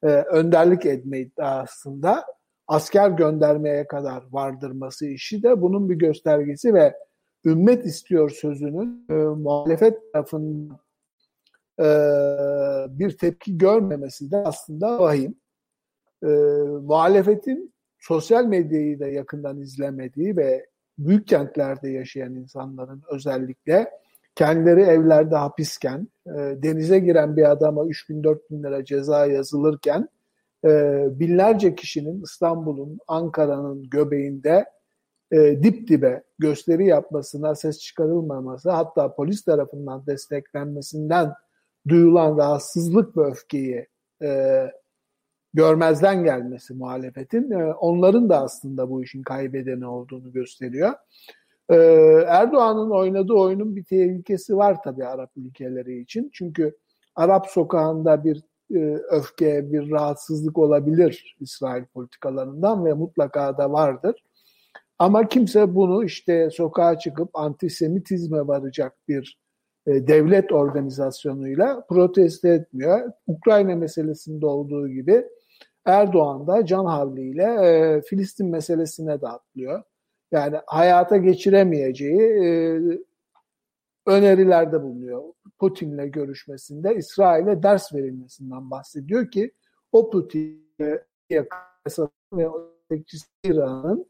e, 0.04 0.08
önderlik 0.08 0.86
etme 0.86 1.20
iddiasında 1.20 2.26
asker 2.68 3.10
göndermeye 3.10 3.88
kadar 3.88 4.24
vardırması 4.32 5.06
işi 5.06 5.44
de 5.44 5.62
bunun 5.62 5.90
bir 5.90 5.96
göstergesi 5.96 6.74
ve 6.74 6.96
ümmet 7.46 7.86
istiyor 7.86 8.30
sözünün 8.30 9.06
e, 9.10 9.14
muhalefet 9.14 10.14
tarafından 10.14 10.85
e, 11.80 11.88
bir 12.90 13.18
tepki 13.18 13.58
görmemesi 13.58 14.32
de 14.32 14.38
aslında 14.38 15.00
vahim. 15.00 15.36
E, 16.24 16.28
muhalefetin 16.82 17.74
sosyal 18.00 18.46
medyayı 18.46 19.00
da 19.00 19.08
yakından 19.08 19.62
izlemediği 19.62 20.38
ve 20.38 20.66
büyük 20.98 21.28
kentlerde 21.28 21.90
yaşayan 21.90 22.36
insanların 22.36 23.04
özellikle 23.12 23.90
kendileri 24.36 24.82
evlerde 24.82 25.36
hapisken, 25.36 26.08
e, 26.28 26.32
denize 26.38 27.00
giren 27.00 27.38
bir 27.38 27.52
adama 27.52 27.86
3 27.86 28.10
bin 28.10 28.24
4 28.24 28.52
bin 28.52 28.64
lira 28.64 28.86
ceza 28.86 29.26
yazılırken 29.26 30.10
e, 30.66 30.70
binlerce 31.20 31.76
kişinin 31.76 32.24
İstanbul'un, 32.24 33.00
Ankara'nın 33.08 33.90
göbeğinde 33.90 34.66
e, 35.32 35.64
dip 35.64 35.88
dibe 35.88 36.24
gösteri 36.40 36.88
yapmasına 36.88 37.56
ses 37.56 37.80
çıkarılmaması 37.80 38.72
hatta 38.72 39.16
polis 39.16 39.44
tarafından 39.44 40.06
desteklenmesinden 40.06 41.34
duyulan 41.88 42.38
rahatsızlık 42.38 43.18
ve 43.18 43.22
öfkeyi 43.22 43.88
e, 44.22 44.62
görmezden 45.54 46.24
gelmesi 46.24 46.74
muhalefetin 46.74 47.52
e, 47.52 47.74
onların 47.74 48.30
da 48.30 48.42
aslında 48.42 48.90
bu 48.90 49.04
işin 49.04 49.24
kaybedeni 49.24 49.88
olduğunu 49.88 50.32
gösteriyor. 50.32 50.94
E, 51.70 51.76
Erdoğan'ın 52.28 52.92
oynadığı 52.92 53.34
oyunun 53.34 53.76
bir 53.76 53.84
tehlikesi 53.84 54.58
var 54.58 54.78
tabii 54.84 55.06
Arap 55.06 55.32
ülkeleri 55.38 56.00
için. 56.00 56.30
Çünkü 56.34 56.78
Arap 57.16 57.48
sokağında 57.48 58.24
bir 58.24 58.44
e, 58.76 58.80
öfke, 58.96 59.74
bir 59.74 59.92
rahatsızlık 59.92 60.58
olabilir 60.58 61.36
İsrail 61.40 61.86
politikalarından 61.86 62.86
ve 62.86 62.94
mutlaka 62.94 63.58
da 63.58 63.72
vardır. 63.72 64.24
Ama 65.00 65.28
kimse 65.28 65.76
bunu 65.76 66.04
işte 66.04 66.50
sokağa 66.50 67.00
çıkıp 67.00 67.30
antisemitizme 67.34 68.48
varacak 68.48 68.96
bir 69.08 69.38
devlet 69.88 70.52
organizasyonuyla 70.52 71.86
protesto 71.90 72.48
etmiyor. 72.48 73.12
Ukrayna 73.28 73.76
meselesinde 73.76 74.46
olduğu 74.46 74.88
gibi 74.88 75.26
Erdoğan 75.86 76.48
da 76.48 76.66
can 76.66 76.86
havliyle 76.86 77.44
e, 77.44 78.02
Filistin 78.02 78.50
meselesine 78.50 79.22
de 79.22 79.28
atlıyor. 79.28 79.84
Yani 80.32 80.58
hayata 80.66 81.18
geçiremeyeceği 81.18 82.22
e, 82.22 82.80
önerilerde 84.06 84.84
bulunuyor. 84.84 85.24
Putin'le 85.60 86.12
görüşmesinde 86.12 86.96
İsrail'e 86.96 87.64
ders 87.64 87.94
verilmesinden 87.94 88.72
bahsediyor 88.72 89.32
ki 89.32 89.52
o 89.92 90.10
Putin'e 90.10 91.00
yakın 91.30 92.10
ve 92.34 92.48
İran'ın 93.44 94.06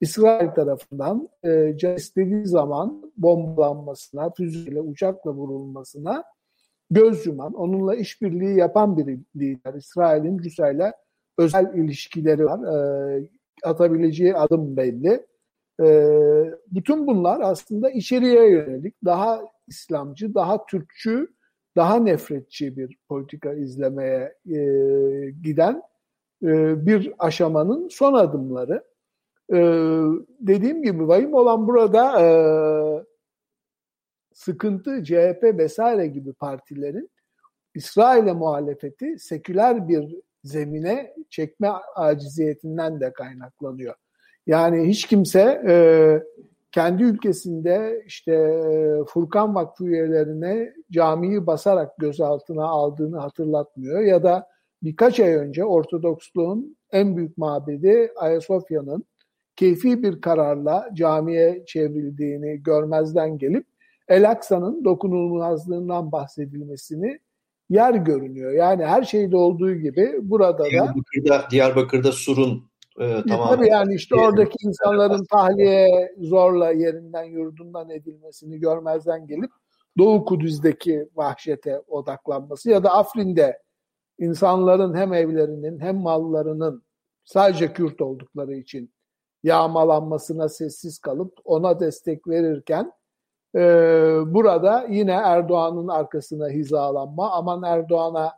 İsrail 0.00 0.50
tarafından 0.50 1.28
e, 1.44 1.94
istediği 1.96 2.46
zaman 2.46 3.12
bombalanmasına, 3.16 4.30
füzeyle, 4.30 4.80
uçakla 4.80 5.32
vurulmasına 5.32 6.24
göz 6.90 7.26
yuman, 7.26 7.54
onunla 7.54 7.94
işbirliği 7.94 8.58
yapan 8.58 8.96
bir 8.96 9.18
lider. 9.36 9.74
İsrail'in 9.74 10.38
Rusya'yla 10.38 10.92
özel 11.38 11.74
ilişkileri 11.74 12.44
var. 12.44 12.60
E, 13.18 13.28
atabileceği 13.64 14.36
adım 14.36 14.76
belli. 14.76 15.26
E, 15.82 15.86
bütün 16.66 17.06
bunlar 17.06 17.40
aslında 17.40 17.90
içeriye 17.90 18.50
yönelik 18.50 18.94
daha 19.04 19.40
İslamcı, 19.66 20.34
daha 20.34 20.66
Türkçü, 20.66 21.28
daha 21.76 21.96
nefretçi 21.96 22.76
bir 22.76 22.98
politika 23.08 23.52
izlemeye 23.52 24.34
e, 24.46 24.60
giden 25.42 25.82
e, 26.42 26.86
bir 26.86 27.12
aşamanın 27.18 27.88
son 27.88 28.14
adımları. 28.14 28.84
Ee, 29.52 30.02
dediğim 30.40 30.82
gibi 30.82 31.08
vahim 31.08 31.34
olan 31.34 31.68
burada 31.68 32.20
e, 32.22 32.28
sıkıntı 34.32 35.04
CHP 35.04 35.42
vesaire 35.42 36.06
gibi 36.06 36.32
partilerin 36.32 37.10
İsrail'e 37.74 38.32
muhalefeti 38.32 39.18
seküler 39.18 39.88
bir 39.88 40.16
zemine 40.44 41.14
çekme 41.30 41.68
aciziyetinden 41.94 43.00
de 43.00 43.12
kaynaklanıyor. 43.12 43.94
Yani 44.46 44.88
hiç 44.88 45.06
kimse 45.06 45.62
e, 45.68 45.74
kendi 46.72 47.02
ülkesinde 47.02 48.02
işte 48.06 48.32
e, 48.32 49.04
Furkan 49.04 49.54
Vakfı 49.54 49.84
üyelerine 49.84 50.74
camiyi 50.90 51.46
basarak 51.46 51.98
gözaltına 51.98 52.64
aldığını 52.64 53.18
hatırlatmıyor 53.18 54.00
ya 54.00 54.22
da 54.22 54.48
birkaç 54.82 55.20
ay 55.20 55.34
önce 55.34 55.64
Ortodoksluğun 55.64 56.76
en 56.92 57.16
büyük 57.16 57.38
mabedi 57.38 58.12
Ayasofya'nın 58.16 59.04
keyfi 59.58 60.02
bir 60.02 60.20
kararla 60.20 60.90
camiye 60.94 61.64
çevrildiğini 61.66 62.62
görmezden 62.62 63.38
gelip 63.38 63.66
El 64.08 64.30
Aksa'nın 64.30 64.84
dokunulmazlığından 64.84 66.12
bahsedilmesini 66.12 67.18
yer 67.70 67.94
görünüyor. 67.94 68.52
Yani 68.52 68.86
her 68.86 69.02
şeyde 69.02 69.36
olduğu 69.36 69.74
gibi 69.74 70.14
burada 70.22 70.58
da 70.58 70.64
Diyarbakır'da, 70.70 71.44
Diyarbakır'da 71.50 72.12
Sur'un 72.12 72.70
e, 73.00 73.22
tamam. 73.28 73.48
Tabii 73.48 73.68
yani 73.68 73.94
işte 73.94 74.14
oradaki 74.14 74.56
insanların 74.62 75.24
tahliye 75.24 76.14
zorla 76.18 76.70
yerinden 76.70 77.24
yurdundan 77.24 77.90
edilmesini 77.90 78.58
görmezden 78.58 79.26
gelip 79.26 79.50
Doğu 79.98 80.24
Kudüs'deki 80.24 81.08
vahşete 81.14 81.82
odaklanması 81.88 82.70
ya 82.70 82.84
da 82.84 82.90
Afrin'de 82.94 83.58
insanların 84.18 84.96
hem 84.96 85.12
evlerinin 85.12 85.80
hem 85.80 85.96
mallarının 85.96 86.82
sadece 87.24 87.72
Kürt 87.72 88.00
oldukları 88.00 88.54
için 88.54 88.90
yağmalanmasına 89.42 90.48
sessiz 90.48 90.98
kalıp 90.98 91.38
ona 91.44 91.80
destek 91.80 92.28
verirken 92.28 92.92
e, 93.54 93.60
burada 94.26 94.86
yine 94.90 95.12
Erdoğan'ın 95.12 95.88
arkasına 95.88 96.48
hizalanma 96.48 97.30
aman 97.32 97.62
Erdoğan'a 97.62 98.32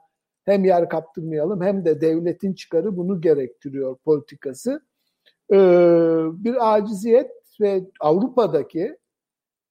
hem 0.44 0.64
yer 0.64 0.88
kaptırmayalım 0.88 1.62
hem 1.62 1.84
de 1.84 2.00
devletin 2.00 2.52
çıkarı 2.54 2.96
bunu 2.96 3.20
gerektiriyor 3.20 3.96
politikası. 3.96 4.82
E, 5.52 5.56
bir 6.32 6.74
aciziyet 6.74 7.30
ve 7.60 7.84
Avrupa'daki 8.00 8.98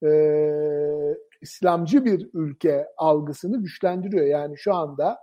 e, 0.03 0.09
İslamcı 1.41 2.05
bir 2.05 2.29
ülke 2.33 2.87
algısını 2.97 3.61
güçlendiriyor. 3.61 4.25
Yani 4.25 4.57
şu 4.57 4.73
anda 4.75 5.17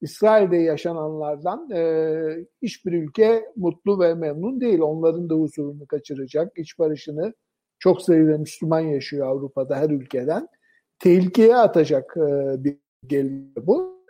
İsrail'de 0.00 0.56
yaşananlardan 0.56 1.70
e, 1.70 2.46
hiçbir 2.62 2.92
ülke 2.92 3.44
mutlu 3.56 4.00
ve 4.00 4.14
memnun 4.14 4.60
değil. 4.60 4.80
Onların 4.80 5.30
da 5.30 5.34
huzurunu 5.34 5.86
kaçıracak, 5.86 6.58
iç 6.58 6.78
barışını 6.78 7.34
çok 7.78 8.02
sayıda 8.02 8.38
Müslüman 8.38 8.80
yaşıyor 8.80 9.26
Avrupa'da 9.26 9.76
her 9.76 9.90
ülkeden. 9.90 10.48
Tehlikeye 10.98 11.56
atacak 11.56 12.16
e, 12.16 12.64
bir 12.64 12.76
geliyor 13.06 13.66
bu. 13.66 14.00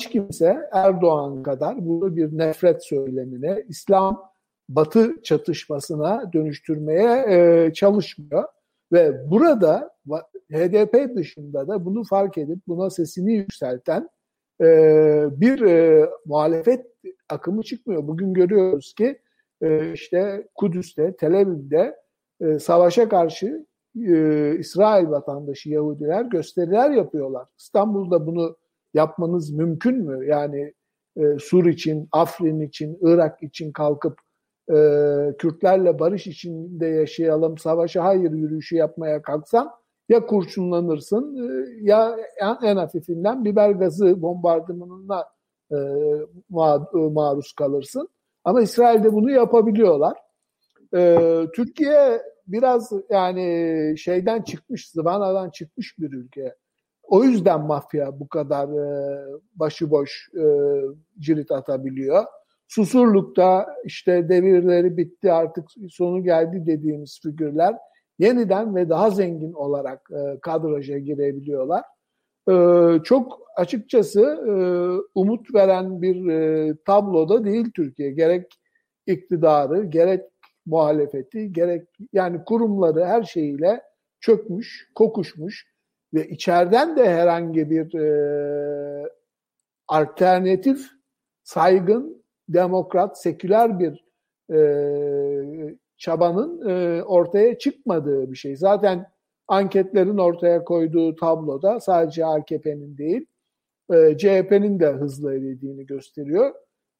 Hiç 0.00 0.08
kimse 0.08 0.68
Erdoğan 0.72 1.42
kadar 1.42 1.86
bunu 1.86 2.16
bir 2.16 2.38
nefret 2.38 2.86
söylemine, 2.86 3.64
İslam 3.68 4.30
Batı 4.68 5.22
çatışmasına 5.22 6.32
dönüştürmeye 6.32 7.24
e, 7.28 7.72
çalışmıyor. 7.72 8.44
Ve 8.92 9.30
burada 9.30 9.90
HDP 10.52 11.16
dışında 11.16 11.68
da 11.68 11.84
bunu 11.84 12.04
fark 12.04 12.38
edip 12.38 12.58
buna 12.68 12.90
sesini 12.90 13.32
yükselten 13.32 14.08
e, 14.60 14.66
bir 15.30 15.60
e, 15.60 16.10
muhalefet 16.26 16.86
akımı 17.28 17.62
çıkmıyor. 17.62 18.08
Bugün 18.08 18.34
görüyoruz 18.34 18.94
ki 18.94 19.18
e, 19.62 19.92
işte 19.92 20.48
Kudüs'te, 20.54 21.16
Tel 21.16 21.34
Aviv'de 21.34 21.96
e, 22.40 22.58
savaşa 22.58 23.08
karşı 23.08 23.66
e, 23.96 24.54
İsrail 24.58 25.08
vatandaşı 25.08 25.70
Yahudiler 25.70 26.24
gösteriler 26.24 26.90
yapıyorlar. 26.90 27.46
İstanbul'da 27.58 28.26
bunu 28.26 28.56
yapmanız 28.94 29.50
mümkün 29.50 29.96
mü? 29.96 30.26
Yani 30.26 30.74
e, 31.16 31.38
Sur 31.38 31.66
için, 31.66 32.08
Afrin 32.12 32.60
için, 32.60 32.98
Irak 33.02 33.42
için 33.42 33.72
kalkıp 33.72 34.18
e, 34.68 34.76
Kürtlerle 35.38 35.98
barış 35.98 36.26
içinde 36.26 36.86
yaşayalım, 36.86 37.58
savaşa 37.58 38.04
hayır 38.04 38.32
yürüyüşü 38.32 38.76
yapmaya 38.76 39.22
kalksan 39.22 39.70
ya 40.10 40.26
kurşunlanırsın 40.26 41.36
e, 41.36 41.68
ya 41.82 42.16
en, 42.40 42.68
en 42.68 42.76
hafifinden 42.76 43.44
biber 43.44 43.70
gazı 43.70 44.22
bombardımanına 44.22 45.24
e, 45.72 45.76
ma 46.50 46.88
maruz 46.92 47.52
kalırsın. 47.52 48.08
Ama 48.44 48.62
İsrail'de 48.62 49.12
bunu 49.12 49.30
yapabiliyorlar. 49.30 50.18
E, 50.96 51.18
Türkiye 51.54 52.22
biraz 52.46 52.92
yani 53.10 53.94
şeyden 53.98 54.42
çıkmış, 54.42 54.90
zıvanadan 54.90 55.50
çıkmış 55.50 55.98
bir 55.98 56.12
ülke. 56.12 56.54
O 57.02 57.24
yüzden 57.24 57.60
mafya 57.60 58.20
bu 58.20 58.28
kadar 58.28 58.68
e, 58.68 59.24
başıboş 59.54 60.28
e, 60.34 60.44
cirit 61.18 61.50
atabiliyor. 61.50 62.24
Susurluk'ta 62.68 63.66
işte 63.84 64.28
devirleri 64.28 64.96
bitti 64.96 65.32
artık 65.32 65.68
sonu 65.90 66.24
geldi 66.24 66.66
dediğimiz 66.66 67.20
figürler 67.22 67.74
yeniden 68.20 68.74
ve 68.76 68.88
daha 68.88 69.10
zengin 69.10 69.52
olarak 69.52 70.10
e, 70.10 70.40
kadraja 70.40 70.98
girebiliyorlar. 70.98 71.84
E, 72.50 72.54
çok 73.04 73.40
açıkçası 73.56 74.20
e, 74.22 74.52
umut 75.14 75.54
veren 75.54 76.02
bir 76.02 76.28
e, 76.28 76.74
tabloda 76.86 77.44
değil 77.44 77.70
Türkiye. 77.74 78.10
Gerek 78.10 78.60
iktidarı, 79.06 79.84
gerek 79.84 80.20
muhalefeti, 80.66 81.52
gerek 81.52 81.88
yani 82.12 82.44
kurumları 82.44 83.04
her 83.04 83.22
şeyiyle 83.22 83.82
çökmüş, 84.20 84.90
kokuşmuş 84.94 85.66
ve 86.14 86.28
içeriden 86.28 86.96
de 86.96 87.08
herhangi 87.08 87.70
bir 87.70 87.94
e, 87.94 89.08
alternatif, 89.88 90.86
saygın, 91.42 92.24
demokrat, 92.48 93.22
seküler 93.22 93.78
bir 93.78 94.04
e, 94.52 94.60
çabanın 96.00 96.68
e, 96.68 97.02
ortaya 97.02 97.58
çıkmadığı 97.58 98.30
bir 98.30 98.36
şey. 98.36 98.56
Zaten 98.56 99.06
anketlerin 99.48 100.18
ortaya 100.18 100.64
koyduğu 100.64 101.16
tabloda 101.16 101.80
sadece 101.80 102.26
AKP'nin 102.26 102.98
değil, 102.98 103.26
e, 103.92 104.18
CHP'nin 104.18 104.80
de 104.80 104.92
hızlı 104.92 105.32
erediğini 105.32 105.86
gösteriyor. 105.86 106.54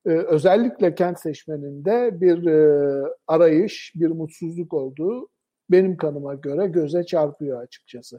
E, 0.07 0.11
özellikle 0.11 0.95
kent 0.95 1.21
seçmeninde 1.21 2.21
bir 2.21 2.47
e, 2.47 3.07
arayış, 3.27 3.93
bir 3.95 4.11
mutsuzluk 4.11 4.73
olduğu 4.73 5.29
benim 5.71 5.97
kanıma 5.97 6.35
göre 6.35 6.67
göze 6.67 7.05
çarpıyor 7.05 7.63
açıkçası. 7.63 8.19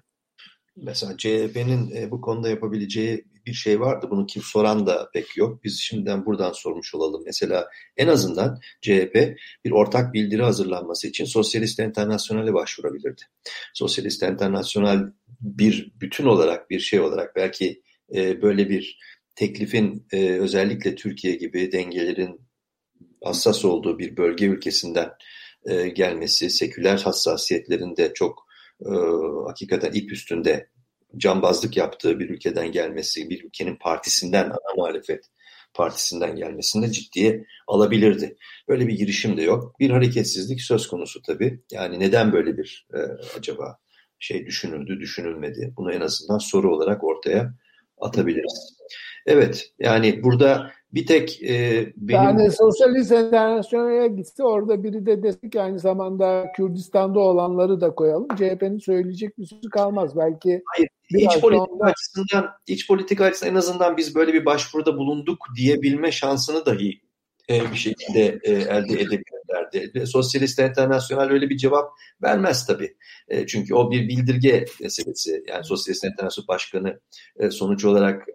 Mesela 0.75 1.17
CHP'nin 1.17 1.95
e, 1.95 2.11
bu 2.11 2.21
konuda 2.21 2.49
yapabileceği 2.49 3.25
bir 3.45 3.53
şey 3.53 3.79
vardı. 3.79 4.07
Bunu 4.09 4.25
kim 4.25 4.41
soran 4.43 4.87
da 4.87 5.09
pek 5.13 5.37
yok. 5.37 5.63
Biz 5.63 5.79
şimdiden 5.79 6.25
buradan 6.25 6.51
sormuş 6.51 6.95
olalım. 6.95 7.23
Mesela 7.25 7.69
en 7.97 8.07
azından 8.07 8.59
CHP 8.81 9.37
bir 9.65 9.71
ortak 9.71 10.13
bildiri 10.13 10.43
hazırlanması 10.43 11.07
için 11.07 11.25
Sosyalist 11.25 11.79
Enternasyonel'e 11.79 12.53
başvurabilirdi. 12.53 13.21
Sosyalist 13.73 14.23
Enternasyonel 14.23 14.99
bir 15.41 15.91
bütün 16.01 16.25
olarak 16.25 16.69
bir 16.69 16.79
şey 16.79 16.99
olarak 16.99 17.35
belki 17.35 17.81
e, 18.15 18.41
böyle 18.41 18.69
bir 18.69 18.99
teklifin 19.35 20.07
e, 20.11 20.39
özellikle 20.39 20.95
Türkiye 20.95 21.35
gibi 21.35 21.71
dengelerin 21.71 22.41
hassas 23.23 23.65
olduğu 23.65 23.99
bir 23.99 24.17
bölge 24.17 24.45
ülkesinden 24.45 25.09
e, 25.65 25.87
gelmesi, 25.89 26.49
seküler 26.49 26.97
hassasiyetlerin 26.97 27.95
de 27.97 28.13
çok 28.13 28.47
e, 28.85 28.91
hakikaten 29.47 29.91
ip 29.93 30.11
üstünde 30.11 30.69
cambazlık 31.17 31.77
yaptığı 31.77 32.19
bir 32.19 32.29
ülkeden 32.29 32.71
gelmesi, 32.71 33.29
bir 33.29 33.43
ülkenin 33.43 33.75
partisinden, 33.75 34.45
ana 34.45 34.75
muhalefet 34.77 35.25
partisinden 35.73 36.35
gelmesini 36.35 36.91
ciddiye 36.91 37.45
alabilirdi. 37.67 38.37
Böyle 38.67 38.87
bir 38.87 38.93
girişim 38.93 39.37
de 39.37 39.41
yok. 39.41 39.79
Bir 39.79 39.89
hareketsizlik 39.89 40.61
söz 40.61 40.87
konusu 40.87 41.21
tabii. 41.21 41.59
Yani 41.71 41.99
neden 41.99 42.33
böyle 42.33 42.57
bir 42.57 42.87
e, 42.93 42.99
acaba 43.37 43.77
şey 44.19 44.45
düşünüldü, 44.45 44.99
düşünülmedi? 44.99 45.73
Bunu 45.77 45.93
en 45.93 46.01
azından 46.01 46.37
soru 46.37 46.75
olarak 46.75 47.03
ortaya 47.03 47.53
atabiliriz. 47.97 48.77
Evet, 49.25 49.73
yani 49.79 50.23
burada 50.23 50.71
bir 50.93 51.05
tek 51.05 51.43
e, 51.43 51.85
benim... 51.97 52.23
Yani 52.23 52.51
Sosyalist 52.51 53.11
Enternasyonel'e 53.11 54.07
gitse 54.07 54.43
orada 54.43 54.83
biri 54.83 55.05
de 55.05 55.23
desek 55.23 55.55
aynı 55.55 55.79
zamanda 55.79 56.51
Kürdistan'da 56.55 57.19
olanları 57.19 57.81
da 57.81 57.95
koyalım. 57.95 58.27
CHP'nin 58.37 58.79
söyleyecek 58.79 59.37
bir 59.37 59.45
sözü 59.45 59.69
kalmaz. 59.69 60.17
Belki 60.17 60.63
Hayır, 60.65 60.89
iç 61.09 61.41
politika 61.41 61.71
onda... 61.71 61.85
açısından 61.85 62.49
iç 62.67 62.87
politika 62.87 63.25
açısından 63.25 63.53
en 63.53 63.57
azından 63.57 63.97
biz 63.97 64.15
böyle 64.15 64.33
bir 64.33 64.45
başvuruda 64.45 64.97
bulunduk 64.97 65.45
diyebilme 65.57 66.11
şansını 66.11 66.65
dahi 66.65 67.01
e, 67.49 67.71
bir 67.71 67.77
şekilde 67.77 68.39
e, 68.43 68.51
elde 68.51 68.93
edebilirlerdi. 68.93 70.07
Sosyalist 70.07 70.59
Enternasyonel 70.59 71.31
öyle 71.31 71.49
bir 71.49 71.57
cevap 71.57 71.89
vermez 72.23 72.65
tabii. 72.65 72.95
E, 73.27 73.47
çünkü 73.47 73.73
o 73.73 73.91
bir 73.91 74.07
bildirge 74.07 74.65
meselesi. 74.81 75.43
Yani 75.47 75.63
Sosyalist 75.63 76.05
Enternasyonel 76.05 76.47
Başkanı 76.47 76.99
sonuç 77.49 77.85
olarak 77.85 78.27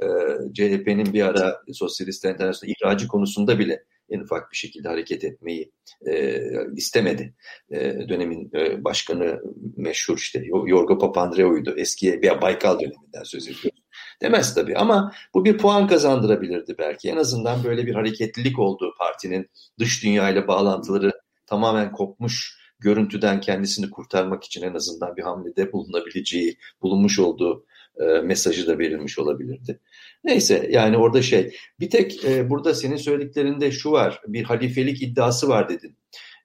CHP'nin 0.55 1.13
bir 1.13 1.23
ara 1.23 1.63
Sosyalist 1.73 2.25
Enternasyonel 2.25 2.75
ihracı 2.81 3.09
konusunda 3.09 3.59
bile 3.59 3.83
en 4.11 4.21
ufak 4.21 4.53
bir 4.53 4.57
şekilde 4.57 4.89
hareket 4.89 5.25
etmeyi 5.25 5.73
e, 6.07 6.41
istemedi. 6.77 7.35
E, 7.71 8.09
dönemin 8.09 8.51
e, 8.55 8.85
başkanı 8.85 9.43
meşhur 9.77 10.17
işte 10.17 10.43
Yorgo 10.45 10.99
Papandreou'ydu. 10.99 11.75
Eski 11.77 12.23
bir 12.23 12.41
Baykal 12.43 12.81
döneminden 12.81 13.23
söz 13.25 13.49
ediyoruz. 13.49 13.76
Demez 14.23 14.55
tabii 14.55 14.77
ama 14.77 15.13
bu 15.35 15.45
bir 15.45 15.59
puan 15.59 15.87
kazandırabilirdi 15.87 16.75
belki. 16.79 17.09
En 17.09 17.17
azından 17.17 17.65
böyle 17.65 17.87
bir 17.87 17.95
hareketlilik 17.95 18.59
olduğu 18.59 18.95
partinin 18.99 19.51
dış 19.79 20.05
dünyayla 20.05 20.49
bağlantıları 20.49 21.13
tamamen 21.47 21.93
kopmuş 21.93 22.67
görüntüden 22.79 23.41
kendisini 23.41 23.91
kurtarmak 23.91 24.45
için 24.45 24.63
en 24.63 24.75
azından 24.75 25.17
bir 25.17 25.23
hamlede 25.23 25.73
bulunabileceği, 25.73 26.59
bulunmuş 26.83 27.19
olduğu 27.19 27.67
e, 28.01 28.05
mesajı 28.05 28.67
da 28.67 28.79
verilmiş 28.79 29.19
olabilirdi. 29.19 29.81
Neyse 30.25 30.69
yani 30.71 30.97
orada 30.97 31.23
şey 31.23 31.57
bir 31.81 31.91
tek 31.91 32.25
e, 32.25 32.51
burada 32.51 32.75
senin 32.75 32.97
söylediklerinde 32.97 33.71
şu 33.71 33.93
var 33.93 34.21
bir 34.27 34.45
halifelik 34.45 35.03
iddiası 35.03 35.49
var 35.49 35.69
dedin. 35.69 35.97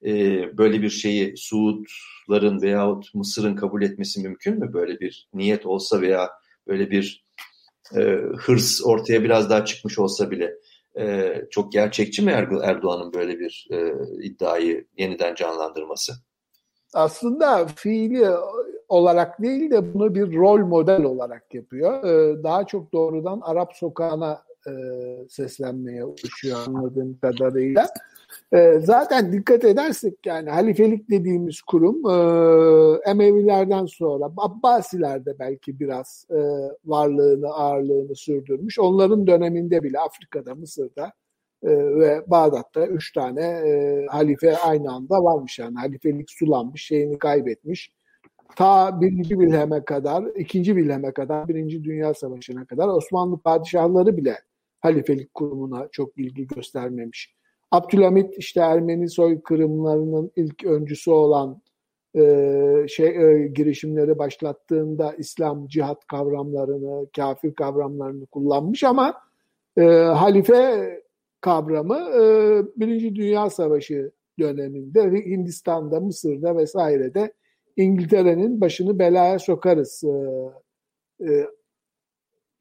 E, 0.04 0.12
böyle 0.58 0.82
bir 0.82 0.90
şeyi 0.90 1.36
Suudların 1.36 2.62
veyahut 2.62 3.14
Mısır'ın 3.14 3.56
kabul 3.56 3.82
etmesi 3.82 4.20
mümkün 4.20 4.58
mü? 4.58 4.72
Böyle 4.72 5.00
bir 5.00 5.28
niyet 5.34 5.66
olsa 5.66 6.00
veya 6.00 6.30
böyle 6.66 6.90
bir 6.90 7.24
e, 7.96 8.00
hırs 8.38 8.80
ortaya 8.84 9.24
biraz 9.24 9.50
daha 9.50 9.64
çıkmış 9.64 9.98
olsa 9.98 10.30
bile 10.30 10.54
e, 10.98 11.34
çok 11.50 11.72
gerçekçi 11.72 12.22
mi 12.22 12.30
Erdoğan'ın 12.62 13.12
böyle 13.12 13.38
bir 13.38 13.68
e, 13.70 13.92
iddiayı 14.22 14.86
yeniden 14.98 15.34
canlandırması? 15.34 16.12
Aslında 16.94 17.66
fiili 17.66 18.28
olarak 18.88 19.42
değil 19.42 19.70
de 19.70 19.94
bunu 19.94 20.14
bir 20.14 20.36
rol 20.36 20.58
model 20.58 21.04
olarak 21.04 21.54
yapıyor. 21.54 22.04
E, 22.04 22.42
daha 22.42 22.66
çok 22.66 22.92
doğrudan 22.92 23.40
Arap 23.42 23.72
sokağına 23.76 24.42
e, 24.66 24.72
seslenmeye 25.28 26.04
uğraşıyor 26.04 26.58
anladığım 26.66 27.18
kadarıyla. 27.18 27.88
E, 28.52 28.80
zaten 28.80 29.32
dikkat 29.32 29.64
edersek 29.64 30.26
yani 30.26 30.50
halifelik 30.50 31.10
dediğimiz 31.10 31.62
kurum 31.62 31.96
e, 32.10 33.10
Emevilerden 33.10 33.86
sonra 33.86 34.24
Abbasilerde 34.36 35.38
belki 35.38 35.80
biraz 35.80 36.26
e, 36.30 36.38
varlığını 36.84 37.48
ağırlığını 37.48 38.16
sürdürmüş. 38.16 38.78
Onların 38.78 39.26
döneminde 39.26 39.82
bile 39.82 39.98
Afrika'da, 40.00 40.54
Mısır'da 40.54 41.12
e, 41.62 41.70
ve 41.70 42.24
Bağdat'ta 42.26 42.86
üç 42.86 43.12
tane 43.12 43.40
e, 43.40 44.06
halife 44.06 44.56
aynı 44.56 44.92
anda 44.92 45.24
varmış. 45.24 45.58
Yani 45.58 45.78
halifelik 45.78 46.30
sulanmış, 46.30 46.84
şeyini 46.84 47.18
kaybetmiş. 47.18 47.92
Ta 48.56 49.00
birinci 49.00 49.28
Wilhelm'e 49.28 49.84
kadar, 49.84 50.24
ikinci 50.24 50.74
Wilhelm'e 50.74 51.12
kadar, 51.12 51.48
birinci 51.48 51.84
Dünya 51.84 52.14
Savaşı'na 52.14 52.64
kadar 52.64 52.88
Osmanlı 52.88 53.38
padişahları 53.38 54.16
bile 54.16 54.38
halifelik 54.82 55.34
kurumuna 55.34 55.88
çok 55.92 56.18
ilgi 56.18 56.46
göstermemiş. 56.46 57.34
Abdülhamit 57.70 58.38
işte 58.38 58.60
Ermeni 58.60 59.10
soykırımlarının 59.10 60.30
ilk 60.36 60.64
öncüsü 60.64 61.10
olan 61.10 61.62
e, 62.16 62.22
şey 62.88 63.06
e, 63.06 63.48
girişimleri 63.48 64.18
başlattığında 64.18 65.14
İslam 65.14 65.66
cihat 65.68 66.06
kavramlarını, 66.06 67.06
kafir 67.16 67.54
kavramlarını 67.54 68.26
kullanmış 68.26 68.84
ama 68.84 69.14
e, 69.76 69.82
halife 69.92 71.02
kavramı 71.40 71.98
e, 71.98 72.22
Birinci 72.76 73.14
Dünya 73.14 73.50
Savaşı 73.50 74.10
döneminde 74.38 75.02
Hindistan'da, 75.24 76.00
Mısır'da 76.00 76.56
vesairede 76.56 77.32
İngiltere'nin 77.76 78.60
başını 78.60 78.98
belaya 78.98 79.38
sokarız 79.38 80.04
e, 80.04 81.28
e, 81.28 81.46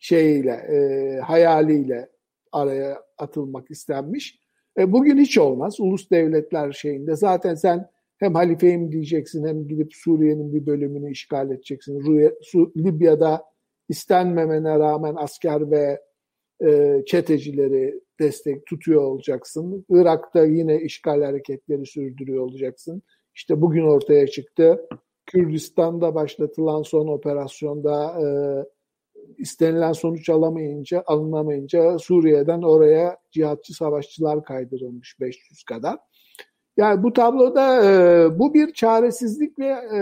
şeyiyle, 0.01 0.51
e, 0.51 1.19
hayaliyle 1.19 2.09
araya 2.51 3.03
atılmak 3.17 3.71
istenmiş. 3.71 4.39
E, 4.77 4.91
bugün 4.91 5.17
hiç 5.17 5.37
olmaz. 5.37 5.79
Ulus 5.79 6.11
devletler 6.11 6.71
şeyinde 6.71 7.15
zaten 7.15 7.55
sen 7.55 7.89
hem 8.17 8.35
halifeyim 8.35 8.91
diyeceksin 8.91 9.47
hem 9.47 9.67
gidip 9.67 9.93
Suriye'nin 9.93 10.53
bir 10.53 10.65
bölümünü 10.65 11.11
işgal 11.11 11.51
edeceksin. 11.51 12.01
Libya'da 12.77 13.43
istenmemene 13.89 14.79
rağmen 14.79 15.15
asker 15.17 15.71
ve 15.71 16.01
e, 16.65 17.01
çetecileri 17.05 18.01
destek 18.19 18.65
tutuyor 18.65 19.01
olacaksın. 19.01 19.85
Irak'ta 19.89 20.45
yine 20.45 20.81
işgal 20.81 21.21
hareketleri 21.21 21.85
sürdürüyor 21.85 22.43
olacaksın. 22.43 23.01
İşte 23.35 23.61
bugün 23.61 23.83
ortaya 23.83 24.27
çıktı. 24.27 24.87
Kürdistan'da 25.25 26.15
başlatılan 26.15 26.81
son 26.81 27.07
operasyonda 27.07 28.21
e, 28.21 28.25
istenilen 29.37 29.93
sonuç 29.93 30.29
alamayınca, 30.29 31.03
alınamayınca 31.07 31.99
Suriye'den 31.99 32.61
oraya 32.61 33.17
cihatçı 33.31 33.73
savaşçılar 33.73 34.43
kaydırılmış 34.43 35.19
500 35.19 35.63
kadar. 35.63 35.97
Yani 36.77 37.03
bu 37.03 37.13
tabloda 37.13 37.85
e, 37.85 38.39
bu 38.39 38.53
bir 38.53 38.73
çaresizlik 38.73 39.59
ve 39.59 39.67
e, 39.67 39.99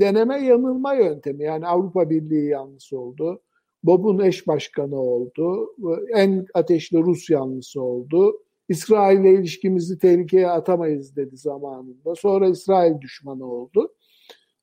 deneme 0.00 0.44
yanılma 0.44 0.94
yöntemi. 0.94 1.44
Yani 1.44 1.66
Avrupa 1.66 2.10
Birliği 2.10 2.48
yanlısı 2.48 2.98
oldu. 2.98 3.42
Bob'un 3.84 4.18
eş 4.18 4.46
başkanı 4.46 4.96
oldu. 5.00 5.74
En 6.14 6.46
ateşli 6.54 6.98
Rus 6.98 7.30
yanlısı 7.30 7.82
oldu. 7.82 8.42
İsrail 8.68 9.20
ile 9.20 9.34
ilişkimizi 9.34 9.98
tehlikeye 9.98 10.50
atamayız 10.50 11.16
dedi 11.16 11.36
zamanında. 11.36 12.14
Sonra 12.14 12.48
İsrail 12.48 13.00
düşmanı 13.00 13.52
oldu. 13.52 13.92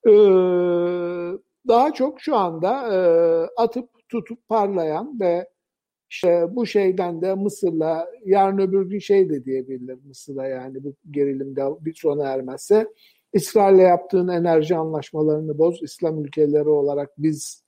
Ee, 0.07 0.11
daha 1.67 1.93
çok 1.93 2.21
şu 2.21 2.35
anda 2.35 2.93
e, 2.93 2.97
atıp 3.61 3.89
tutup 4.09 4.47
parlayan 4.47 5.19
ve 5.19 5.49
işte 6.09 6.45
bu 6.49 6.65
şeyden 6.65 7.21
de 7.21 7.35
Mısır'la 7.35 8.07
yarın 8.25 8.57
öbür 8.57 8.89
gün 8.89 8.99
şey 8.99 9.29
de 9.29 9.45
diyebilir 9.45 9.97
Mısır'a 10.05 10.47
yani 10.47 10.83
bu 10.83 10.95
gerilimde 11.11 11.61
bir 11.81 11.93
sona 11.93 12.27
ermezse 12.27 12.87
İsrail'le 13.33 13.81
yaptığın 13.81 14.27
enerji 14.27 14.75
anlaşmalarını 14.75 15.57
boz. 15.57 15.83
İslam 15.83 16.25
ülkeleri 16.25 16.69
olarak 16.69 17.09
biz 17.17 17.63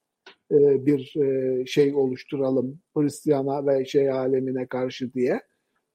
e, 0.51 0.85
bir 0.85 1.15
e, 1.15 1.65
şey 1.65 1.95
oluşturalım 1.95 2.79
Hristiyan'a 2.97 3.67
ve 3.67 3.85
şey 3.85 4.11
alemine 4.11 4.67
karşı 4.67 5.13
diye. 5.13 5.41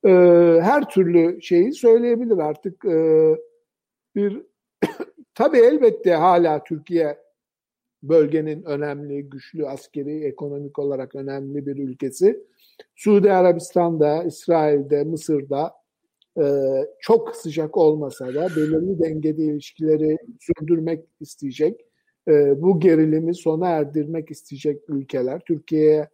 E, 0.05 0.11
her 0.63 0.89
türlü 0.89 1.43
şeyi 1.43 1.73
söyleyebilir 1.73 2.39
artık. 2.39 2.85
E, 2.85 3.37
bir 4.15 4.43
tabii 5.35 5.59
elbette 5.59 6.15
hala 6.15 6.65
Türkiye 6.65 7.24
bölgenin 8.09 8.63
önemli, 8.63 9.23
güçlü 9.31 9.67
askeri, 9.67 10.25
ekonomik 10.25 10.79
olarak 10.79 11.15
önemli 11.15 11.67
bir 11.67 11.77
ülkesi. 11.77 12.45
Suudi 12.95 13.33
Arabistan'da, 13.33 14.25
İsrail'de, 14.25 15.05
Mısır'da 15.05 15.73
e, 16.39 16.45
çok 17.01 17.37
sıcak 17.37 17.77
olmasa 17.77 18.35
da 18.35 18.49
belirli 18.57 18.99
dengede 18.99 19.43
ilişkileri 19.43 20.17
sürdürmek 20.41 21.05
isteyecek. 21.21 21.81
E, 22.29 22.63
bu 22.63 22.81
gerilimi 22.81 23.35
sona 23.35 23.69
erdirmek 23.69 24.31
isteyecek 24.31 24.83
ülkeler. 24.89 25.43
Türkiye'ye 25.47 26.09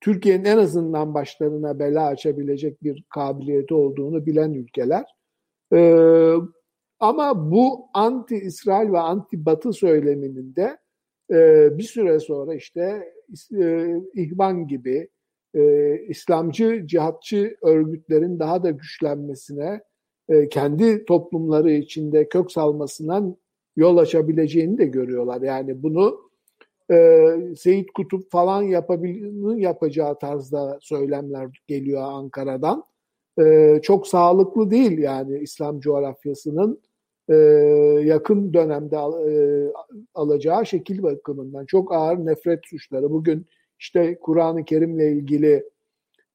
Türkiye'nin 0.00 0.44
en 0.44 0.58
azından 0.58 1.14
başlarına 1.14 1.78
bela 1.78 2.06
açabilecek 2.06 2.82
bir 2.82 3.04
kabiliyeti 3.08 3.74
olduğunu 3.74 4.26
bilen 4.26 4.52
ülkeler. 4.52 5.04
Ee, 5.72 6.34
ama 7.00 7.50
bu 7.50 7.86
anti-İsrail 7.94 8.92
ve 8.92 8.98
anti-Batı 8.98 9.72
söyleminin 9.72 10.56
de 10.56 10.78
e, 11.30 11.68
bir 11.78 11.82
süre 11.82 12.20
sonra 12.20 12.54
işte 12.54 13.12
e, 13.60 13.94
İhvan 14.14 14.66
gibi 14.66 15.08
e, 15.54 15.94
İslamcı, 16.08 16.82
cihatçı 16.86 17.56
örgütlerin 17.62 18.38
daha 18.38 18.62
da 18.62 18.70
güçlenmesine, 18.70 19.80
e, 20.28 20.48
kendi 20.48 21.04
toplumları 21.04 21.70
içinde 21.70 22.28
kök 22.28 22.52
salmasından 22.52 23.36
yol 23.76 23.96
açabileceğini 23.96 24.78
de 24.78 24.84
görüyorlar. 24.84 25.42
Yani 25.42 25.82
bunu 25.82 26.30
e, 26.90 27.26
Seyit 27.56 27.92
Kutup 27.92 28.30
falan 28.30 28.62
yapabilir, 28.62 29.56
yapacağı 29.56 30.18
tarzda 30.18 30.78
söylemler 30.80 31.48
geliyor 31.66 32.02
Ankara'dan. 32.04 32.84
E, 33.40 33.78
çok 33.82 34.06
sağlıklı 34.06 34.70
değil 34.70 34.98
yani 34.98 35.38
İslam 35.38 35.80
coğrafyasının 35.80 36.80
e, 37.30 37.34
yakın 38.04 38.54
dönemde 38.54 38.96
e, 38.96 39.34
alacağı 40.14 40.66
şekil 40.66 41.02
bakımından 41.02 41.66
çok 41.66 41.92
ağır 41.92 42.26
nefret 42.26 42.60
suçları. 42.66 43.10
Bugün 43.10 43.46
işte 43.78 44.18
Kur'an-ı 44.20 44.64
Kerim'le 44.64 45.12
ilgili 45.16 45.52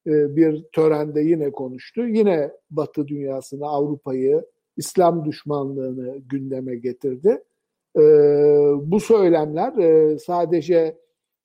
e, 0.07 0.35
bir 0.35 0.63
törende 0.63 1.21
yine 1.21 1.51
konuştu. 1.51 2.07
Yine 2.07 2.51
Batı 2.69 3.07
dünyasını, 3.07 3.67
Avrupa'yı, 3.67 4.45
İslam 4.77 5.25
düşmanlığını 5.25 6.17
gündeme 6.17 6.75
getirdi. 6.75 7.43
Bu 8.81 8.99
söylemler 8.99 9.73
sadece 10.17 10.97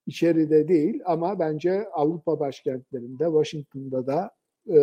içeride 0.06 0.68
değil 0.68 1.02
ama 1.04 1.38
bence 1.38 1.88
Avrupa 1.92 2.40
başkentlerinde, 2.40 3.24
Washington'da 3.24 4.06
da 4.06 4.30
e, 4.68 4.78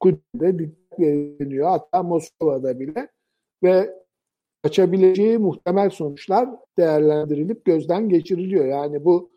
Kudüs'te 0.00 0.58
dikkat 0.58 1.00
ediliyor. 1.00 1.68
Hatta 1.68 2.02
Moskova'da 2.02 2.80
bile 2.80 3.08
ve 3.62 4.00
açabileceği 4.64 5.38
muhtemel 5.38 5.90
sonuçlar 5.90 6.48
değerlendirilip 6.78 7.64
gözden 7.64 8.08
geçiriliyor. 8.08 8.66
Yani 8.66 9.04
bu 9.04 9.30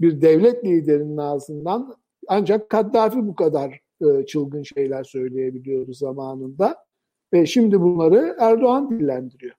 bir 0.00 0.20
devlet 0.20 0.64
liderinin 0.64 1.16
ağzından 1.16 1.96
ancak 2.28 2.68
Kaddafi 2.68 3.26
bu 3.28 3.34
kadar 3.34 3.80
e, 4.00 4.26
çılgın 4.26 4.62
şeyler 4.62 5.04
söyleyebiliyordu 5.04 5.92
zamanında. 5.92 6.76
Ve 7.32 7.46
şimdi 7.46 7.80
bunları 7.80 8.36
Erdoğan 8.38 8.90
dillendiriyor. 8.90 9.54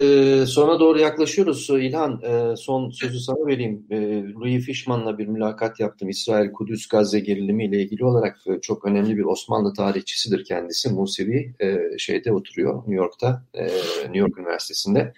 Ee, 0.00 0.44
sona 0.46 0.80
doğru 0.80 0.98
yaklaşıyoruz. 0.98 1.70
İlhan, 1.70 2.22
e, 2.22 2.56
son 2.56 2.90
sözü 2.90 3.20
sana 3.20 3.46
vereyim. 3.46 3.86
E, 3.90 4.22
Louis 4.32 4.64
Fishman'la 4.64 5.18
bir 5.18 5.26
mülakat 5.26 5.80
yaptım. 5.80 6.08
İsrail, 6.08 6.52
Kudüs, 6.52 6.88
Gazze 6.88 7.20
gerilimi 7.20 7.64
ile 7.66 7.82
ilgili 7.82 8.04
olarak 8.04 8.36
e, 8.46 8.60
çok 8.60 8.84
önemli 8.84 9.16
bir 9.16 9.24
Osmanlı 9.24 9.74
tarihçisidir 9.74 10.44
kendisi. 10.44 10.92
Musevi 10.92 11.54
e, 11.60 11.98
şeyde 11.98 12.32
oturuyor, 12.32 12.78
New 12.78 12.94
York'ta, 12.94 13.44
e, 13.54 13.64
New 14.02 14.18
York 14.18 14.38
Üniversitesi'nde. 14.38 15.12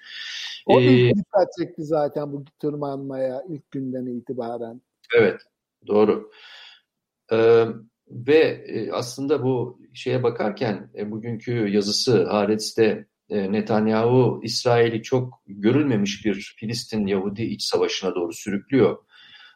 O 0.66 0.80
ee, 0.80 1.14
dikkat 1.14 1.48
çekti 1.58 1.84
zaten 1.84 2.32
bu 2.32 2.44
tırmanmaya 2.58 3.44
ilk 3.48 3.70
günden 3.70 4.06
itibaren. 4.06 4.80
Evet, 5.18 5.40
doğru. 5.86 6.30
Ee, 7.32 7.66
ve 8.10 8.38
e, 8.66 8.90
aslında 8.92 9.42
bu 9.42 9.80
şeye 9.94 10.22
bakarken 10.22 10.90
e, 10.98 11.10
bugünkü 11.10 11.52
yazısı 11.52 12.24
Haaretz'te 12.24 12.84
e, 12.84 13.06
Netanyahu 13.30 14.40
İsrail'i 14.42 15.02
çok 15.02 15.42
görülmemiş 15.46 16.24
bir 16.24 16.54
Filistin 16.56 17.06
Yahudi 17.06 17.42
iç 17.42 17.62
savaşına 17.62 18.14
doğru 18.14 18.32
sürüklüyor. 18.32 18.96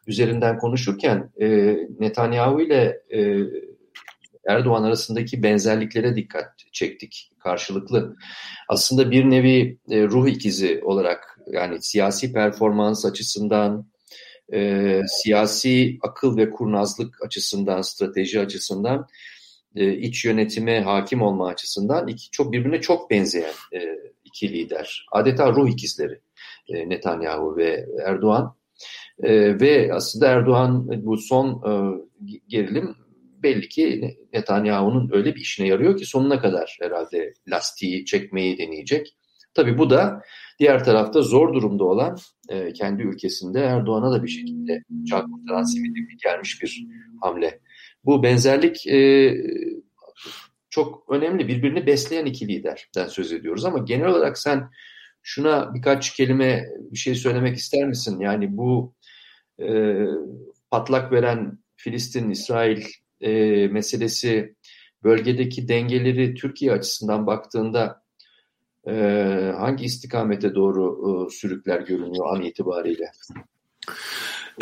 Üzerinden 0.07 0.57
konuşurken 0.57 1.31
e, 1.41 1.77
Netanyahu 1.99 2.61
ile 2.61 3.01
e, 3.13 3.37
Erdoğan 4.47 4.83
arasındaki 4.83 5.43
benzerliklere 5.43 6.15
dikkat 6.15 6.53
çektik 6.71 7.31
karşılıklı. 7.39 8.15
Aslında 8.69 9.11
bir 9.11 9.29
nevi 9.29 9.77
e, 9.89 10.03
ruh 10.03 10.27
ikizi 10.27 10.81
olarak 10.83 11.39
yani 11.47 11.81
siyasi 11.81 12.33
performans 12.33 13.05
açısından, 13.05 13.91
siyasi 15.07 15.97
akıl 16.01 16.37
ve 16.37 16.49
kurnazlık 16.49 17.25
açısından, 17.25 17.81
strateji 17.81 18.39
açısından 18.39 19.07
e, 19.75 19.93
iç 19.93 20.25
yönetime 20.25 20.81
hakim 20.81 21.21
olma 21.21 21.47
açısından 21.47 22.07
iki, 22.07 22.31
çok 22.31 22.51
birbirine 22.51 22.81
çok 22.81 23.09
benzeyen 23.09 23.53
e, 23.73 23.79
iki 24.25 24.53
lider. 24.53 25.05
Adeta 25.11 25.53
ruh 25.53 25.69
ikizleri 25.69 26.19
e, 26.67 26.89
Netanyahu 26.89 27.57
ve 27.57 27.85
Erdoğan. 28.05 28.55
E, 29.23 29.59
ve 29.59 29.93
aslında 29.93 30.27
Erdoğan 30.27 30.87
bu 31.05 31.17
son 31.17 31.61
gerilim 32.47 32.95
belli 33.43 33.69
ki 33.69 34.17
Netanyahu'nun 34.33 35.09
öyle 35.13 35.35
bir 35.35 35.41
işine 35.41 35.67
yarıyor 35.67 35.97
ki 35.97 36.05
sonuna 36.05 36.39
kadar 36.39 36.77
herhalde 36.81 37.33
lastiği 37.47 38.05
çekmeyi 38.05 38.57
deneyecek. 38.57 39.15
Tabii 39.53 39.77
bu 39.77 39.89
da 39.89 40.21
Diğer 40.61 40.83
tarafta 40.85 41.21
zor 41.21 41.53
durumda 41.53 41.83
olan 41.83 42.17
kendi 42.75 43.03
ülkesinde 43.03 43.59
Erdoğan'a 43.59 44.11
da 44.11 44.23
bir 44.23 44.27
şekilde 44.27 44.83
can 45.03 45.31
kurtaran 45.31 45.63
sivil 45.63 45.93
gelmiş 46.23 46.63
bir 46.63 46.85
hamle. 47.21 47.59
Bu 48.05 48.23
benzerlik 48.23 48.87
e, 48.87 49.33
çok 50.69 51.09
önemli. 51.09 51.47
Birbirini 51.47 51.87
besleyen 51.87 52.25
iki 52.25 52.47
liderden 52.47 53.07
söz 53.07 53.31
ediyoruz 53.31 53.65
ama 53.65 53.77
genel 53.79 54.07
olarak 54.07 54.37
sen 54.37 54.69
şuna 55.23 55.73
birkaç 55.73 56.13
kelime 56.15 56.65
bir 56.91 56.97
şey 56.97 57.15
söylemek 57.15 57.57
ister 57.57 57.87
misin? 57.87 58.19
Yani 58.19 58.57
bu 58.57 58.93
e, 59.59 59.95
patlak 60.71 61.11
veren 61.11 61.59
Filistin-İsrail 61.75 62.85
e, 63.21 63.31
meselesi 63.67 64.55
bölgedeki 65.03 65.67
dengeleri 65.67 66.35
Türkiye 66.35 66.71
açısından 66.71 67.27
baktığında 67.27 68.03
e, 68.87 68.93
hangi 69.57 69.85
istikamete 69.85 70.55
doğru 70.55 71.27
e, 71.27 71.29
sürükler 71.29 71.79
görünüyor 71.79 72.35
an 72.35 72.41
itibariyle? 72.41 73.11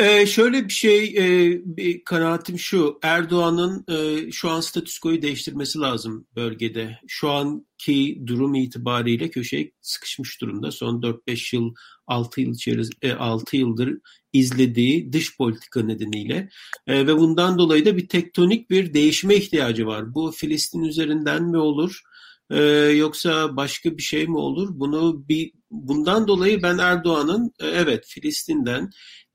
Ee, 0.00 0.26
şöyle 0.26 0.68
bir 0.68 0.72
şey, 0.72 1.04
e, 1.04 1.60
bir 1.64 2.04
kanaatim 2.04 2.58
şu, 2.58 2.98
Erdoğan'ın 3.02 3.84
e, 3.88 4.32
şu 4.32 4.50
an 4.50 4.60
statüskoyu 4.60 5.22
değiştirmesi 5.22 5.78
lazım 5.78 6.26
bölgede. 6.36 6.98
Şu 7.08 7.30
anki 7.30 8.22
durum 8.26 8.54
itibariyle 8.54 9.30
köşeye 9.30 9.72
sıkışmış 9.80 10.40
durumda. 10.40 10.70
Son 10.70 11.02
4-5 11.02 11.56
yıl, 11.56 11.74
6 12.06 12.40
yıl 12.40 12.54
içerisinde, 12.54 13.16
6 13.16 13.56
yıldır 13.56 13.98
izlediği 14.32 15.12
dış 15.12 15.36
politika 15.36 15.82
nedeniyle 15.82 16.48
e, 16.86 17.06
ve 17.06 17.16
bundan 17.16 17.58
dolayı 17.58 17.84
da 17.84 17.96
bir 17.96 18.08
tektonik 18.08 18.70
bir 18.70 18.94
değişime 18.94 19.34
ihtiyacı 19.34 19.86
var. 19.86 20.14
Bu 20.14 20.32
Filistin 20.32 20.82
üzerinden 20.82 21.42
mi 21.42 21.58
olur? 21.58 22.02
Ee, 22.50 22.62
yoksa 22.96 23.56
başka 23.56 23.96
bir 23.96 24.02
şey 24.02 24.26
mi 24.26 24.38
olur? 24.38 24.68
Bunu 24.72 25.28
bir 25.28 25.52
bundan 25.70 26.28
dolayı 26.28 26.62
ben 26.62 26.78
Erdoğan'ın 26.78 27.52
e, 27.60 27.66
evet 27.66 28.04
Filistin'den 28.08 28.90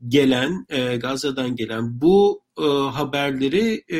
gelen, 0.07 0.66
e, 0.70 0.95
Gazze'den 0.97 1.55
gelen 1.55 2.01
bu 2.01 2.43
e, 2.59 2.66
haberleri 2.68 3.84
e, 3.91 3.99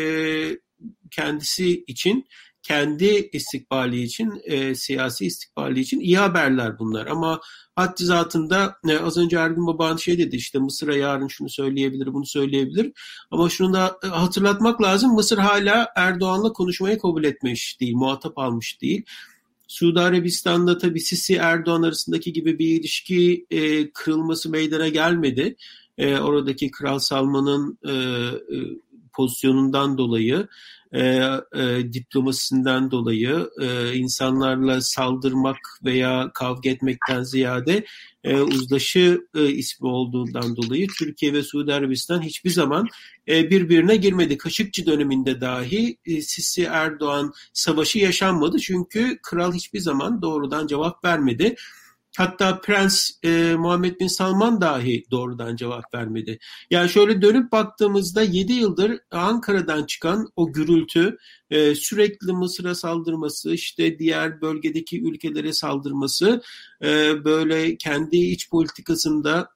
kendisi 1.11 1.84
için, 1.88 2.28
kendi 2.68 3.30
istikbali 3.34 4.01
için, 4.01 4.41
e, 4.43 4.76
siyasi 4.76 5.26
istikbali 5.26 5.80
için 5.80 5.99
iyi 5.99 6.18
haberler 6.18 6.80
bunlar. 6.80 7.07
Ama 7.07 7.41
haddi 7.76 8.03
zatında 8.05 8.76
e, 8.88 8.97
az 8.97 9.18
önce 9.18 9.38
Ergün 9.38 9.68
Baba'nın 9.68 9.97
şey 9.97 10.18
dedi 10.18 10.36
işte 10.36 10.59
Mısır'a 10.59 10.95
yarın 10.95 11.28
şunu 11.28 11.49
söyleyebilir, 11.49 12.13
bunu 12.13 12.26
söyleyebilir. 12.26 12.91
Ama 13.32 13.49
şunu 13.49 13.74
da 13.74 13.97
e, 14.03 14.07
hatırlatmak 14.07 14.82
lazım. 14.82 15.13
Mısır 15.13 15.38
hala 15.38 15.88
Erdoğan'la 15.95 16.53
konuşmayı 16.53 16.99
kabul 16.99 17.24
etmiş 17.24 17.80
değil, 17.80 17.95
muhatap 17.95 18.38
almış 18.38 18.82
değil. 18.82 19.03
Suudi 19.68 19.99
Arabistan'da 19.99 20.78
tabii 20.78 20.99
Sisi 20.99 21.36
Erdoğan 21.36 21.84
arasındaki 21.84 22.34
gibi 22.34 22.59
bir 22.59 22.80
ilişki 22.80 23.45
e, 23.51 23.91
kırılması 23.91 24.49
meydana 24.49 24.88
gelmedi 24.88 25.55
e, 25.97 26.18
oradaki 26.20 26.72
Kral 26.72 26.99
Salman'ın 26.99 27.78
e, 27.84 27.91
e, 27.91 28.57
pozisyonundan 29.18 29.97
dolayı, 29.97 30.47
e, 30.91 31.01
e, 31.55 31.93
diplomasisinden 31.93 32.91
dolayı 32.91 33.49
e, 33.61 33.95
insanlarla 33.95 34.82
saldırmak 34.82 35.57
veya 35.84 36.32
kavga 36.34 36.70
etmekten 36.70 37.24
ziyade 37.24 37.86
e, 38.24 38.41
uzlaşı 38.41 39.28
e, 39.36 39.49
ismi 39.49 39.88
olduğundan 39.88 40.55
dolayı 40.55 40.88
Türkiye 40.99 41.34
ve 41.34 41.43
Suudi 41.43 41.74
Arabistan 41.74 42.22
hiçbir 42.22 42.49
zaman 42.49 42.88
e, 43.28 43.49
birbirine 43.49 43.95
girmedi. 43.95 44.38
Kaşıkçı 44.38 44.86
döneminde 44.86 45.41
dahi 45.41 45.97
e, 46.05 46.22
Sisi 46.22 46.63
Erdoğan 46.63 47.34
savaşı 47.53 47.99
yaşanmadı 47.99 48.59
çünkü 48.59 49.20
kral 49.24 49.53
hiçbir 49.53 49.80
zaman 49.80 50.22
doğrudan 50.22 50.68
cevap 50.68 51.05
vermedi. 51.05 51.55
Hatta 52.18 52.61
Prens 52.61 53.11
e, 53.24 53.55
Muhammed 53.57 53.99
Bin 53.99 54.07
Salman 54.07 54.61
dahi 54.61 55.03
doğrudan 55.11 55.55
cevap 55.55 55.93
vermedi. 55.93 56.39
Yani 56.72 56.89
şöyle 56.89 57.22
dönüp 57.22 57.51
baktığımızda 57.51 58.22
7 58.22 58.53
yıldır 58.53 58.99
Ankara'dan 59.11 59.86
çıkan 59.86 60.28
o 60.36 60.53
gürültü, 60.53 61.18
e, 61.49 61.76
sürekli 61.76 62.34
Mısır'a 62.34 62.76
saldırması, 62.76 63.53
işte 63.53 63.99
diğer 63.99 64.41
bölgedeki 64.41 65.03
ülkelere 65.03 65.53
saldırması, 65.53 66.41
e, 66.84 67.24
böyle 67.26 67.78
kendi 67.78 68.18
iç 68.18 68.49
politikasında 68.49 69.54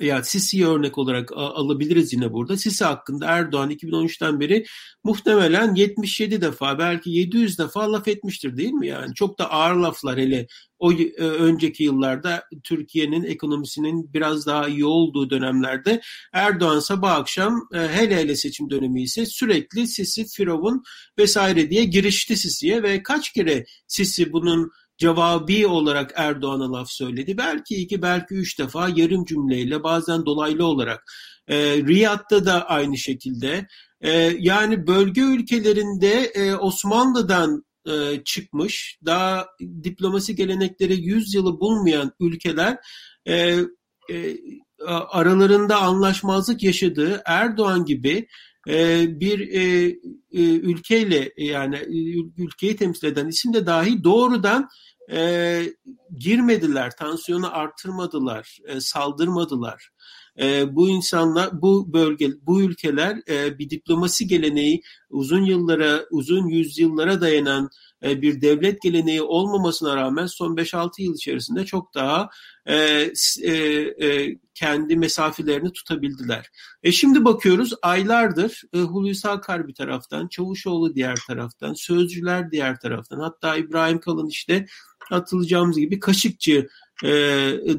yani 0.00 0.24
Sisi'yi 0.24 0.66
örnek 0.66 0.98
olarak 0.98 1.32
alabiliriz 1.32 2.12
yine 2.12 2.32
burada. 2.32 2.56
Sisi 2.56 2.84
hakkında 2.84 3.26
Erdoğan 3.26 3.70
2013'ten 3.70 4.40
beri 4.40 4.64
muhtemelen 5.04 5.74
77 5.74 6.40
defa 6.40 6.78
belki 6.78 7.10
700 7.10 7.58
defa 7.58 7.92
laf 7.92 8.08
etmiştir 8.08 8.56
değil 8.56 8.72
mi? 8.72 8.88
Yani 8.88 9.14
çok 9.14 9.38
da 9.38 9.50
ağır 9.50 9.76
laflar 9.76 10.18
hele 10.18 10.46
o 10.78 10.92
e, 10.92 11.22
önceki 11.22 11.84
yıllarda 11.84 12.44
Türkiye'nin 12.64 13.24
ekonomisinin 13.24 14.14
biraz 14.14 14.46
daha 14.46 14.68
iyi 14.68 14.84
olduğu 14.84 15.30
dönemlerde 15.30 16.00
Erdoğan 16.32 16.80
sabah 16.80 17.12
akşam 17.12 17.68
e, 17.74 17.78
hele 17.78 18.16
hele 18.16 18.36
seçim 18.36 18.70
dönemi 18.70 19.02
ise 19.02 19.26
sürekli 19.26 19.86
Sisi, 19.86 20.26
Firavun 20.26 20.82
vesaire 21.18 21.70
diye 21.70 21.84
girişti 21.84 22.36
Sisi'ye 22.36 22.82
ve 22.82 23.02
kaç 23.02 23.32
kere 23.32 23.64
Sisi 23.86 24.32
bunun 24.32 24.70
cevabi 24.98 25.66
olarak 25.66 26.12
Erdoğan'a 26.16 26.72
laf 26.72 26.90
söyledi. 26.90 27.38
Belki 27.38 27.76
iki, 27.76 28.02
belki 28.02 28.34
üç 28.34 28.58
defa 28.58 28.88
yarım 28.88 29.24
cümleyle 29.24 29.82
bazen 29.82 30.26
dolaylı 30.26 30.66
olarak. 30.66 31.04
E, 31.48 31.56
Riyad'da 31.76 32.46
da 32.46 32.68
aynı 32.68 32.98
şekilde. 32.98 33.66
E, 34.00 34.10
yani 34.38 34.86
bölge 34.86 35.20
ülkelerinde 35.20 36.12
e, 36.24 36.54
Osmanlı'dan 36.54 37.64
e, 37.88 38.24
çıkmış, 38.24 38.98
daha 39.04 39.46
diplomasi 39.84 40.36
gelenekleri 40.36 41.00
100 41.00 41.34
yılı 41.34 41.60
bulmayan 41.60 42.12
ülkeler 42.20 42.76
e, 43.26 43.56
e, 44.10 44.36
aralarında 44.88 45.76
anlaşmazlık 45.76 46.62
yaşadığı 46.62 47.22
Erdoğan 47.26 47.84
gibi 47.84 48.26
bir 49.20 49.40
e, 49.40 49.86
e, 50.32 50.42
ülkeyle 50.42 51.32
yani 51.36 51.76
ülkeyi 52.36 52.76
temsil 52.76 53.06
eden 53.06 53.28
isim 53.28 53.54
de 53.54 53.66
dahi 53.66 54.04
doğrudan 54.04 54.68
e, 55.12 55.62
girmediler, 56.18 56.96
tansiyonu 56.96 57.56
artırmadılar, 57.56 58.58
e, 58.66 58.80
saldırmadılar. 58.80 59.90
E, 60.40 60.76
bu 60.76 60.88
insanlar, 60.88 61.62
bu 61.62 61.92
bölge, 61.92 62.30
bu 62.42 62.62
ülkeler 62.62 63.16
e, 63.28 63.58
bir 63.58 63.70
diplomasi 63.70 64.26
geleneği 64.26 64.82
uzun 65.10 65.44
yıllara, 65.44 66.04
uzun 66.10 66.46
yüzyıllara 66.46 67.20
dayanan 67.20 67.70
e, 68.02 68.22
bir 68.22 68.40
devlet 68.40 68.82
geleneği 68.82 69.22
olmamasına 69.22 69.96
rağmen 69.96 70.26
son 70.26 70.56
5-6 70.56 71.02
yıl 71.02 71.14
içerisinde 71.14 71.64
çok 71.64 71.94
daha 71.94 72.28
e, 72.66 72.76
e, 73.42 73.52
e, 73.52 74.38
kendi 74.54 74.96
mesafelerini 74.96 75.72
tutabildiler. 75.72 76.50
E 76.82 76.92
şimdi 76.92 77.24
bakıyoruz 77.24 77.72
aylardır 77.82 78.62
e, 78.74 78.78
Hulusi 78.78 79.28
Akar 79.28 79.68
bir 79.68 79.74
taraftan, 79.74 80.28
Çavuşoğlu 80.28 80.94
diğer 80.94 81.18
taraftan, 81.26 81.74
Sözcüler 81.74 82.50
diğer 82.50 82.80
taraftan, 82.80 83.20
hatta 83.20 83.56
İbrahim 83.56 84.00
Kalın 84.00 84.28
işte 84.28 84.66
atılacağımız 85.10 85.78
gibi 85.78 86.00
Kaşıkçı 86.00 86.68
e, 87.04 87.08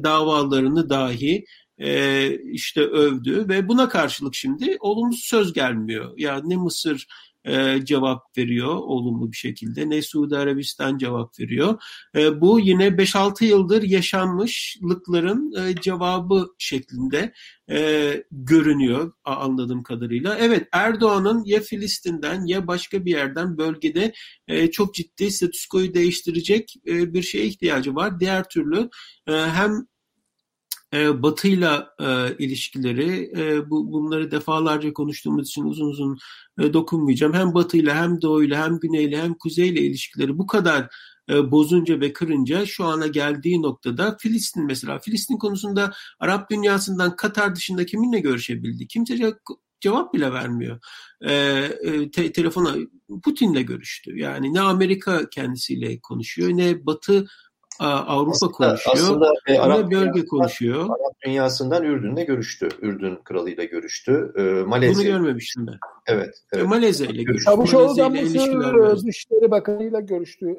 davalarını 0.04 0.90
dahi 0.90 1.44
e, 1.78 2.38
işte 2.52 2.80
övdü 2.80 3.48
ve 3.48 3.68
buna 3.68 3.88
karşılık 3.88 4.34
şimdi 4.34 4.76
olumsuz 4.80 5.24
söz 5.24 5.52
gelmiyor. 5.52 6.14
Yani 6.16 6.50
ne 6.50 6.56
Mısır 6.56 7.06
e, 7.48 7.84
cevap 7.84 8.38
veriyor 8.38 8.74
olumlu 8.74 9.32
bir 9.32 9.36
şekilde 9.36 9.90
ne 9.90 10.02
Suudi 10.02 10.36
Arabistan 10.36 10.98
cevap 10.98 11.40
veriyor. 11.40 11.82
E, 12.16 12.40
bu 12.40 12.60
yine 12.60 12.88
5-6 12.88 13.44
yıldır 13.44 13.82
yaşanmışlıkların 13.82 15.54
e, 15.58 15.74
cevabı 15.80 16.48
şeklinde 16.58 17.32
e, 17.70 18.24
görünüyor 18.30 19.12
anladığım 19.24 19.82
kadarıyla. 19.82 20.36
Evet 20.38 20.68
Erdoğan'ın 20.72 21.44
ya 21.44 21.60
Filistin'den 21.60 22.46
ya 22.46 22.66
başka 22.66 23.04
bir 23.04 23.10
yerden 23.10 23.58
bölgede 23.58 24.12
e, 24.48 24.70
çok 24.70 24.94
ciddi 24.94 25.30
statüskoyu 25.30 25.94
değiştirecek 25.94 26.74
e, 26.86 27.14
bir 27.14 27.22
şeye 27.22 27.46
ihtiyacı 27.46 27.94
var. 27.94 28.20
Diğer 28.20 28.48
türlü 28.48 28.88
e, 29.26 29.32
hem 29.32 29.86
e, 30.94 31.22
Batı'yla 31.22 31.94
e, 32.00 32.36
ilişkileri, 32.44 33.32
e, 33.36 33.70
bu, 33.70 33.92
bunları 33.92 34.30
defalarca 34.30 34.92
konuştuğumuz 34.92 35.48
için 35.48 35.64
uzun 35.64 35.86
uzun 35.86 36.18
e, 36.60 36.72
dokunmayacağım. 36.72 37.34
Hem 37.34 37.54
Batı'yla 37.54 37.96
hem 37.96 38.22
Doğu'yla 38.22 38.64
hem 38.64 38.78
Güney'le 38.78 39.16
hem 39.22 39.34
Kuzey'le 39.34 39.76
ilişkileri 39.76 40.38
bu 40.38 40.46
kadar 40.46 40.88
e, 41.30 41.50
bozunca 41.50 42.00
ve 42.00 42.12
kırınca 42.12 42.66
şu 42.66 42.84
ana 42.84 43.06
geldiği 43.06 43.62
noktada 43.62 44.16
Filistin 44.20 44.66
mesela 44.66 44.98
Filistin 44.98 45.36
konusunda 45.36 45.92
Arap 46.20 46.50
dünyasından 46.50 47.16
Katar 47.16 47.56
dışında 47.56 47.86
kiminle 47.86 48.20
görüşebildi? 48.20 48.86
Kimse 48.86 49.34
cevap 49.80 50.14
bile 50.14 50.32
vermiyor. 50.32 50.80
E, 51.20 51.32
e, 51.34 52.10
te, 52.10 52.32
telefona 52.32 52.76
Putin'le 53.24 53.66
görüştü. 53.66 54.18
Yani 54.18 54.54
ne 54.54 54.60
Amerika 54.60 55.28
kendisiyle 55.30 56.00
konuşuyor 56.00 56.48
ne 56.48 56.86
Batı 56.86 57.26
Avrupa 57.86 58.30
aslında, 58.30 58.52
konuşuyor. 58.52 58.94
Aslında 58.94 59.32
e, 59.46 59.58
Arap 59.58 59.90
bölge 59.90 60.24
konuşuyor. 60.26 60.82
Arap 60.82 61.20
dünyasından 61.26 61.84
Ürdün'le 61.84 62.26
görüştü. 62.26 62.68
Ürdün 62.82 63.16
kralıyla 63.24 63.64
görüştü. 63.64 64.32
E, 64.36 64.42
Malezya. 64.42 64.94
Bunu 64.94 65.04
görmemiştim 65.04 65.66
ben. 65.66 65.78
Evet. 66.06 66.34
evet. 66.52 66.64
E, 66.64 66.68
Malezya 66.68 67.06
ile 67.06 67.22
görüştü. 67.22 67.44
Çavuşoğlu'dan 67.44 68.12
Mısır 68.12 69.06
Dışişleri 69.06 69.50
Bakanı 69.50 69.82
ile 69.82 70.00
görüştü. 70.00 70.56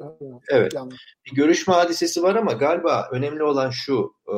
Evet. 0.48 0.74
Yani. 0.74 0.92
Bir 1.26 1.36
görüşme 1.36 1.74
hadisesi 1.74 2.22
var 2.22 2.34
ama 2.34 2.52
galiba 2.52 3.08
önemli 3.12 3.42
olan 3.42 3.70
şu 3.70 4.12
e, 4.28 4.36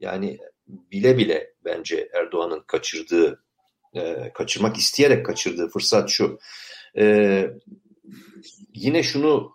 yani 0.00 0.38
bile 0.66 1.18
bile 1.18 1.52
bence 1.64 2.08
Erdoğan'ın 2.14 2.60
kaçırdığı 2.66 3.42
e, 3.94 4.32
kaçırmak 4.34 4.76
isteyerek 4.76 5.26
kaçırdığı 5.26 5.68
fırsat 5.68 6.10
şu. 6.10 6.38
E, 6.98 7.46
yine 8.74 9.02
şunu 9.02 9.52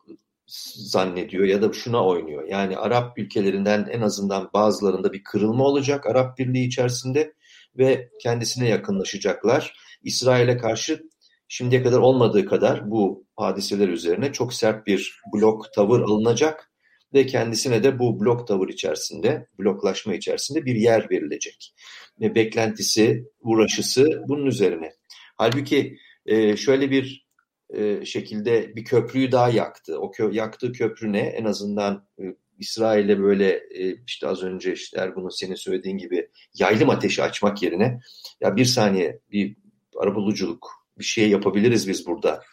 zannediyor 0.75 1.45
ya 1.45 1.61
da 1.61 1.73
şuna 1.73 2.05
oynuyor. 2.05 2.47
Yani 2.47 2.77
Arap 2.77 3.19
ülkelerinden 3.19 3.87
en 3.91 4.01
azından 4.01 4.49
bazılarında 4.53 5.13
bir 5.13 5.23
kırılma 5.23 5.63
olacak 5.63 6.07
Arap 6.07 6.37
Birliği 6.37 6.67
içerisinde 6.67 7.33
ve 7.77 8.09
kendisine 8.21 8.69
yakınlaşacaklar. 8.69 9.73
İsrail'e 10.03 10.57
karşı 10.57 11.03
şimdiye 11.47 11.83
kadar 11.83 11.99
olmadığı 11.99 12.45
kadar 12.45 12.91
bu 12.91 13.25
hadiseler 13.35 13.87
üzerine 13.87 14.31
çok 14.31 14.53
sert 14.53 14.87
bir 14.87 15.21
blok 15.33 15.73
tavır 15.73 16.01
alınacak 16.01 16.71
ve 17.13 17.25
kendisine 17.25 17.83
de 17.83 17.99
bu 17.99 18.19
blok 18.19 18.47
tavır 18.47 18.69
içerisinde, 18.69 19.47
bloklaşma 19.59 20.13
içerisinde 20.15 20.65
bir 20.65 20.75
yer 20.75 21.09
verilecek. 21.11 21.73
Ve 22.21 22.35
beklentisi, 22.35 23.23
uğraşısı 23.41 24.23
bunun 24.27 24.45
üzerine. 24.45 24.93
Halbuki 25.37 25.97
e, 26.25 26.57
şöyle 26.57 26.91
bir 26.91 27.27
e, 27.73 28.05
şekilde 28.05 28.75
bir 28.75 28.83
köprüyü 28.83 29.31
daha 29.31 29.49
yaktı. 29.49 29.99
O 29.99 30.11
kö 30.11 30.31
yaktığı 30.31 30.71
köprü 30.71 31.13
ne? 31.13 31.19
En 31.19 31.45
azından 31.45 32.07
e, 32.19 32.23
İsrail'e 32.59 33.19
böyle 33.19 33.49
e, 33.51 33.95
işte 34.07 34.27
az 34.27 34.43
önce 34.43 34.73
işte 34.73 34.99
Ergun'un 34.99 35.29
senin 35.29 35.55
söylediğin 35.55 35.97
gibi 35.97 36.29
yaylım 36.53 36.89
ateşi 36.89 37.23
açmak 37.23 37.63
yerine 37.63 37.99
ya 38.41 38.55
bir 38.55 38.65
saniye 38.65 39.19
bir 39.31 39.55
arabuluculuk 39.97 40.71
bir 40.99 41.03
şey 41.03 41.29
yapabiliriz 41.29 41.87
biz 41.87 42.07
burada. 42.07 42.43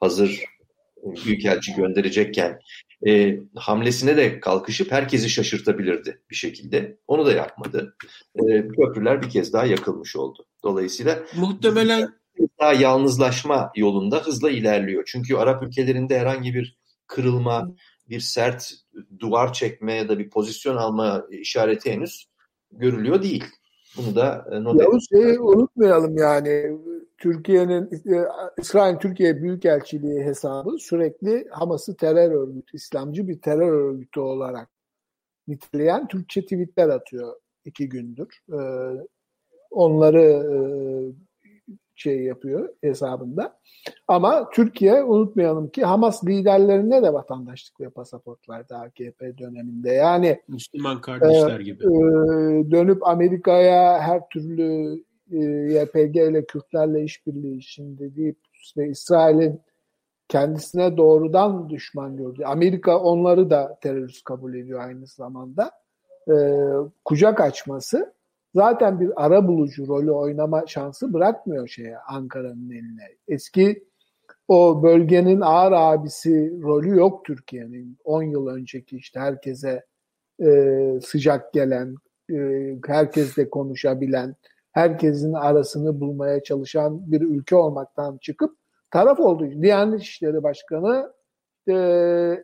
Hazır 0.00 0.44
büyükelçi 1.24 1.74
gönderecekken 1.74 2.60
e, 3.06 3.38
hamlesine 3.54 4.16
de 4.16 4.40
kalkışıp 4.40 4.92
herkesi 4.92 5.30
şaşırtabilirdi 5.30 6.22
bir 6.30 6.36
şekilde. 6.36 6.98
Onu 7.06 7.26
da 7.26 7.32
yapmadı. 7.32 7.96
E, 8.34 8.68
köprüler 8.68 9.22
bir 9.22 9.30
kez 9.30 9.52
daha 9.52 9.66
yakılmış 9.66 10.16
oldu. 10.16 10.46
Dolayısıyla 10.64 11.22
muhtemelen 11.36 12.08
daha 12.60 12.72
yalnızlaşma 12.72 13.72
yolunda 13.76 14.16
hızla 14.16 14.50
ilerliyor. 14.50 15.04
Çünkü 15.06 15.36
Arap 15.36 15.62
ülkelerinde 15.62 16.18
herhangi 16.18 16.54
bir 16.54 16.78
kırılma, 17.06 17.74
bir 18.08 18.20
sert 18.20 18.72
duvar 19.18 19.52
çekme 19.52 19.94
ya 19.94 20.08
da 20.08 20.18
bir 20.18 20.30
pozisyon 20.30 20.76
alma 20.76 21.26
işareti 21.30 21.92
henüz 21.92 22.28
görülüyor 22.72 23.22
değil. 23.22 23.44
Bunu 23.96 24.16
da 24.16 24.48
e, 24.52 24.64
not 24.64 24.80
Yavuz 24.80 25.08
şeyi 25.08 25.38
unutmayalım 25.38 26.16
yani 26.16 26.78
Türkiye'nin 27.18 27.84
e, 27.84 28.26
İsrail 28.58 28.96
Türkiye 28.96 29.42
Büyükelçiliği 29.42 30.24
hesabı 30.24 30.78
sürekli 30.78 31.48
Hamas'ı 31.50 31.96
terör 31.96 32.30
örgütü, 32.30 32.76
İslamcı 32.76 33.28
bir 33.28 33.40
terör 33.40 33.72
örgütü 33.72 34.20
olarak 34.20 34.70
niteleyen 35.48 36.08
Türkçe 36.08 36.42
tweetler 36.42 36.88
atıyor 36.88 37.34
iki 37.64 37.88
gündür. 37.88 38.42
E, 38.52 38.58
onları 39.70 40.42
şey 41.98 42.22
yapıyor 42.22 42.68
hesabında. 42.80 43.58
Ama 44.08 44.50
Türkiye 44.50 45.02
unutmayalım 45.02 45.68
ki 45.68 45.84
Hamas 45.84 46.24
liderlerine 46.24 47.02
de 47.02 47.12
vatandaşlık 47.12 47.80
ve 47.80 47.90
pasaport 47.90 48.48
verdi 48.48 48.74
AKP 48.74 49.38
döneminde. 49.38 49.90
Yani 49.90 50.40
Müslüman 50.48 51.00
kardeşler 51.00 51.60
e, 51.60 51.62
gibi. 51.62 51.84
E, 51.84 51.90
dönüp 52.70 53.06
Amerika'ya 53.06 54.00
her 54.00 54.28
türlü 54.28 54.98
e, 55.32 55.38
YPG 55.72 56.16
ile 56.16 56.44
Kürtlerle 56.44 57.02
işbirliği 57.04 57.58
içinde 57.58 58.16
deyip 58.16 58.38
ve 58.76 58.88
İsrail'in 58.88 59.60
kendisine 60.28 60.96
doğrudan 60.96 61.70
düşman 61.70 62.16
gördü. 62.16 62.42
Amerika 62.46 62.98
onları 62.98 63.50
da 63.50 63.78
terörist 63.82 64.24
kabul 64.24 64.54
ediyor 64.54 64.80
aynı 64.80 65.06
zamanda. 65.06 65.70
E, 66.28 66.34
kucak 67.04 67.40
açması 67.40 68.14
zaten 68.54 69.00
bir 69.00 69.24
ara 69.24 69.48
bulucu 69.48 69.86
rolü 69.86 70.10
oynama 70.10 70.66
şansı 70.66 71.12
bırakmıyor 71.12 71.68
şeye 71.68 71.98
Ankara'nın 71.98 72.70
eline. 72.70 73.08
Eski 73.28 73.88
o 74.48 74.82
bölgenin 74.82 75.40
ağır 75.40 75.72
abisi 75.72 76.62
rolü 76.62 76.96
yok 76.96 77.24
Türkiye'nin. 77.24 77.98
10 78.04 78.22
yıl 78.22 78.46
önceki 78.46 78.96
işte 78.96 79.20
herkese 79.20 79.84
e, 80.42 80.74
sıcak 81.02 81.52
gelen, 81.52 81.94
e, 82.32 82.36
herkesle 82.86 83.50
konuşabilen, 83.50 84.36
herkesin 84.72 85.32
arasını 85.32 86.00
bulmaya 86.00 86.42
çalışan 86.42 87.12
bir 87.12 87.20
ülke 87.20 87.56
olmaktan 87.56 88.18
çıkıp 88.18 88.56
taraf 88.90 89.20
oldu. 89.20 89.62
Diyanet 89.62 90.02
İşleri 90.02 90.42
Başkanı 90.42 91.12
e, 91.68 91.74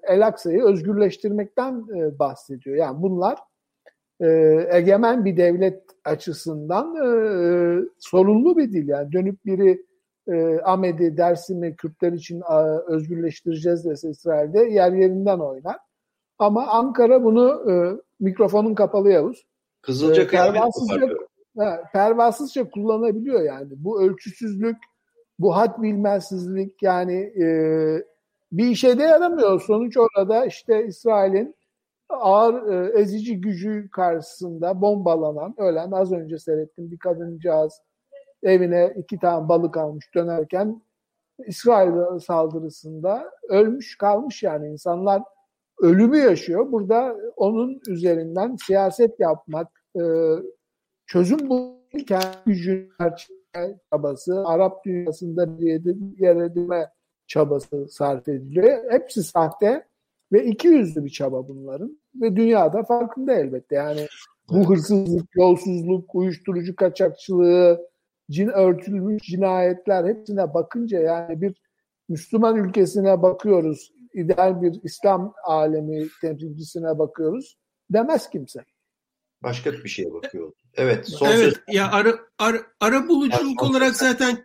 El 0.03 0.27
Aksa'yı 0.27 0.65
özgürleştirmekten 0.65 1.85
e, 1.97 2.19
bahsediyor. 2.19 2.77
Yani 2.77 3.03
bunlar 3.03 3.39
e, 4.21 4.29
egemen 4.71 5.25
bir 5.25 5.37
devlet 5.37 5.83
açısından 6.05 6.95
e, 6.97 7.09
sorunlu 7.99 8.57
bir 8.57 8.73
dil. 8.73 8.89
Yani 8.89 9.13
dönüp 9.13 9.45
biri 9.47 9.85
e, 10.29 10.61
Ahmet'i, 10.65 11.17
Dersim'i 11.17 11.77
Kürtler 11.77 12.13
için 12.13 12.43
a, 12.47 12.79
özgürleştireceğiz 12.87 13.85
dese 13.85 14.11
İsrail'de 14.11 14.61
yer 14.61 14.93
yerinden 14.93 15.39
oynar. 15.39 15.77
Ama 16.39 16.67
Ankara 16.67 17.25
bunu 17.25 17.71
e, 17.71 17.75
mikrofonun 18.21 18.75
kapalı 18.75 19.11
Yavuz. 19.11 19.47
Kızılca 19.83 20.23
e, 20.23 20.27
pervasızca, 20.27 21.09
he, 21.59 21.81
pervasızca 21.93 22.71
kullanabiliyor 22.71 23.43
yani. 23.43 23.69
Bu 23.71 24.03
ölçüsüzlük, 24.03 24.77
bu 25.39 25.57
hat 25.57 25.83
bilmezsizlik 25.83 26.83
yani 26.83 27.33
e, 27.43 27.47
bir 28.53 28.67
işe 28.67 28.99
de 28.99 29.03
yaramıyor. 29.03 29.61
Sonuç 29.61 29.97
orada 29.97 30.47
işte 30.47 30.87
İsrail'in 30.87 31.55
ağır 32.09 32.73
e, 32.73 33.01
ezici 33.01 33.41
gücü 33.41 33.89
karşısında 33.91 34.81
bombalanan, 34.81 35.55
ölen 35.59 35.91
az 35.91 36.13
önce 36.13 36.39
seyrettim 36.39 36.91
bir 36.91 36.99
kadıncağız 36.99 37.81
evine 38.43 38.95
iki 38.97 39.19
tane 39.19 39.49
balık 39.49 39.77
almış 39.77 40.15
dönerken 40.15 40.83
İsrail 41.47 42.19
saldırısında 42.19 43.31
ölmüş 43.49 43.99
kalmış 43.99 44.43
yani 44.43 44.69
insanlar 44.69 45.23
ölümü 45.81 46.19
yaşıyor. 46.19 46.73
Burada 46.73 47.17
onun 47.37 47.81
üzerinden 47.89 48.57
siyaset 48.67 49.21
yapmak, 49.21 49.69
e, 49.97 50.03
çözüm 51.07 51.49
bulurken 51.49 52.23
gücün 52.47 52.93
çabası, 53.93 54.45
Arap 54.47 54.85
dünyasında 54.85 55.59
bir 55.59 55.67
yer 56.19 56.37
edilme 56.37 56.91
çabası 57.27 57.89
sarf 57.89 58.29
ediliyor. 58.29 58.91
Hepsi 58.91 59.23
sahte 59.23 59.87
ve 60.33 60.45
iki 60.45 60.69
yüzlü 60.69 61.05
bir 61.05 61.11
çaba 61.11 61.49
bunların 61.49 61.99
ve 62.15 62.37
dünyada 62.37 62.83
farkında 62.83 63.35
elbette. 63.35 63.75
Yani 63.77 64.07
bu 64.51 64.71
hırsızlık, 64.71 65.29
yolsuzluk, 65.37 66.15
uyuşturucu 66.15 66.77
kaçakçılığı, 66.77 67.81
cin 68.31 68.49
örtülmüş 68.49 69.23
cinayetler 69.23 70.05
hepsine 70.05 70.55
bakınca 70.55 70.99
yani 70.99 71.41
bir 71.41 71.63
Müslüman 72.09 72.57
ülkesine 72.57 73.23
bakıyoruz, 73.23 73.93
ideal 74.15 74.63
bir 74.63 74.81
İslam 74.83 75.35
alemi 75.45 76.07
temsilcisine 76.21 76.99
bakıyoruz 76.99 77.59
demez 77.91 78.31
kimse. 78.31 78.65
Başka 79.43 79.73
bir 79.73 79.89
şeye 79.89 80.13
bakıyor. 80.13 80.53
Evet. 80.75 81.09
Son 81.09 81.27
evet. 81.27 81.39
Söz... 81.39 81.55
Ya 81.75 81.93
ara, 81.93 82.15
ara, 82.39 82.59
ara 82.81 83.09
buluculuk 83.09 83.63
olarak 83.63 83.97
zaten 83.97 84.39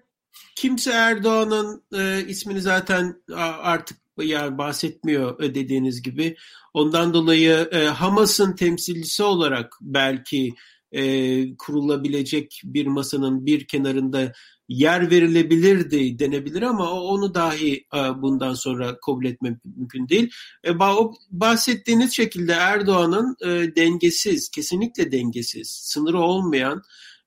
kimse 0.55 0.91
Erdoğan'ın 0.91 1.84
e, 1.93 2.25
ismini 2.27 2.61
zaten 2.61 3.23
artık 3.61 3.97
yani 4.24 4.57
bahsetmiyor 4.57 5.39
dediğiniz 5.39 6.01
gibi. 6.01 6.36
Ondan 6.74 7.13
dolayı 7.13 7.70
e, 7.72 7.86
Hamas'ın 7.86 8.55
temsilcisi 8.55 9.24
olarak 9.24 9.78
belki 9.82 10.53
e, 10.91 11.55
kurulabilecek 11.55 12.61
bir 12.63 12.88
masanın 12.88 13.45
bir 13.45 13.67
kenarında 13.67 14.34
yer 14.70 15.11
verilebilirdi 15.11 16.20
denebilir 16.20 16.61
ama 16.61 16.91
onu 16.91 17.34
dahi 17.34 17.86
e, 17.95 18.22
bundan 18.22 18.53
sonra 18.53 18.99
kabul 19.05 19.26
etmek 19.26 19.65
mümkün 19.65 20.09
değil. 20.09 20.32
E, 20.65 20.80
bahsettiğiniz 21.32 22.15
şekilde 22.15 22.51
Erdoğan'ın 22.51 23.36
e, 23.41 23.76
dengesiz, 23.76 24.49
kesinlikle 24.49 25.11
dengesiz, 25.11 25.70
sınırı 25.70 26.20
olmayan 26.20 26.82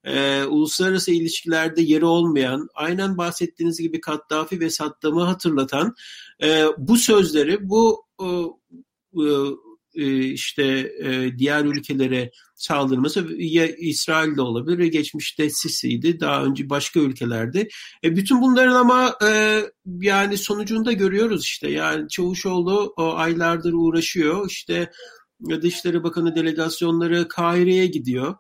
e, 0.04 0.44
uluslararası 0.44 1.12
ilişkilerde 1.12 1.82
yeri 1.82 2.04
olmayan, 2.04 2.68
aynen 2.74 3.18
bahsettiğiniz 3.18 3.78
gibi 3.78 4.00
Kaddafi 4.00 4.60
ve 4.60 4.70
Saddam'ı 4.70 5.22
hatırlatan 5.22 5.94
e, 6.42 6.64
bu 6.78 6.96
sözleri 6.96 7.68
bu 7.68 8.06
e, 8.20 8.26
e, 9.94 10.24
işte 10.24 10.92
e, 11.02 11.38
diğer 11.38 11.64
ülkelere 11.64 12.30
saldırması 12.54 13.26
ya 13.38 13.66
İsrail'de 13.66 14.40
olabilir 14.40 14.86
geçmişte 14.86 15.50
Sisi'ydi 15.50 16.20
daha 16.20 16.44
önce 16.44 16.70
başka 16.70 17.00
ülkelerde. 17.00 17.68
E, 18.04 18.16
bütün 18.16 18.42
bunların 18.42 18.74
ama 18.74 19.14
e, 19.24 19.60
yani 20.00 20.36
sonucunda 20.36 20.92
görüyoruz 20.92 21.44
işte 21.44 21.70
yani 21.70 22.08
Çavuşoğlu 22.08 22.94
o 22.96 23.14
aylardır 23.14 23.72
uğraşıyor 23.72 24.50
işte 24.50 24.90
Dışişleri 25.62 26.02
Bakanı 26.02 26.34
delegasyonları 26.36 27.28
Kahire'ye 27.28 27.86
gidiyor. 27.86 28.34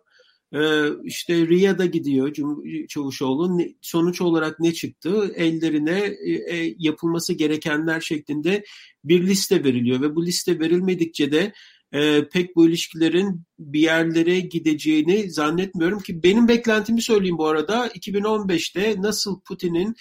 Ee, 0.54 0.84
işte 1.04 1.46
Riyad'a 1.46 1.86
gidiyor 1.86 2.32
Çavuşoğlu. 2.88 3.60
Sonuç 3.80 4.20
olarak 4.20 4.60
ne 4.60 4.72
çıktı? 4.72 5.32
Ellerine 5.36 6.00
e, 6.24 6.32
e, 6.32 6.74
yapılması 6.78 7.32
gerekenler 7.32 8.00
şeklinde 8.00 8.64
bir 9.04 9.26
liste 9.26 9.64
veriliyor 9.64 10.00
ve 10.00 10.14
bu 10.14 10.26
liste 10.26 10.60
verilmedikçe 10.60 11.32
de 11.32 11.52
e, 11.92 12.28
pek 12.28 12.56
bu 12.56 12.68
ilişkilerin 12.68 13.42
bir 13.58 13.80
yerlere 13.80 14.40
gideceğini 14.40 15.30
zannetmiyorum 15.30 16.00
ki 16.00 16.22
benim 16.22 16.48
beklentimi 16.48 17.02
söyleyeyim 17.02 17.38
bu 17.38 17.46
arada 17.46 17.86
2015'te 17.86 18.94
nasıl 18.98 19.40
Putin'in 19.40 19.96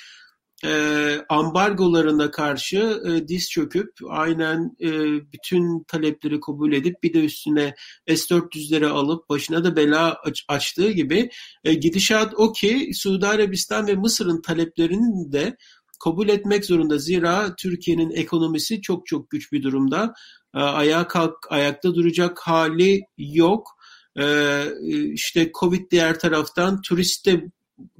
e, 0.65 1.17
ambargolarına 1.29 2.31
karşı 2.31 3.01
e, 3.07 3.27
diz 3.27 3.49
çöküp 3.49 3.91
aynen 4.09 4.75
e, 4.81 4.89
bütün 5.33 5.83
talepleri 5.83 6.39
kabul 6.39 6.73
edip 6.73 7.03
bir 7.03 7.13
de 7.13 7.25
üstüne 7.25 7.75
S-400'leri 8.07 8.87
alıp 8.87 9.29
başına 9.29 9.63
da 9.63 9.75
bela 9.75 10.17
aç, 10.23 10.45
açtığı 10.47 10.91
gibi 10.91 11.29
e, 11.63 11.73
gidişat 11.73 12.33
o 12.37 12.51
ki 12.51 12.91
Suudi 12.93 13.27
Arabistan 13.27 13.87
ve 13.87 13.95
Mısır'ın 13.95 14.41
taleplerini 14.41 15.31
de 15.31 15.57
kabul 16.03 16.29
etmek 16.29 16.65
zorunda. 16.65 16.97
Zira 16.97 17.55
Türkiye'nin 17.55 18.11
ekonomisi 18.11 18.81
çok 18.81 19.05
çok 19.05 19.29
güç 19.29 19.51
bir 19.51 19.63
durumda. 19.63 20.13
E, 20.55 20.59
ayağa 20.59 21.07
kalk, 21.07 21.35
ayakta 21.49 21.95
duracak 21.95 22.39
hali 22.39 23.01
yok. 23.17 23.67
E, 24.19 24.65
işte 25.13 25.51
Covid 25.59 25.91
diğer 25.91 26.19
taraftan 26.19 26.81
turist 26.81 27.25
de 27.25 27.45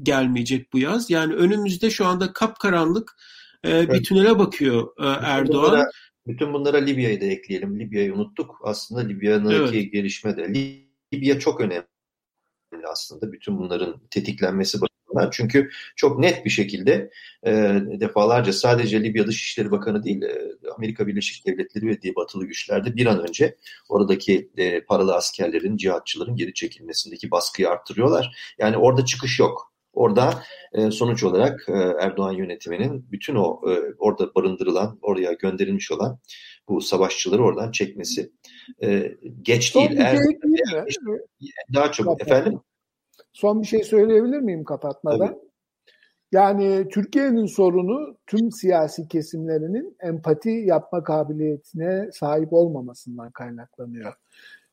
gelmeyecek 0.04 0.74
bu 0.74 0.80
yaz. 0.80 1.10
Yani 1.10 1.34
önümüzde 1.34 1.90
şu 1.90 2.06
anda 2.06 2.34
kapkaranlık 2.34 3.18
e, 3.66 3.90
bir 3.90 4.04
tünele 4.04 4.40
bakıyor 4.40 4.88
e, 5.00 5.06
Erdoğan. 5.06 5.72
Bunlara, 5.72 5.90
bütün 6.28 6.54
bunlara 6.54 6.78
Libya'yı 6.78 7.22
da 7.22 7.26
ekleyelim. 7.26 7.80
Libya'yı 7.80 8.14
unuttuk. 8.14 8.60
Aslında 8.64 9.02
Libya'nındaki 9.02 9.80
evet. 9.80 9.94
gelişme 9.94 10.38
de. 10.38 10.54
Libya 11.14 11.40
çok 11.40 11.62
önemli 11.62 11.84
aslında 12.92 13.32
bütün 13.32 13.58
bunların 13.58 14.02
tetiklenmesi 14.10 14.78
bakımından. 14.82 15.30
Çünkü 15.32 15.70
çok 15.96 16.20
net 16.20 16.46
bir 16.46 16.50
şekilde 16.50 17.12
e, 17.46 17.52
defalarca 18.00 18.54
sadece 18.54 19.04
Libya 19.04 19.28
Dışişleri 19.28 19.72
Bakanı 19.72 20.04
değil 20.04 20.22
e, 20.22 20.52
Amerika 20.76 21.08
Birleşik 21.08 21.46
Devletleri 21.46 21.88
ve 21.88 22.02
diye 22.02 22.16
batılı 22.16 22.46
güçlerde 22.46 22.96
bir 22.96 23.06
an 23.06 23.28
önce 23.28 23.58
oradaki 23.90 24.52
e, 24.58 24.84
paralı 24.84 25.16
askerlerin, 25.16 25.78
cihatçıların 25.78 26.36
geri 26.36 26.54
çekilmesindeki 26.54 27.32
baskıyı 27.32 27.70
arttırıyorlar. 27.70 28.56
Yani 28.60 28.78
orada 28.78 29.06
çıkış 29.06 29.40
yok. 29.40 29.71
Orada 29.94 30.44
e, 30.74 30.92
sonuç 30.92 31.24
olarak 31.24 31.70
e, 31.70 31.74
Erdoğan 32.00 32.32
yönetiminin 32.32 33.12
bütün 33.12 33.36
o 33.36 33.62
e, 33.72 33.94
orada 34.00 34.36
barındırılan, 34.36 35.00
oraya 35.02 35.34
gönderilmiş 35.34 35.92
olan 35.92 36.20
bu 36.70 36.82
savaşçıları 36.82 37.44
oradan 37.44 37.72
çekmesi 37.72 38.32
e, 38.84 39.18
geç 39.42 39.72
Son 39.72 39.90
değil. 39.90 40.00
Eğer, 40.00 40.18
daha 41.74 41.92
çok 41.92 42.06
Kapat. 42.06 42.22
efendim. 42.22 42.60
Son 43.34 43.62
bir 43.62 43.68
şey 43.68 43.84
söyleyebilir 43.84 44.40
miyim 44.40 44.64
kapatmadan? 44.64 45.28
Tabii. 45.28 45.52
Yani 46.32 46.90
Türkiye'nin 46.90 47.46
sorunu 47.46 48.18
tüm 48.28 48.52
siyasi 48.52 49.08
kesimlerinin 49.08 49.98
empati 50.00 50.50
yapma 50.50 51.04
kabiliyetine 51.04 52.12
sahip 52.12 52.54
olmamasından 52.54 53.32
kaynaklanıyor. 53.32 54.14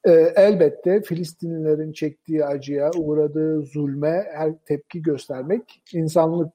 E, 0.05 0.11
elbette 0.37 1.03
Filistinlilerin 1.03 1.93
çektiği 1.93 2.45
acıya, 2.45 2.91
uğradığı 2.97 3.63
zulme 3.63 4.25
her 4.33 4.59
tepki 4.59 5.03
göstermek 5.03 5.83
insanlık 5.93 6.53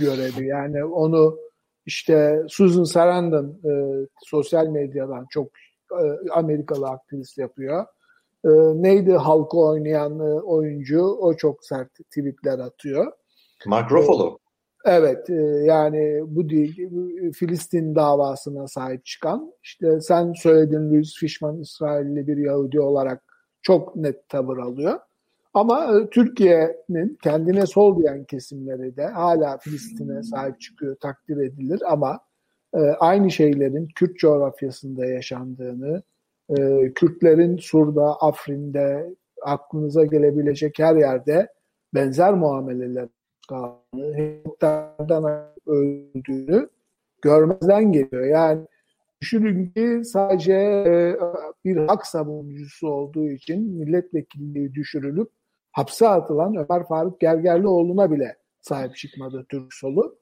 görevi. 0.00 0.46
Yani 0.46 0.84
onu 0.84 1.38
işte 1.86 2.42
Susan 2.48 2.84
Sarandon 2.84 3.60
e, 3.64 3.72
sosyal 4.24 4.66
medyadan 4.66 5.26
çok 5.30 5.48
e, 5.92 6.30
Amerikalı 6.30 6.88
aktivist 6.88 7.38
yapıyor. 7.38 7.86
E, 8.44 8.50
neydi 8.74 9.12
halkı 9.12 9.58
oynayan 9.58 10.18
e, 10.18 10.32
oyuncu? 10.32 11.02
O 11.02 11.36
çok 11.36 11.64
sert 11.64 11.94
tweetler 11.94 12.58
atıyor. 12.58 13.12
Mark 13.66 13.92
Ruffalo. 13.92 14.38
Evet 14.84 15.30
e, 15.30 15.34
yani 15.64 16.20
bu 16.26 16.48
değil 16.48 16.90
Filistin 17.32 17.94
davasına 17.94 18.68
sahip 18.68 19.04
çıkan 19.04 19.52
işte 19.62 20.00
sen 20.00 20.32
söyledin 20.32 20.90
Louis 20.90 21.14
Fishman 21.14 21.60
İsrailli 21.60 22.26
bir 22.26 22.36
Yahudi 22.36 22.80
olarak 22.80 23.22
çok 23.62 23.96
net 23.96 24.28
tavır 24.28 24.58
alıyor. 24.58 24.98
Ama 25.54 25.98
e, 25.98 26.10
Türkiye'nin 26.10 27.18
kendine 27.22 27.66
sol 27.66 28.02
diyen 28.02 28.24
kesimleri 28.24 28.96
de 28.96 29.06
hala 29.06 29.58
Filistin'e 29.58 30.22
sahip 30.22 30.60
çıkıyor 30.60 30.96
takdir 30.96 31.36
edilir 31.36 31.82
ama 31.86 32.20
e, 32.74 32.78
aynı 32.78 33.30
şeylerin 33.30 33.88
Kürt 33.94 34.16
coğrafyasında 34.16 35.06
yaşandığını, 35.06 36.02
Kürtlerin 36.94 37.56
Sur'da, 37.56 38.16
Afrin'de 38.20 39.14
aklınıza 39.42 40.04
gelebilecek 40.04 40.78
her 40.78 40.96
yerde 40.96 41.48
benzer 41.94 42.34
muameleler 42.34 43.08
helikopterden 43.94 45.24
öldüğünü 45.66 46.68
görmezden 47.22 47.92
geliyor. 47.92 48.26
Yani 48.26 48.66
düşünün 49.20 49.70
ki 49.70 50.04
sadece 50.04 50.52
e, 50.52 51.16
bir 51.64 51.76
hak 51.76 52.06
savunucusu 52.06 52.88
olduğu 52.88 53.30
için 53.30 53.62
milletvekilliği 53.62 54.74
düşürülüp 54.74 55.30
hapse 55.72 56.08
atılan 56.08 56.56
Ömer 56.56 56.88
Faruk 56.88 57.20
Gergerlioğlu'na 57.20 58.10
bile 58.10 58.36
sahip 58.60 58.96
çıkmadı 58.96 59.46
Türk 59.48 59.74
solu. 59.74 60.18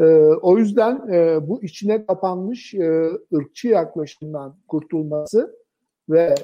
E, 0.00 0.04
o 0.42 0.58
yüzden 0.58 1.12
e, 1.12 1.48
bu 1.48 1.62
içine 1.62 2.06
kapanmış 2.06 2.74
ırkçı 3.34 3.68
yaklaşımdan 3.68 4.56
kurtulması 4.68 5.56
ve 6.08 6.34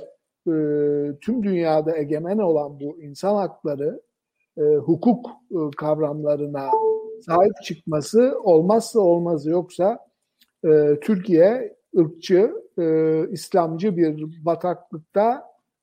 tüm 1.20 1.42
dünyada 1.42 1.96
egemen 1.96 2.38
olan 2.38 2.80
bu 2.80 3.00
insan 3.00 3.34
hakları 3.34 4.00
e, 4.58 4.62
hukuk 4.62 5.26
e, 5.50 5.58
kavramlarına 5.76 6.70
sahip 7.26 7.52
çıkması 7.64 8.34
olmazsa 8.42 9.00
olmazı 9.00 9.50
yoksa 9.50 9.98
e, 10.64 11.00
Türkiye 11.02 11.76
ırkçı, 11.98 12.52
e, 12.78 12.84
İslamcı 13.30 13.96
bir 13.96 14.44
bataklıkta 14.44 15.42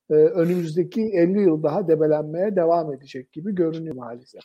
e, 0.09 0.13
önümüzdeki 0.13 1.01
50 1.01 1.41
yıl 1.41 1.63
daha 1.63 1.87
debelenmeye 1.87 2.55
devam 2.55 2.93
edecek 2.93 3.33
gibi 3.33 3.55
görünüyor 3.55 3.95
maalesef. 3.95 4.41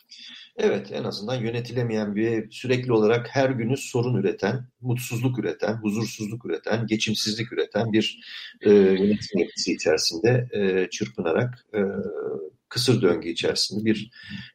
Evet 0.57 0.91
en 0.91 1.03
azından 1.03 1.35
yönetilemeyen 1.35 2.15
bir 2.15 2.51
sürekli 2.51 2.93
olarak 2.93 3.27
her 3.31 3.49
günü 3.49 3.77
sorun 3.77 4.15
üreten, 4.15 4.67
mutsuzluk 4.81 5.39
üreten, 5.39 5.73
huzursuzluk 5.73 6.45
üreten, 6.45 6.87
geçimsizlik 6.87 7.53
üreten 7.53 7.93
bir 7.93 8.19
e, 8.61 8.69
yönetim 8.73 9.39
yapısı 9.39 9.71
içerisinde 9.71 10.47
e, 10.51 10.89
çırpınarak 10.89 11.65
e, 11.73 11.79
kısır 12.69 13.01
döngü 13.01 13.29
içerisinde 13.29 13.85
bir 13.85 14.11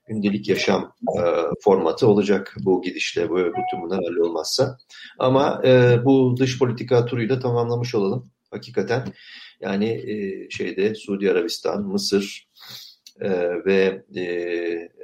gündelik 0.09 0.49
yaşam 0.49 0.95
e, 1.19 1.21
formatı 1.61 2.09
olacak 2.09 2.55
bu 2.61 2.83
gidişle, 2.83 3.31
bu 3.31 3.37
bütün 3.37 3.83
bunlar 3.83 4.05
hallolmazsa. 4.05 4.79
Ama 5.19 5.63
e, 5.65 6.05
bu 6.05 6.37
dış 6.39 6.59
politika 6.59 7.07
turuyla 7.07 7.39
tamamlamış 7.39 7.95
olalım. 7.95 8.31
Hakikaten 8.51 9.13
yani 9.61 9.89
e, 9.89 10.51
şeyde 10.51 10.95
Suudi 10.95 11.31
Arabistan, 11.31 11.83
Mısır 11.83 12.49
e, 13.21 13.31
ve 13.65 14.05
e, 14.17 14.23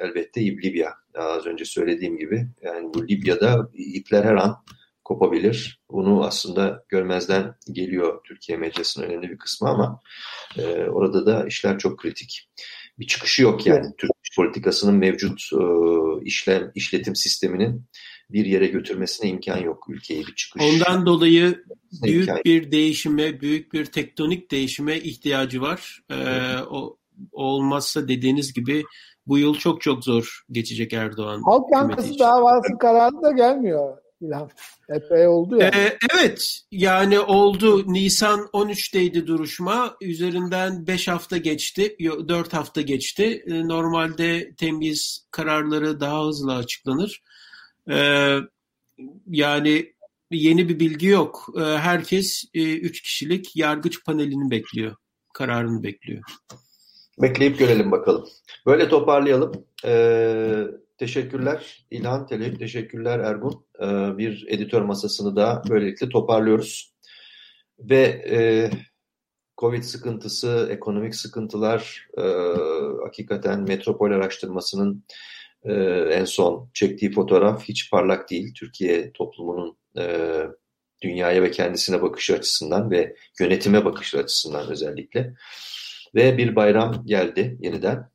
elbette 0.00 0.40
Libya. 0.40 0.94
Az 1.14 1.46
önce 1.46 1.64
söylediğim 1.64 2.18
gibi 2.18 2.48
yani 2.62 2.94
bu 2.94 3.08
Libya'da 3.08 3.68
ipler 3.74 4.24
her 4.24 4.34
an 4.34 4.56
kopabilir. 5.04 5.80
Bunu 5.90 6.24
aslında 6.24 6.84
görmezden 6.88 7.54
geliyor 7.72 8.20
Türkiye 8.24 8.58
medyasının 8.58 9.06
önemli 9.06 9.30
bir 9.30 9.38
kısmı 9.38 9.68
ama 9.68 10.00
e, 10.58 10.84
orada 10.84 11.26
da 11.26 11.46
işler 11.46 11.78
çok 11.78 11.98
kritik 11.98 12.48
bir 13.00 13.06
çıkışı 13.06 13.42
yok 13.42 13.66
yani. 13.66 13.80
Evet. 13.84 13.98
Türk 13.98 14.10
politikasının 14.36 14.94
mevcut 14.94 15.50
e, 15.52 15.62
işlem 16.24 16.72
işletim 16.74 17.16
sisteminin 17.16 17.84
bir 18.30 18.46
yere 18.46 18.66
götürmesine 18.66 19.30
imkan 19.30 19.58
yok 19.58 19.84
ülkeyi 19.88 20.26
bir 20.26 20.34
çıkış. 20.34 20.62
Ondan 20.62 21.06
dolayı 21.06 21.64
büyük 22.02 22.28
imkan 22.28 22.44
bir 22.44 22.62
yok. 22.62 22.72
değişime, 22.72 23.40
büyük 23.40 23.72
bir 23.72 23.84
tektonik 23.84 24.50
değişime 24.50 24.96
ihtiyacı 24.96 25.60
var. 25.60 26.02
Ee, 26.10 26.14
o 26.70 26.96
olmazsa 27.32 28.08
dediğiniz 28.08 28.52
gibi 28.52 28.84
bu 29.26 29.38
yıl 29.38 29.54
çok 29.54 29.80
çok 29.80 30.04
zor 30.04 30.44
geçecek 30.50 30.92
Erdoğan. 30.92 31.42
Halk 31.42 31.72
Bankası 31.72 32.18
davası 32.18 32.78
kararı 32.78 33.22
da 33.22 33.30
gelmiyor. 33.30 33.96
İlham. 34.20 34.48
Epey 34.88 35.28
oldu 35.28 35.58
ya. 35.58 35.64
Yani. 35.64 35.76
Ee, 35.76 35.98
evet 36.14 36.60
yani 36.70 37.20
oldu. 37.20 37.92
Nisan 37.92 38.40
13'teydi 38.40 39.26
duruşma. 39.26 39.96
Üzerinden 40.00 40.86
5 40.86 41.08
hafta 41.08 41.36
geçti. 41.36 41.96
4 42.28 42.52
hafta 42.52 42.80
geçti. 42.80 43.44
Ee, 43.46 43.68
normalde 43.68 44.54
temyiz 44.54 45.26
kararları 45.30 46.00
daha 46.00 46.26
hızlı 46.26 46.54
açıklanır. 46.54 47.22
Ee, 47.90 48.36
yani 49.26 49.92
yeni 50.30 50.68
bir 50.68 50.80
bilgi 50.80 51.06
yok. 51.06 51.46
Ee, 51.56 51.60
herkes 51.60 52.44
3 52.54 52.98
e, 52.98 53.02
kişilik 53.02 53.56
yargıç 53.56 54.04
panelini 54.04 54.50
bekliyor. 54.50 54.96
Kararını 55.32 55.82
bekliyor. 55.82 56.22
Bekleyip 57.22 57.58
görelim 57.58 57.90
bakalım. 57.90 58.28
Böyle 58.66 58.88
toparlayalım. 58.88 59.64
Ee, 59.84 60.64
Teşekkürler 61.00 61.86
İlhan, 61.90 62.26
Tele, 62.26 62.58
teşekkürler 62.58 63.18
Ergun. 63.18 63.66
Ee, 63.82 64.18
bir 64.18 64.46
editör 64.48 64.82
masasını 64.82 65.36
da 65.36 65.62
böylelikle 65.68 66.08
toparlıyoruz. 66.08 66.94
Ve 67.78 68.02
e, 68.30 68.70
Covid 69.58 69.82
sıkıntısı, 69.82 70.68
ekonomik 70.70 71.14
sıkıntılar, 71.14 72.06
e, 72.18 72.22
hakikaten 73.04 73.60
metropol 73.60 74.10
araştırmasının 74.10 75.04
e, 75.62 75.72
en 76.12 76.24
son 76.24 76.70
çektiği 76.74 77.12
fotoğraf 77.12 77.64
hiç 77.64 77.90
parlak 77.90 78.30
değil. 78.30 78.54
Türkiye 78.54 79.12
toplumunun 79.12 79.76
e, 79.98 80.36
dünyaya 81.02 81.42
ve 81.42 81.50
kendisine 81.50 82.02
bakış 82.02 82.30
açısından 82.30 82.90
ve 82.90 83.16
yönetime 83.40 83.84
bakış 83.84 84.14
açısından 84.14 84.70
özellikle. 84.70 85.34
Ve 86.14 86.38
bir 86.38 86.56
bayram 86.56 87.02
geldi 87.06 87.58
yeniden. 87.60 88.10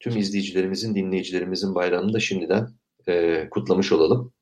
Tüm 0.00 0.16
izleyicilerimizin, 0.16 0.94
dinleyicilerimizin 0.94 1.74
bayramını 1.74 2.12
da 2.12 2.20
şimdiden 2.20 2.68
e, 3.08 3.48
kutlamış 3.50 3.92
olalım. 3.92 4.32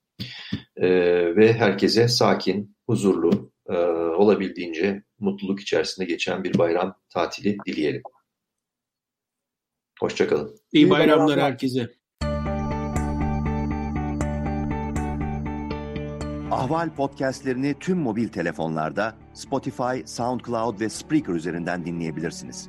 E, 0.77 0.89
ve 1.37 1.53
herkese 1.53 2.09
sakin, 2.09 2.77
huzurlu, 2.87 3.53
e, 3.69 3.77
olabildiğince 4.17 5.03
mutluluk 5.19 5.61
içerisinde 5.61 6.07
geçen 6.07 6.45
bir 6.45 6.59
bayram 6.59 6.95
tatili 7.15 7.57
dileyelim. 7.67 8.03
Hoşçakalın. 10.01 10.57
İyi 10.73 10.91
bayramlar 10.91 11.41
herkese. 11.41 11.91
Ahval 16.51 16.95
podcastlerini 16.95 17.75
tüm 17.81 17.99
mobil 17.99 18.29
telefonlarda 18.29 19.17
Spotify, 19.35 20.05
SoundCloud 20.05 20.81
ve 20.81 20.89
Spreaker 20.89 21.35
üzerinden 21.35 21.87
dinleyebilirsiniz. 21.87 22.69